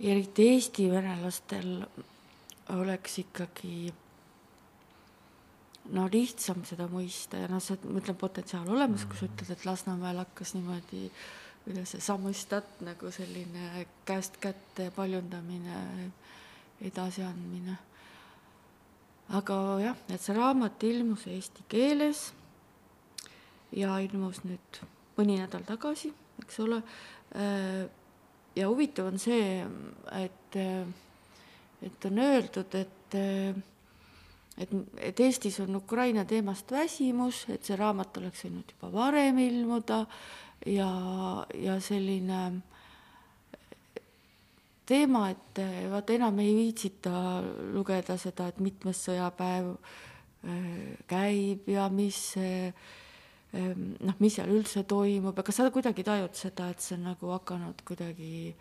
eriti 0.01 0.49
Eesti 0.55 0.91
venelastel 0.91 1.83
oleks 2.75 3.19
ikkagi 3.25 3.91
no 5.97 6.07
lihtsam 6.13 6.63
seda 6.69 6.87
mõista 6.93 7.41
ja 7.43 7.51
noh, 7.51 7.63
see, 7.65 7.79
ma 7.89 8.01
ütlen, 8.03 8.17
potentsiaal 8.21 8.71
olemas, 8.71 9.07
kui 9.09 9.19
sa 9.19 9.29
ütled, 9.29 9.53
et 9.53 9.67
Lasnamäel 9.67 10.23
hakkas 10.23 10.55
niimoodi 10.55 11.09
kuidas 11.69 11.93
see 11.93 12.01
samõstat 12.01 12.79
nagu 12.87 13.11
selline 13.13 13.85
käest 14.09 14.39
kätte 14.41 14.89
paljundamine, 14.97 16.09
edasiandmine. 16.81 17.77
aga 19.37 19.57
jah, 19.83 19.99
et 20.09 20.23
see 20.25 20.37
raamat 20.37 20.85
ilmus 20.89 21.27
eesti 21.29 21.67
keeles 21.69 22.31
ja 23.77 23.99
ilmus 24.01 24.43
nüüd 24.45 24.81
mõni 25.19 25.39
nädal 25.41 25.65
tagasi, 25.67 26.13
eks 26.43 26.61
ole. 26.65 26.83
ja 28.57 28.69
huvitav 28.69 29.11
on 29.11 29.19
see, 29.21 29.65
et, 30.17 30.57
et 31.83 32.07
on 32.09 32.21
öeldud, 32.23 32.75
et, 32.79 33.17
et, 34.59 34.75
et 35.11 35.21
Eestis 35.21 35.61
on 35.65 35.77
Ukraina 35.77 36.25
teemast 36.25 36.71
väsimus, 36.73 37.45
et 37.53 37.67
see 37.67 37.77
raamat 37.77 38.17
oleks 38.23 38.47
võinud 38.47 38.75
juba 38.77 38.93
varem 38.95 39.39
ilmuda 39.43 40.05
ja, 40.67 40.91
ja 41.55 41.79
selline 41.85 42.43
teema, 44.89 45.27
et 45.31 45.61
vaata 45.91 46.15
enam 46.17 46.39
ei 46.43 46.55
viitsita 46.57 47.43
lugeda 47.75 48.17
seda, 48.21 48.49
et 48.49 48.63
mitmes 48.65 49.03
sõjapäev 49.05 49.75
äh, 49.75 50.97
käib 51.11 51.69
ja 51.69 51.91
mis 51.93 52.23
äh, 52.41 52.73
noh, 53.53 54.17
mis 54.21 54.35
seal 54.37 54.51
üldse 54.53 54.85
toimub, 54.89 55.39
aga 55.39 55.53
sa 55.55 55.71
kuidagi 55.73 56.05
tajud 56.05 56.35
seda, 56.37 56.69
et 56.73 56.85
see 56.85 56.99
on 56.99 57.07
nagu 57.09 57.31
hakanud 57.33 57.81
kuidagi 57.89 58.53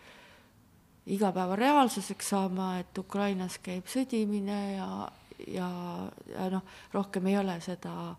igapäeva 1.07 1.55
reaalsuseks 1.55 2.29
saama, 2.33 2.77
et 2.79 2.97
Ukrainas 2.97 3.57
käib 3.63 3.87
sõdimine 3.91 4.59
ja, 4.77 4.87
ja, 5.47 5.67
ja 6.31 6.47
noh, 6.51 6.63
rohkem 6.93 7.27
ei 7.27 7.37
ole 7.39 7.59
seda 7.63 8.15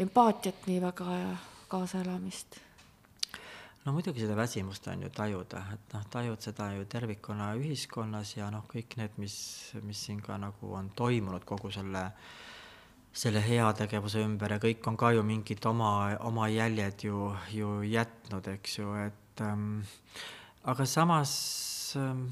empaatiat 0.00 0.68
nii 0.68 0.80
väga 0.82 1.16
ja 1.16 1.32
kaasaelamist. 1.72 2.60
no 3.84 3.92
muidugi 3.92 4.20
seda 4.20 4.36
väsimust 4.36 4.86
on 4.92 5.02
ju 5.02 5.10
tajuda, 5.10 5.64
et 5.74 5.96
noh, 5.96 6.06
tajud 6.10 6.40
seda 6.40 6.70
ju 6.76 6.84
tervikuna 6.84 7.52
ühiskonnas 7.60 8.36
ja 8.36 8.50
noh, 8.52 8.64
kõik 8.68 8.96
need, 9.00 9.16
mis, 9.16 9.36
mis 9.82 10.04
siin 10.06 10.20
ka 10.22 10.36
nagu 10.40 10.72
on 10.76 10.92
toimunud 10.96 11.44
kogu 11.48 11.72
selle 11.72 12.10
selle 13.12 13.42
heategevuse 13.44 14.22
ümber 14.24 14.56
ja 14.56 14.60
kõik 14.62 14.86
on 14.88 14.96
ka 14.96 15.12
ju 15.12 15.24
mingid 15.26 15.64
oma, 15.68 16.16
oma 16.24 16.48
jäljed 16.48 17.04
ju, 17.08 17.32
ju 17.52 17.74
jätnud, 17.84 18.48
eks 18.54 18.78
ju, 18.78 18.94
et 19.04 19.42
ähm, 19.44 19.82
aga 20.64 20.86
samas 20.88 21.34
ähm, 22.00 22.30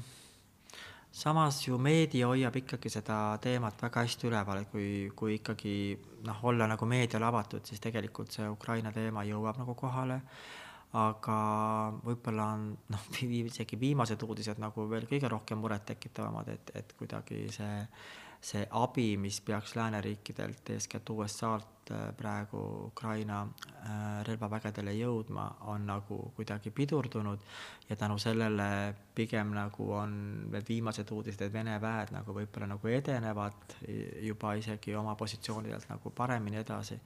samas 1.11 1.67
ju 1.67 1.77
meedia 1.77 2.27
hoiab 2.31 2.55
ikkagi 2.61 2.89
seda 2.89 3.17
teemat 3.43 3.83
väga 3.83 4.05
hästi 4.05 4.29
üleval, 4.29 4.63
kui, 4.71 5.11
kui 5.15 5.35
ikkagi 5.39 5.75
noh, 6.25 6.39
olla 6.47 6.67
nagu 6.71 6.87
meediale 6.87 7.27
avatud, 7.27 7.65
siis 7.67 7.83
tegelikult 7.83 8.31
see 8.31 8.47
Ukraina 8.49 8.93
teema 8.95 9.25
jõuab 9.27 9.59
nagu 9.59 9.75
kohale, 9.75 10.21
aga 10.97 11.37
võib-olla 12.05 12.47
on 12.55 12.65
noh, 12.95 13.05
isegi 13.43 13.79
viimased 13.79 14.23
uudised 14.23 14.61
nagu 14.63 14.87
veel 14.89 15.07
kõige 15.11 15.29
rohkem 15.31 15.61
murettekitavamad, 15.63 16.51
et, 16.55 16.73
et 16.79 16.97
kuidagi 16.99 17.43
see 17.53 17.75
see 18.41 18.65
abi, 18.69 19.17
mis 19.17 19.41
peaks 19.45 19.75
lääneriikidelt, 19.75 20.69
eeskätt 20.69 21.09
USA-lt 21.09 21.91
praegu 22.17 22.61
Ukraina 22.87 23.41
relvavägedele 24.25 24.93
jõudma, 24.95 25.45
on 25.69 25.85
nagu 25.85 26.17
kuidagi 26.35 26.71
pidurdunud 26.71 27.39
ja 27.89 27.95
tänu 27.95 28.17
sellele 28.21 28.95
pigem 29.15 29.53
nagu 29.53 29.91
on 29.93 30.13
need 30.51 30.69
viimased 30.69 31.11
uudised, 31.11 31.41
et 31.41 31.53
Vene 31.53 31.77
väed 31.81 32.13
nagu 32.15 32.33
võib-olla 32.33 32.71
nagu 32.73 32.91
edenevad 32.91 33.75
juba 34.21 34.53
isegi 34.57 34.95
oma 34.95 35.15
positsioonidelt 35.15 35.89
nagu 35.89 36.13
paremini 36.15 36.61
edasi. 36.63 36.97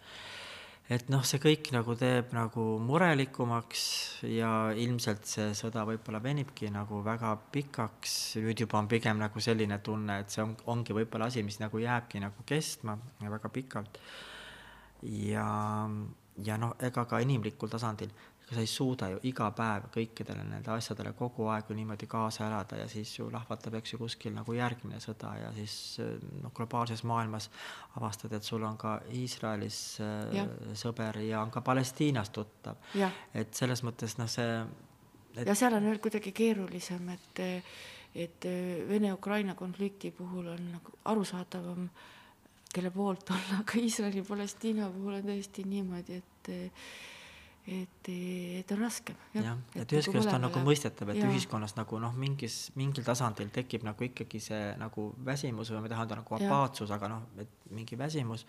Et 0.92 1.08
noh, 1.10 1.24
see 1.26 1.42
kõik 1.42 1.72
nagu 1.74 1.96
teeb 1.98 2.34
nagu 2.36 2.66
murelikumaks 2.86 3.86
ja 4.30 4.52
ilmselt 4.78 5.26
see 5.30 5.48
sõda 5.58 5.86
võib-olla 5.90 6.22
venibki 6.22 6.70
nagu 6.74 7.02
väga 7.06 7.32
pikaks, 7.56 8.38
nüüd 8.44 8.62
juba 8.66 8.82
on 8.84 8.90
pigem 8.92 9.18
nagu 9.22 9.42
selline 9.42 9.80
tunne, 9.86 10.20
et 10.22 10.30
see 10.34 10.44
on, 10.46 10.54
ongi 10.76 10.94
võib-olla 10.94 11.32
asi, 11.32 11.42
mis 11.48 11.58
nagu 11.62 11.82
jääbki 11.82 12.22
nagu 12.22 12.46
kestma 12.46 12.98
väga 13.24 13.50
pikalt. 13.50 14.00
ja, 15.10 15.50
ja 16.46 16.58
noh, 16.62 16.78
ega 16.82 17.06
ka 17.10 17.20
inimlikul 17.24 17.70
tasandil 17.70 18.14
ega 18.46 18.56
sa 18.56 18.62
ei 18.62 18.70
suuda 18.70 19.10
ju 19.10 19.20
iga 19.26 19.48
päev 19.58 19.88
kõikidele 19.94 20.44
nendele 20.46 20.78
asjadele 20.78 21.16
kogu 21.18 21.48
aeg 21.50 21.70
ju 21.70 21.78
niimoodi 21.78 22.06
kaasa 22.10 22.46
elada 22.46 22.78
ja 22.78 22.88
siis 22.90 23.16
ju 23.18 23.30
lahvatab, 23.34 23.80
eks 23.80 23.96
ju, 23.96 24.00
kuskil 24.02 24.36
nagu 24.36 24.54
järgmine 24.54 25.00
sõda 25.02 25.32
ja 25.40 25.50
siis 25.56 25.98
noh, 26.44 26.54
globaalses 26.54 27.02
maailmas 27.10 27.50
avastad, 27.98 28.36
et 28.38 28.46
sul 28.46 28.64
on 28.68 28.78
ka 28.78 29.00
Iisraelis 29.18 29.80
äh, 30.06 30.36
ja. 30.38 30.46
sõber 30.78 31.18
ja 31.26 31.42
on 31.42 31.54
ka 31.54 31.64
Palestiinas 31.66 32.30
tuttav. 32.30 32.78
et 33.34 33.54
selles 33.54 33.82
mõttes 33.88 34.18
noh, 34.22 34.30
see 34.30 34.62
et... 35.36 35.48
ja 35.48 35.58
seal 35.58 35.74
on 35.80 35.90
veel 35.90 36.02
kuidagi 36.04 36.36
keerulisem, 36.36 37.10
et 37.18 37.46
et 38.16 38.46
Vene-Ukraina 38.88 39.58
konflikti 39.60 40.14
puhul 40.16 40.46
on 40.48 40.70
nagu 40.72 40.94
arusaadavam, 41.12 41.90
kelle 42.72 42.92
poolt 42.92 43.34
olla, 43.36 43.58
aga 43.60 43.82
Iisraeli-Palestiina 43.82 44.88
puhul 44.94 45.18
on 45.18 45.28
tõesti 45.34 45.66
niimoodi, 45.68 46.22
et 46.22 46.52
et, 47.68 48.10
et 48.10 48.72
on 48.72 48.82
raskem. 48.84 49.18
jah, 49.34 49.58
et 49.74 49.94
ühest 49.96 50.12
küljest 50.12 50.30
on 50.30 50.44
nagu 50.46 50.62
mõistetav, 50.66 51.10
et 51.14 51.22
ja. 51.22 51.30
ühiskonnas 51.32 51.74
nagu 51.80 51.98
noh, 52.02 52.14
mingis, 52.20 52.70
mingil 52.78 53.06
tasandil 53.06 53.50
tekib 53.54 53.86
nagu 53.88 54.06
ikkagi 54.06 54.42
see 54.44 54.62
nagu 54.78 55.08
väsimus 55.26 55.72
või 55.74 55.82
ma 55.82 55.90
ei 55.90 55.94
taha 55.96 56.06
öelda 56.06 56.20
nagu 56.22 56.38
apaatsus, 56.38 56.94
aga 56.94 57.10
noh, 57.16 57.24
et 57.42 57.66
mingi 57.74 57.98
väsimus. 57.98 58.46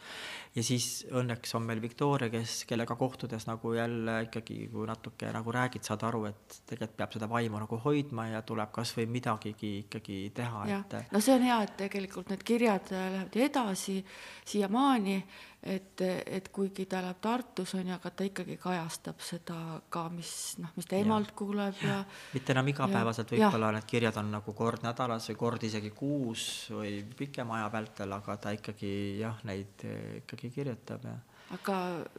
ja 0.54 0.64
siis 0.64 1.06
õnneks 1.08 1.54
on 1.56 1.64
meil 1.64 1.80
Viktoria, 1.80 2.28
kes, 2.32 2.58
kellega 2.68 2.96
kohtudes 3.00 3.48
nagu 3.48 3.72
jälle 3.72 4.18
ikkagi, 4.26 4.58
kui 4.72 4.86
natuke 4.88 5.32
nagu 5.32 5.56
räägid, 5.56 5.86
saad 5.88 6.04
aru, 6.04 6.26
et 6.28 6.60
tegelikult 6.68 6.96
peab 7.00 7.16
seda 7.16 7.30
vaimu 7.30 7.60
nagu 7.62 7.80
hoidma 7.84 8.28
ja 8.34 8.44
tuleb 8.46 8.72
kasvõi 8.76 9.08
midagigi 9.08 9.72
ikkagi 9.86 10.20
teha, 10.36 10.66
et. 10.76 10.96
no 11.12 11.24
see 11.24 11.38
on 11.38 11.48
hea, 11.48 11.60
et 11.64 11.76
tegelikult 11.86 12.32
need 12.34 12.44
kirjad 12.46 12.92
lähevad 12.92 13.40
edasi 13.48 14.02
siiamaani 14.44 15.20
et, 15.66 16.02
et 16.26 16.48
kuigi 16.54 16.86
ta 16.90 17.00
elab 17.02 17.20
Tartus, 17.22 17.74
on 17.78 17.86
ju, 17.86 17.94
aga 17.96 18.10
ta 18.10 18.26
ikkagi 18.26 18.56
kajastab 18.60 19.22
seda 19.24 19.58
ka, 19.92 20.06
mis 20.14 20.32
noh, 20.62 20.72
mis 20.78 20.88
ta 20.88 20.98
emalt 20.98 21.32
ja. 21.32 21.36
kuuleb 21.38 21.84
ja 21.84 22.00
mitte 22.34 22.54
enam 22.54 22.70
igapäevaselt, 22.72 23.34
võib-olla 23.34 23.72
need 23.76 23.88
kirjad 23.90 24.20
on 24.22 24.30
nagu 24.38 24.56
kord 24.56 24.84
nädalas 24.86 25.30
või 25.32 25.38
kord 25.42 25.66
isegi 25.68 25.92
kuus 25.96 26.44
või 26.74 26.98
pikema 27.18 27.60
aja 27.60 27.70
vältel, 27.74 28.14
aga 28.18 28.38
ta 28.40 28.54
ikkagi 28.56 28.92
jah, 29.20 29.40
neid 29.48 29.86
ikkagi 30.22 30.52
kirjutab 30.54 31.08
ja 31.08 31.16
aga 31.54 31.76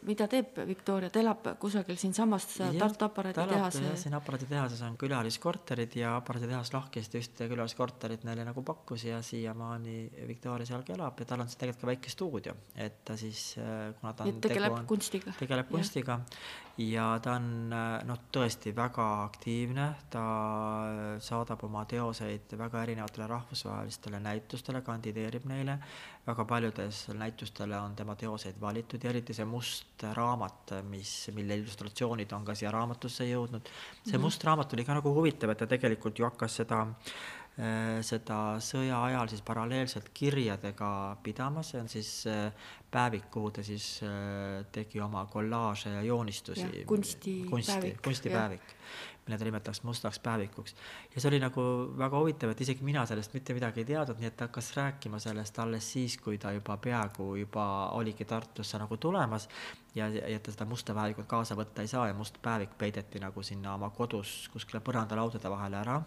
mida 0.08 0.28
teeb 0.32 0.56
Viktoria, 0.70 1.10
ta 1.12 1.20
elab 1.20 1.50
kusagil 1.60 1.98
siinsamas 2.00 2.46
Tartu 2.78 3.08
aparaaditehases? 3.10 4.04
siin 4.06 4.16
aparaaditehases 4.16 4.84
on 4.88 4.96
külaliskorterid 5.00 5.98
ja 6.00 6.14
aparaaditehas 6.22 6.72
lahkesti 6.72 7.20
ühte 7.20 7.50
külaliskorterit 7.52 8.24
neile 8.28 8.46
nagu 8.48 8.64
pakkus 8.68 9.04
ja 9.10 9.20
siiamaani 9.26 9.98
Viktoria 10.30 10.70
seal 10.70 10.86
ka 10.88 10.96
elab 10.96 11.20
ja 11.20 11.28
tal 11.28 11.44
on 11.44 11.52
tegelikult 11.52 11.84
ka 11.84 11.92
väike 11.92 12.14
stuudio, 12.14 12.56
et 12.76 13.04
ta 13.06 13.18
siis, 13.20 13.50
äh, 13.60 13.92
kuna 14.00 14.14
ta 14.14 14.30
on 14.30 14.40
tegeleb 14.48 14.80
on, 14.80 14.88
kunstiga. 14.88 15.36
tegeleb 15.40 15.68
kunstiga 15.76 16.22
ja 16.80 17.10
ta 17.24 17.36
on 17.36 17.74
äh, 17.76 17.92
noh, 18.08 18.24
tõesti 18.32 18.72
väga 18.76 19.10
aktiivne, 19.26 19.90
ta 20.14 20.24
saadab 21.20 21.68
oma 21.68 21.84
teoseid 21.90 22.56
väga 22.58 22.88
erinevatele 22.88 23.28
rahvusvahelistele 23.34 24.24
näitustele, 24.24 24.86
kandideerib 24.88 25.52
neile 25.52 25.82
väga 26.28 26.46
paljudes 26.46 27.06
näitustele 27.16 27.78
on 27.80 27.96
tema 27.96 28.16
teoseid 28.16 28.60
valitud 28.62 29.04
ja 29.04 29.10
eriti 29.14 29.36
see 29.36 29.46
must 29.48 30.04
raamat, 30.14 30.76
mis, 30.90 31.14
mille 31.36 31.56
illustratsioonid 31.62 32.34
on 32.36 32.46
ka 32.46 32.56
siia 32.56 32.72
raamatusse 32.72 33.30
jõudnud. 33.30 33.64
see 34.04 34.14
-hmm. 34.14 34.22
must 34.22 34.44
raamat 34.44 34.74
oli 34.74 34.86
ka 34.86 34.94
nagu 35.00 35.14
huvitav, 35.14 35.50
et 35.50 35.58
ta 35.58 35.68
tegelikult 35.68 36.20
ju 36.20 36.26
hakkas 36.26 36.56
seda 36.62 36.82
äh, 36.82 38.02
seda 38.02 38.60
sõja 38.60 39.04
ajal 39.04 39.28
siis 39.28 39.42
paralleelselt 39.42 40.10
kirjadega 40.14 41.18
pidama, 41.24 41.64
see 41.64 41.82
on 41.82 41.90
siis 41.90 42.28
äh, 42.28 42.52
päevik, 42.92 43.32
kuhu 43.32 43.52
ta 43.52 43.64
siis 43.64 44.02
äh, 44.04 44.66
tegi 44.72 45.02
oma 45.02 45.26
kollaaže 45.26 45.90
ja 45.90 46.02
joonistusi. 46.02 46.84
kunstipäevik. 46.86 47.50
kunsti, 47.50 47.98
kunstipäevik 48.04 48.76
mille 49.28 49.38
ta 49.38 49.46
nimetas 49.46 49.84
mustaks 49.84 50.20
päevikuks. 50.24 50.76
ja 51.16 51.22
see 51.22 51.30
oli 51.30 51.40
nagu 51.44 51.64
väga 51.98 52.20
huvitav, 52.20 52.54
et 52.54 52.62
isegi 52.62 52.84
mina 52.84 53.06
sellest 53.06 53.34
mitte 53.34 53.54
midagi 53.54 53.84
ei 53.84 53.90
teadnud, 53.92 54.20
nii 54.20 54.32
et 54.32 54.38
ta 54.38 54.48
hakkas 54.48 54.72
rääkima 54.78 55.20
sellest 55.20 55.60
alles 55.60 55.92
siis, 55.94 56.18
kui 56.18 56.38
ta 56.38 56.52
juba 56.56 56.78
peaaegu 56.78 57.36
juba 57.36 57.68
oligi 58.00 58.26
Tartusse 58.26 58.80
nagu 58.80 58.98
tulemas 58.98 59.50
ja, 59.96 60.10
ja 60.10 60.40
ta 60.40 60.52
seda 60.52 60.66
musta 60.66 60.96
päevikut 60.98 61.28
kaasa 61.28 61.56
võtta 61.56 61.84
ei 61.84 61.92
saa 61.92 62.08
ja 62.08 62.16
must 62.18 62.42
päevik 62.42 62.78
peideti 62.78 63.20
nagu 63.24 63.44
sinna 63.44 63.76
oma 63.76 63.90
kodus 63.90 64.50
kuskile 64.54 64.82
põrandalaudade 64.84 65.52
vahele 65.52 65.82
ära. 65.82 66.02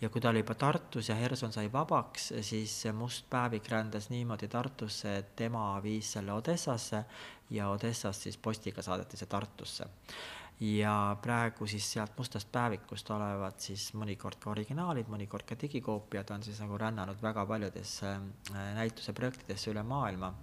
Ja 0.00 0.08
kui 0.08 0.20
ta 0.20 0.30
oli 0.30 0.40
juba 0.40 0.54
Tartus 0.54 1.08
ja 1.08 1.14
Herson 1.14 1.52
sai 1.52 1.68
vabaks, 1.72 2.32
siis 2.46 2.74
must 2.96 3.26
päevik 3.30 3.68
rändas 3.68 4.10
niimoodi 4.10 4.48
Tartusse, 4.48 5.16
et 5.16 5.36
tema 5.36 5.64
viis 5.82 6.12
selle 6.16 6.32
Odessasse 6.32 7.04
ja 7.50 7.68
Odessast 7.68 8.26
siis 8.26 8.38
postiga 8.38 8.82
saadeti 8.82 9.20
see 9.20 9.28
Tartusse. 9.28 9.88
Ja 10.60 11.16
praegu 11.22 11.66
siis 11.66 11.86
sealt 11.92 12.18
mustast 12.18 12.50
päevikust 12.52 13.08
olevad 13.10 13.56
siis 13.64 13.86
mõnikord 13.96 14.36
ka 14.40 14.50
originaalid, 14.52 15.08
mõnikord 15.08 15.46
ka 15.48 15.56
digikoopiad 15.60 16.34
on 16.34 16.44
siis 16.44 16.60
nagu 16.60 16.76
rännanud 16.78 17.22
väga 17.22 17.46
paljudesse 17.48 18.10
äh, 18.10 18.66
näituse 18.76 19.14
projektidesse 19.16 19.72
üle 19.72 19.82
maailma 19.82 20.34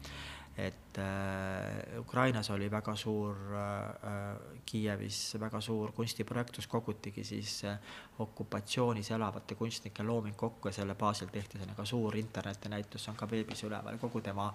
et 0.58 0.98
äh, 0.98 2.00
Ukrainas 2.00 2.50
oli 2.50 2.72
väga 2.72 2.96
suur 2.96 3.36
äh,, 3.54 4.62
Kiievis 4.66 5.38
väga 5.40 5.62
suur 5.62 5.92
kunstiprojekt, 5.92 6.56
kus 6.56 6.68
kogutigi 6.68 7.24
siis 7.24 7.64
äh, 7.64 7.78
okupatsioonis 8.20 9.12
elavate 9.12 9.56
kunstnike 9.56 10.04
looming 10.04 10.36
kokku 10.36 10.68
ja 10.68 10.74
selle 10.80 10.96
baasil 10.96 11.30
tehti 11.30 11.60
selline 11.60 11.78
ka 11.78 11.86
suur 11.86 12.18
internetinäitus, 12.18 13.08
on 13.10 13.16
ka 13.16 13.30
veebis 13.30 13.64
üleval, 13.70 14.02
kogu 14.02 14.22
tema 14.22 14.50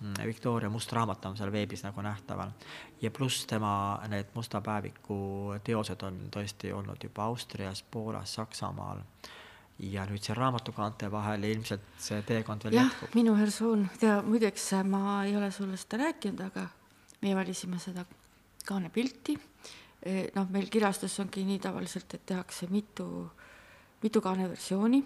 mm, 0.00 0.20
Victoria 0.26 0.70
must 0.70 0.92
raamat 0.92 1.24
on 1.24 1.40
seal 1.40 1.52
veebis 1.52 1.82
nagu 1.86 2.04
nähtaval. 2.04 2.52
ja 3.00 3.10
pluss 3.10 3.46
tema 3.46 3.72
need 4.08 4.34
Musta 4.34 4.60
päeviku 4.60 5.18
teosed 5.64 6.02
on 6.02 6.20
tõesti 6.30 6.72
olnud 6.76 7.08
juba 7.08 7.24
Austrias, 7.24 7.82
Poolas, 7.82 8.34
Saksamaal 8.34 9.00
äh, 9.00 9.37
ja 9.78 10.04
nüüd 10.10 10.24
see 10.24 10.34
raamatukaante 10.34 11.10
vahel 11.12 11.44
ilmselt 11.46 11.84
see 12.02 12.18
teekond 12.26 12.66
veel 12.66 12.78
jah, 12.80 12.88
jätkub. 12.88 13.14
minu 13.18 13.34
versioon, 13.38 13.86
tea 14.00 14.18
muideks 14.26 14.70
ma 14.90 15.22
ei 15.24 15.36
ole 15.38 15.50
sulle 15.54 15.78
seda 15.78 16.02
rääkinud, 16.02 16.42
aga 16.48 16.66
meie 17.22 17.36
valisime 17.38 17.78
seda 17.82 18.04
kaanepilti. 18.68 19.38
E, 20.02 20.28
noh, 20.34 20.46
meil 20.54 20.68
kirjastus 20.70 21.16
ongi 21.22 21.42
nii 21.46 21.58
tavaliselt, 21.62 22.14
et 22.14 22.26
tehakse 22.26 22.68
mitu, 22.70 23.06
mitu 24.02 24.22
kaaneversiooni 24.22 25.02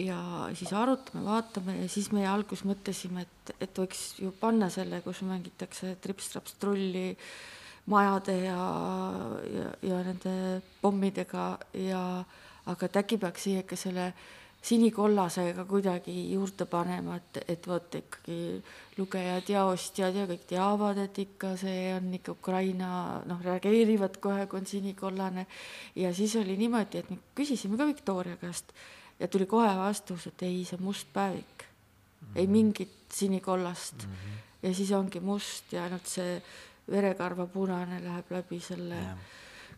ja 0.00 0.20
siis 0.56 0.72
arutame, 0.76 1.24
vaatame 1.24 1.76
ja 1.82 1.88
siis 1.88 2.10
meie 2.12 2.28
alguses 2.28 2.64
mõtlesime, 2.68 3.24
et, 3.24 3.52
et 3.60 3.78
võiks 3.80 4.06
ju 4.20 4.32
panna 4.40 4.68
selle, 4.72 5.00
kus 5.04 5.22
mängitakse 5.24 5.94
trips-traps-trulli 6.04 7.14
majade 7.92 8.34
ja, 8.44 8.64
ja, 9.52 9.70
ja 9.88 10.00
nende 10.04 10.34
pommidega 10.82 11.46
ja 11.80 12.02
aga 12.66 12.86
et 12.86 12.96
äkki 12.96 13.18
peaks 13.22 13.46
siia 13.46 13.62
ikka 13.62 13.76
selle 13.76 14.12
sinikollasega 14.66 15.64
kuidagi 15.68 16.14
juurde 16.32 16.66
panema, 16.66 17.16
et, 17.20 17.38
et 17.54 17.68
vot 17.68 17.94
ikkagi 18.00 18.38
lugejad 18.96 19.50
ja 19.52 19.64
ostjad 19.70 20.16
ja 20.16 20.24
kõik 20.26 20.46
teavad, 20.50 20.98
et 21.04 21.20
ikka 21.22 21.52
see 21.60 21.92
on 21.94 22.08
ikka 22.18 22.34
Ukraina, 22.34 22.90
noh, 23.28 23.42
reageerivad 23.44 24.18
kohe, 24.22 24.48
kui 24.50 24.60
on 24.60 24.66
sinikollane. 24.66 25.46
ja 25.96 26.12
siis 26.14 26.36
oli 26.40 26.56
niimoodi, 26.58 27.04
et 27.04 27.10
me 27.10 27.20
küsisime 27.38 27.78
ka 27.78 27.86
Viktoria 27.86 28.40
käest 28.42 28.74
ja 29.20 29.28
tuli 29.28 29.46
kohe 29.46 29.70
vastus, 29.78 30.26
et 30.26 30.42
ei, 30.42 30.64
see 30.66 30.82
must 30.82 31.12
päevik 31.12 31.62
mm, 31.62 32.26
-hmm. 32.26 32.36
ei 32.36 32.46
mingit 32.46 32.98
sinikollast 33.12 34.06
mm. 34.06 34.12
-hmm. 34.12 34.68
ja 34.68 34.74
siis 34.74 34.92
ongi 34.92 35.20
must 35.20 35.72
ja 35.72 35.84
ainult 35.84 36.06
see 36.06 36.42
verekarva 36.90 37.46
punane 37.46 38.02
läheb 38.04 38.30
läbi 38.30 38.60
selle 38.60 38.94
yeah 38.94 39.18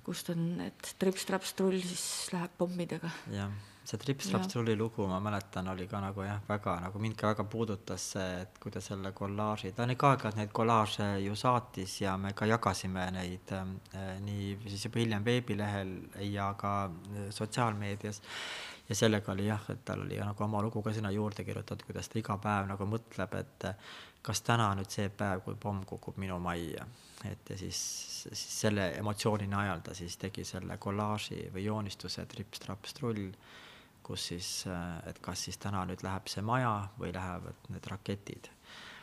kust 0.08 0.30
on 0.32 0.44
need 0.56 0.92
trips-traps-trull, 1.00 1.80
siis 1.84 2.04
läheb 2.32 2.54
pommidega. 2.56 3.10
jah, 3.32 3.50
see 3.88 4.00
trips-traps-trulli 4.00 4.76
lugu, 4.78 5.04
ma 5.08 5.18
mäletan, 5.20 5.68
oli 5.72 5.84
ka 5.90 6.00
nagu 6.00 6.24
jah, 6.24 6.40
väga 6.48 6.78
nagu 6.86 7.02
mind 7.02 7.16
ka 7.20 7.32
väga 7.32 7.44
puudutas 7.52 8.06
see, 8.14 8.28
et 8.44 8.56
kui 8.62 8.72
ta 8.72 8.80
selle 8.84 9.12
kollaaži, 9.16 9.74
ta 9.76 9.84
ikka 9.88 10.12
aeg-ajalt 10.14 10.40
neid 10.40 10.54
kollaaže 10.56 11.08
ju 11.24 11.36
saatis 11.36 11.98
ja 12.04 12.16
me 12.20 12.32
ka 12.36 12.48
jagasime 12.48 13.04
neid 13.18 13.52
äh, 13.56 14.14
nii 14.24 14.54
siis 14.66 14.88
juba 14.88 15.02
hiljem 15.02 15.28
veebilehel 15.28 15.94
ja 16.32 16.50
ka 16.58 16.74
äh, 16.88 17.28
sotsiaalmeedias. 17.40 18.22
Ja 18.88 18.96
sellega 18.96 19.34
oli 19.34 19.44
jah, 19.44 19.66
et 19.68 19.82
tal 19.84 20.00
oli 20.00 20.16
nagu 20.16 20.44
oma 20.46 20.62
lugu 20.64 20.80
ka 20.80 20.94
sinna 20.96 21.10
juurde 21.12 21.44
kirjutatud, 21.44 21.84
kuidas 21.84 22.08
ta 22.08 22.16
iga 22.16 22.38
päev 22.40 22.70
nagu 22.70 22.86
mõtleb, 22.88 23.34
et 23.36 23.66
kas 24.24 24.40
täna 24.46 24.70
nüüd 24.78 24.88
see 24.88 25.10
päev, 25.12 25.42
kui 25.44 25.58
pomm 25.60 25.84
kukub 25.84 26.16
minu 26.16 26.38
majja 26.40 26.86
et 27.24 27.50
ja 27.50 27.58
siis, 27.58 27.78
siis 28.28 28.60
selle 28.60 28.92
emotsiooni 28.98 29.48
najal 29.50 29.80
ta 29.84 29.94
siis 29.94 30.16
tegi 30.16 30.44
selle 30.46 30.78
kollaaži 30.78 31.48
või 31.54 31.64
joonistuse 31.64 32.26
trips-traps-trull, 32.30 33.32
kus 34.02 34.28
siis, 34.30 34.50
et 35.06 35.18
kas 35.24 35.42
siis 35.48 35.58
täna 35.58 35.84
nüüd 35.88 36.04
läheb 36.06 36.30
see 36.30 36.44
maja 36.46 36.88
või 36.98 37.12
lähevad 37.14 37.68
need 37.74 37.90
raketid 37.90 38.48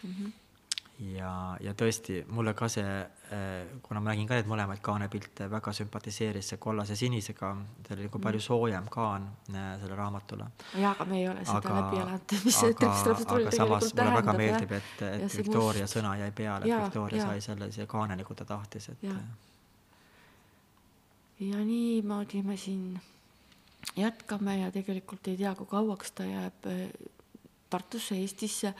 mm. 0.03 0.11
-hmm. 0.11 0.31
Ja, 0.99 1.31
ja 1.59 1.73
tõesti, 1.75 2.21
mulle 2.31 2.53
ka 2.55 2.67
see, 2.71 2.91
äh, 3.35 3.71
kuna 3.83 3.99
ma 4.03 4.13
nägin 4.13 4.27
ka 4.29 4.37
neid 4.37 4.47
mõlemaid 4.47 4.81
kaanepilte, 4.85 5.49
väga 5.51 5.73
sümpatiseeris 5.75 6.53
see 6.53 6.59
kollase 6.61 6.95
sinisega, 6.99 7.51
see 7.87 7.95
oli 7.97 8.07
nagu 8.07 8.21
palju 8.23 8.39
mm. 8.39 8.45
soojem 8.45 8.87
kaan 8.93 9.25
äh, 9.51 9.73
sellele 9.81 9.97
raamatule. 9.99 10.47
jaa, 10.79 10.93
aga 10.93 11.07
me 11.09 11.19
ei 11.19 11.27
ole 11.29 11.43
seda 11.43 11.57
aga, 11.59 11.79
läbi 11.79 12.01
elanud, 12.03 12.35
mis 12.47 12.59
see 12.61 12.77
tekst 12.79 13.09
täpselt 13.09 13.27
tegelikult 13.27 13.57
tähendab. 13.59 13.97
mulle 13.97 14.21
väga 14.21 14.37
meeldib, 14.39 14.77
et, 14.79 14.93
et 15.09 15.37
Victoria 15.37 15.87
must... 15.89 15.97
sõna 15.97 16.13
jäi 16.21 16.31
peale, 16.35 16.69
et 16.69 16.85
Victoria 16.87 17.21
ja. 17.21 17.27
sai 17.31 17.43
selle 17.49 17.71
siia 17.75 17.89
kaane, 17.91 18.19
nagu 18.21 18.39
ta 18.39 18.47
tahtis, 18.55 18.89
et. 18.95 19.03
ja, 19.09 19.19
ja 21.49 21.65
niimoodi 21.65 22.43
me 22.47 22.57
siin 22.57 22.93
jätkame 23.99 24.61
ja 24.61 24.71
tegelikult 24.71 25.27
ei 25.27 25.41
tea, 25.43 25.55
kui 25.59 25.67
kauaks 25.71 26.15
ta 26.15 26.27
jääb 26.27 26.71
Tartusse, 27.69 28.15
Eestisse 28.15 28.71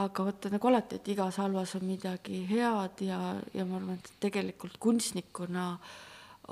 aga 0.00 0.26
vaata 0.26 0.50
nagu 0.52 0.68
alati, 0.70 1.00
et 1.00 1.08
igas 1.14 1.38
halvas 1.42 1.74
on 1.78 1.86
midagi 1.88 2.42
head 2.48 3.02
ja, 3.04 3.20
ja 3.54 3.64
ma 3.68 3.78
arvan, 3.78 3.98
et 3.98 4.12
tegelikult 4.22 4.78
kunstnikuna 4.82 5.70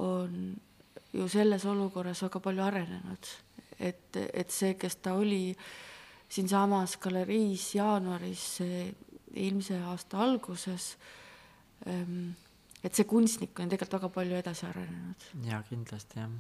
on 0.05 0.57
ju 1.13 1.29
selles 1.29 1.65
olukorras 1.67 2.23
väga 2.27 2.41
palju 2.41 2.65
arenenud. 2.65 3.31
et, 3.79 4.17
et 4.35 4.51
see, 4.51 4.75
kes 4.75 4.97
ta 4.97 5.15
oli 5.15 5.57
siinsamas 6.29 6.97
galeriis 6.99 7.75
jaanuaris 7.75 8.47
eelmise 9.35 9.79
aasta 9.87 10.19
alguses, 10.25 10.97
ehm, 11.87 12.31
et 12.89 12.97
see 12.97 13.05
kunstnik 13.09 13.59
on 13.61 13.69
tegelikult 13.69 13.99
väga 13.99 14.09
palju 14.15 14.37
edasi 14.39 14.67
arenenud. 14.69 15.29
jaa, 15.45 15.61
kindlasti 15.69 16.21
jah. 16.21 16.31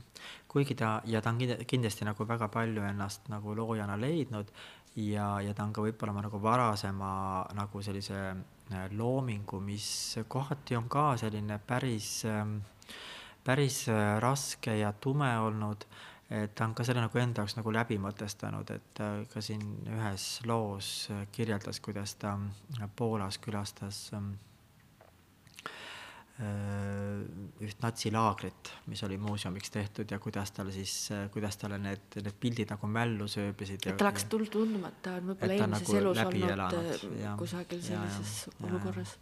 kuigi 0.48 0.76
ta, 0.78 0.98
ja 1.04 1.20
ta 1.22 1.34
on 1.34 1.40
kindlasti 1.68 2.08
nagu 2.08 2.26
väga 2.28 2.48
palju 2.52 2.84
ennast 2.88 3.28
nagu 3.32 3.56
loojana 3.56 3.98
leidnud 4.00 4.52
ja, 4.96 5.28
ja 5.44 5.54
ta 5.54 5.66
on 5.66 5.74
ka 5.76 5.84
võib-olla 5.84 6.14
oma 6.14 6.24
nagu 6.24 6.40
varasema 6.42 7.10
nagu 7.58 7.82
sellise 7.84 8.18
äh, 8.32 8.88
loomingu, 8.96 9.60
mis 9.60 9.90
kohati 10.28 10.78
on 10.78 10.88
ka 10.88 11.10
selline 11.20 11.60
päris, 11.66 12.22
ähm, 12.28 12.58
päris 13.44 13.84
äh, 13.92 14.16
raske 14.24 14.78
ja 14.80 14.92
tume 14.92 15.30
olnud, 15.44 15.84
et 16.32 16.56
ta 16.56 16.64
on 16.64 16.74
ka 16.76 16.84
selle 16.84 17.04
nagu 17.04 17.20
enda 17.20 17.44
jaoks 17.44 17.58
nagu 17.60 17.72
läbi 17.76 18.00
mõtestanud, 18.00 18.72
et 18.74 19.04
äh, 19.04 19.22
ka 19.32 19.44
siin 19.44 19.64
ühes 19.84 20.28
loos 20.48 21.08
kirjeldas, 21.32 21.84
kuidas 21.84 22.16
ta 22.20 22.38
Poolas 22.96 23.38
külastas 23.42 24.08
ähm, 24.16 24.36
Äh, 24.38 24.47
üht 26.38 27.80
natsilaagrit, 27.82 28.70
mis 28.86 29.00
oli 29.02 29.16
muuseumiks 29.18 29.72
tehtud 29.74 30.10
ja 30.10 30.20
kuidas 30.22 30.52
tal 30.54 30.70
siis, 30.70 30.92
kuidas 31.34 31.58
talle 31.58 31.80
need, 31.82 32.14
need 32.14 32.36
pildid 32.38 32.70
nagu 32.70 32.90
mällu 32.94 33.26
sööbisid. 33.30 33.88
et 33.90 33.98
ta 33.98 34.06
läks 34.06 34.28
tuld 34.30 34.46
tundma, 34.54 34.92
et 34.92 35.00
ta 35.02 35.16
on 35.18 35.32
võib-olla 35.32 35.56
eelmises 35.56 35.88
nagu 35.88 35.96
elus 35.98 36.20
olnud 36.22 36.52
elanud, 36.54 36.90
äh, 36.94 37.16
ja, 37.24 37.32
kusagil 37.40 37.82
sellises 37.82 38.34
ja, 38.46 38.52
olukorras. 38.68 39.14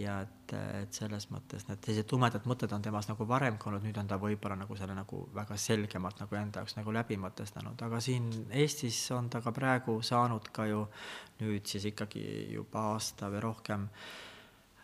ja 0.00 0.14
et, 0.24 0.54
et 0.78 1.00
selles 1.02 1.28
mõttes 1.34 1.68
need 1.68 1.84
sellised 1.84 2.08
tumedad 2.08 2.48
mõtted 2.48 2.72
on 2.72 2.86
temas 2.86 3.10
nagu 3.10 3.26
varemgi 3.28 3.68
olnud, 3.68 3.84
nüüd 3.84 4.00
on 4.00 4.08
ta 4.08 4.16
võib-olla 4.22 4.56
nagu 4.62 4.78
selle 4.80 4.96
nagu 4.96 5.20
väga 5.34 5.58
selgemalt 5.60 6.22
nagu 6.24 6.38
enda 6.40 6.62
jaoks 6.62 6.78
nagu 6.78 6.94
läbi 6.96 7.20
mõtestanud, 7.20 7.84
aga 7.84 8.00
siin 8.00 8.30
Eestis 8.48 9.02
on 9.12 9.28
ta 9.28 9.44
ka 9.44 9.52
praegu 9.52 9.98
saanud 10.00 10.48
ka 10.48 10.64
ju 10.70 10.86
nüüd 11.42 11.68
siis 11.68 11.90
ikkagi 11.92 12.24
juba 12.54 12.94
aasta 12.94 13.28
või 13.28 13.44
rohkem 13.44 13.84
äh, 13.84 14.08
Äh, 14.08 14.27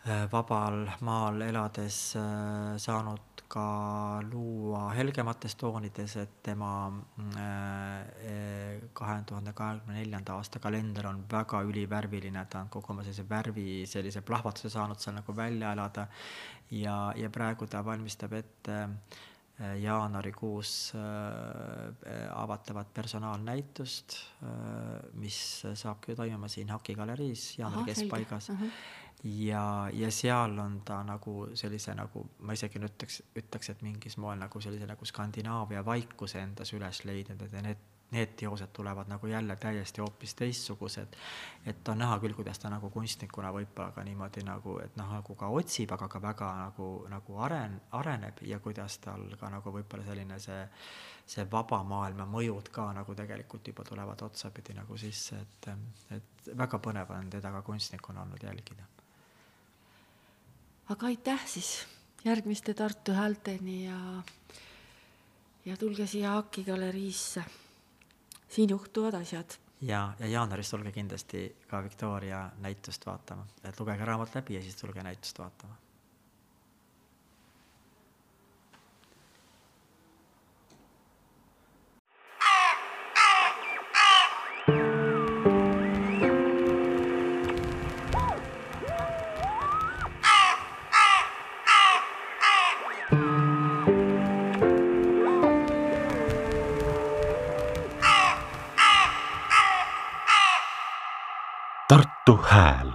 vabal 0.05 0.85
maal 1.01 1.41
elades 1.41 2.15
äh, 2.19 2.75
saanud 2.77 3.41
ka 3.49 4.21
luua 4.25 4.89
helgemates 4.93 5.55
toonides, 5.57 6.15
et 6.21 6.35
tema 6.45 6.71
äh, 7.37 8.81
kahe 8.93 9.15
tuhande 9.25 9.53
kahekümne 9.53 9.97
neljanda 9.97 10.37
aasta 10.37 10.59
kalender 10.59 11.07
on 11.09 11.23
väga 11.31 11.61
ülivärviline, 11.65 12.45
ta 12.49 12.61
on 12.61 12.69
kogu 12.69 12.93
oma 12.93 13.05
sellise 13.05 13.25
värvi, 13.29 13.85
sellise 13.89 14.21
plahvatuse 14.21 14.69
saanud 14.73 15.01
seal 15.01 15.17
nagu 15.17 15.35
välja 15.35 15.73
elada. 15.73 16.07
Ja, 16.71 17.13
ja 17.15 17.29
praegu 17.29 17.67
ta 17.69 17.83
valmistab 17.85 18.33
ette 18.33 18.81
jaanuarikuus 19.79 20.91
avatavat 22.35 22.89
personaalnäitust, 22.93 24.17
mis 25.21 25.37
saabki 25.73 26.15
toimuma 26.17 26.49
siin 26.51 26.73
Haki 26.73 26.97
galeriis 26.97 27.53
jaanuari 27.59 27.93
keskpaigas. 27.93 28.49
Uh. 28.49 28.59
-huh 28.59 29.04
ja, 29.25 29.89
ja 29.93 30.11
seal 30.11 30.59
on 30.59 30.81
ta 30.85 31.03
nagu 31.03 31.47
sellise 31.53 31.95
nagu, 31.97 32.21
ma 32.45 32.53
isegi 32.53 32.79
nüüd 32.81 32.93
ütleks, 32.93 33.21
ütleks, 33.41 33.71
et 33.73 33.81
mingis 33.85 34.19
moel 34.21 34.37
nagu 34.39 34.61
sellise 34.61 34.85
nagu 34.89 35.05
Skandinaavia 35.05 35.81
vaikuse 35.85 36.43
endas 36.43 36.73
üles 36.77 37.01
leidnud, 37.09 37.41
et 37.41 37.55
need, 37.65 37.81
need 38.13 38.35
teosed 38.37 38.69
tulevad 38.75 39.09
nagu 39.09 39.27
jälle 39.27 39.55
täiesti 39.57 40.03
hoopis 40.03 40.35
teistsugused. 40.37 41.17
et 41.65 41.89
on 41.89 41.97
näha 41.97 42.19
küll, 42.19 42.37
kuidas 42.37 42.59
ta 42.61 42.69
nagu 42.69 42.89
kunstnikuna 42.93 43.49
võib-olla 43.55 43.91
ka 43.95 44.03
niimoodi 44.05 44.45
nagu, 44.45 44.77
et 44.83 44.95
noh, 44.95 45.09
nagu 45.17 45.35
ka 45.35 45.49
otsib, 45.49 45.91
aga 45.97 46.07
ka 46.07 46.21
väga 46.21 46.53
nagu, 46.59 46.89
nagu 47.09 47.37
aren-, 47.47 47.81
areneb 47.91 48.45
ja 48.45 48.59
kuidas 48.59 48.99
tal 48.99 49.25
ka 49.39 49.49
nagu 49.49 49.73
võib-olla 49.73 50.05
selline 50.05 50.37
see, 50.39 50.67
see 51.25 51.47
vaba 51.51 51.81
maailma 51.83 52.29
mõjud 52.29 52.69
ka 52.69 52.91
nagu 52.93 53.15
tegelikult 53.15 53.73
juba 53.73 53.83
tulevad 53.83 54.21
otsapidi 54.21 54.77
nagu 54.77 54.97
sisse, 54.97 55.41
et, 55.41 55.71
et 56.19 56.51
väga 56.53 56.77
põnev 56.77 57.09
on 57.17 57.33
teda 57.39 57.51
ka 57.57 57.65
kunstnikuna 57.65 58.21
olnud 58.21 58.45
jälgida 58.45 58.85
aga 60.89 61.05
aitäh 61.05 61.45
siis 61.47 61.87
järgmiste 62.25 62.73
Tartu 62.73 63.13
häälteni 63.13 63.85
ja, 63.85 63.99
ja 65.65 65.77
tulge 65.77 66.07
siia 66.07 66.37
Aki 66.37 66.63
galeriisse. 66.63 67.43
siin 68.49 68.69
juhtuvad 68.69 69.13
asjad. 69.13 69.57
ja, 69.81 70.13
ja 70.19 70.27
jaanuaris 70.27 70.69
tulge 70.69 70.91
kindlasti 70.91 71.55
ka 71.67 71.83
Victoria 71.83 72.49
näitust 72.57 73.05
vaatama, 73.05 73.47
et 73.63 73.79
lugege 73.79 74.05
raamat 74.05 74.35
läbi 74.35 74.55
ja 74.55 74.61
siis 74.61 74.75
tulge 74.75 75.03
näitust 75.03 75.39
vaatama 75.39 75.84
Tartu 102.25 102.41
Hääl 102.43 102.94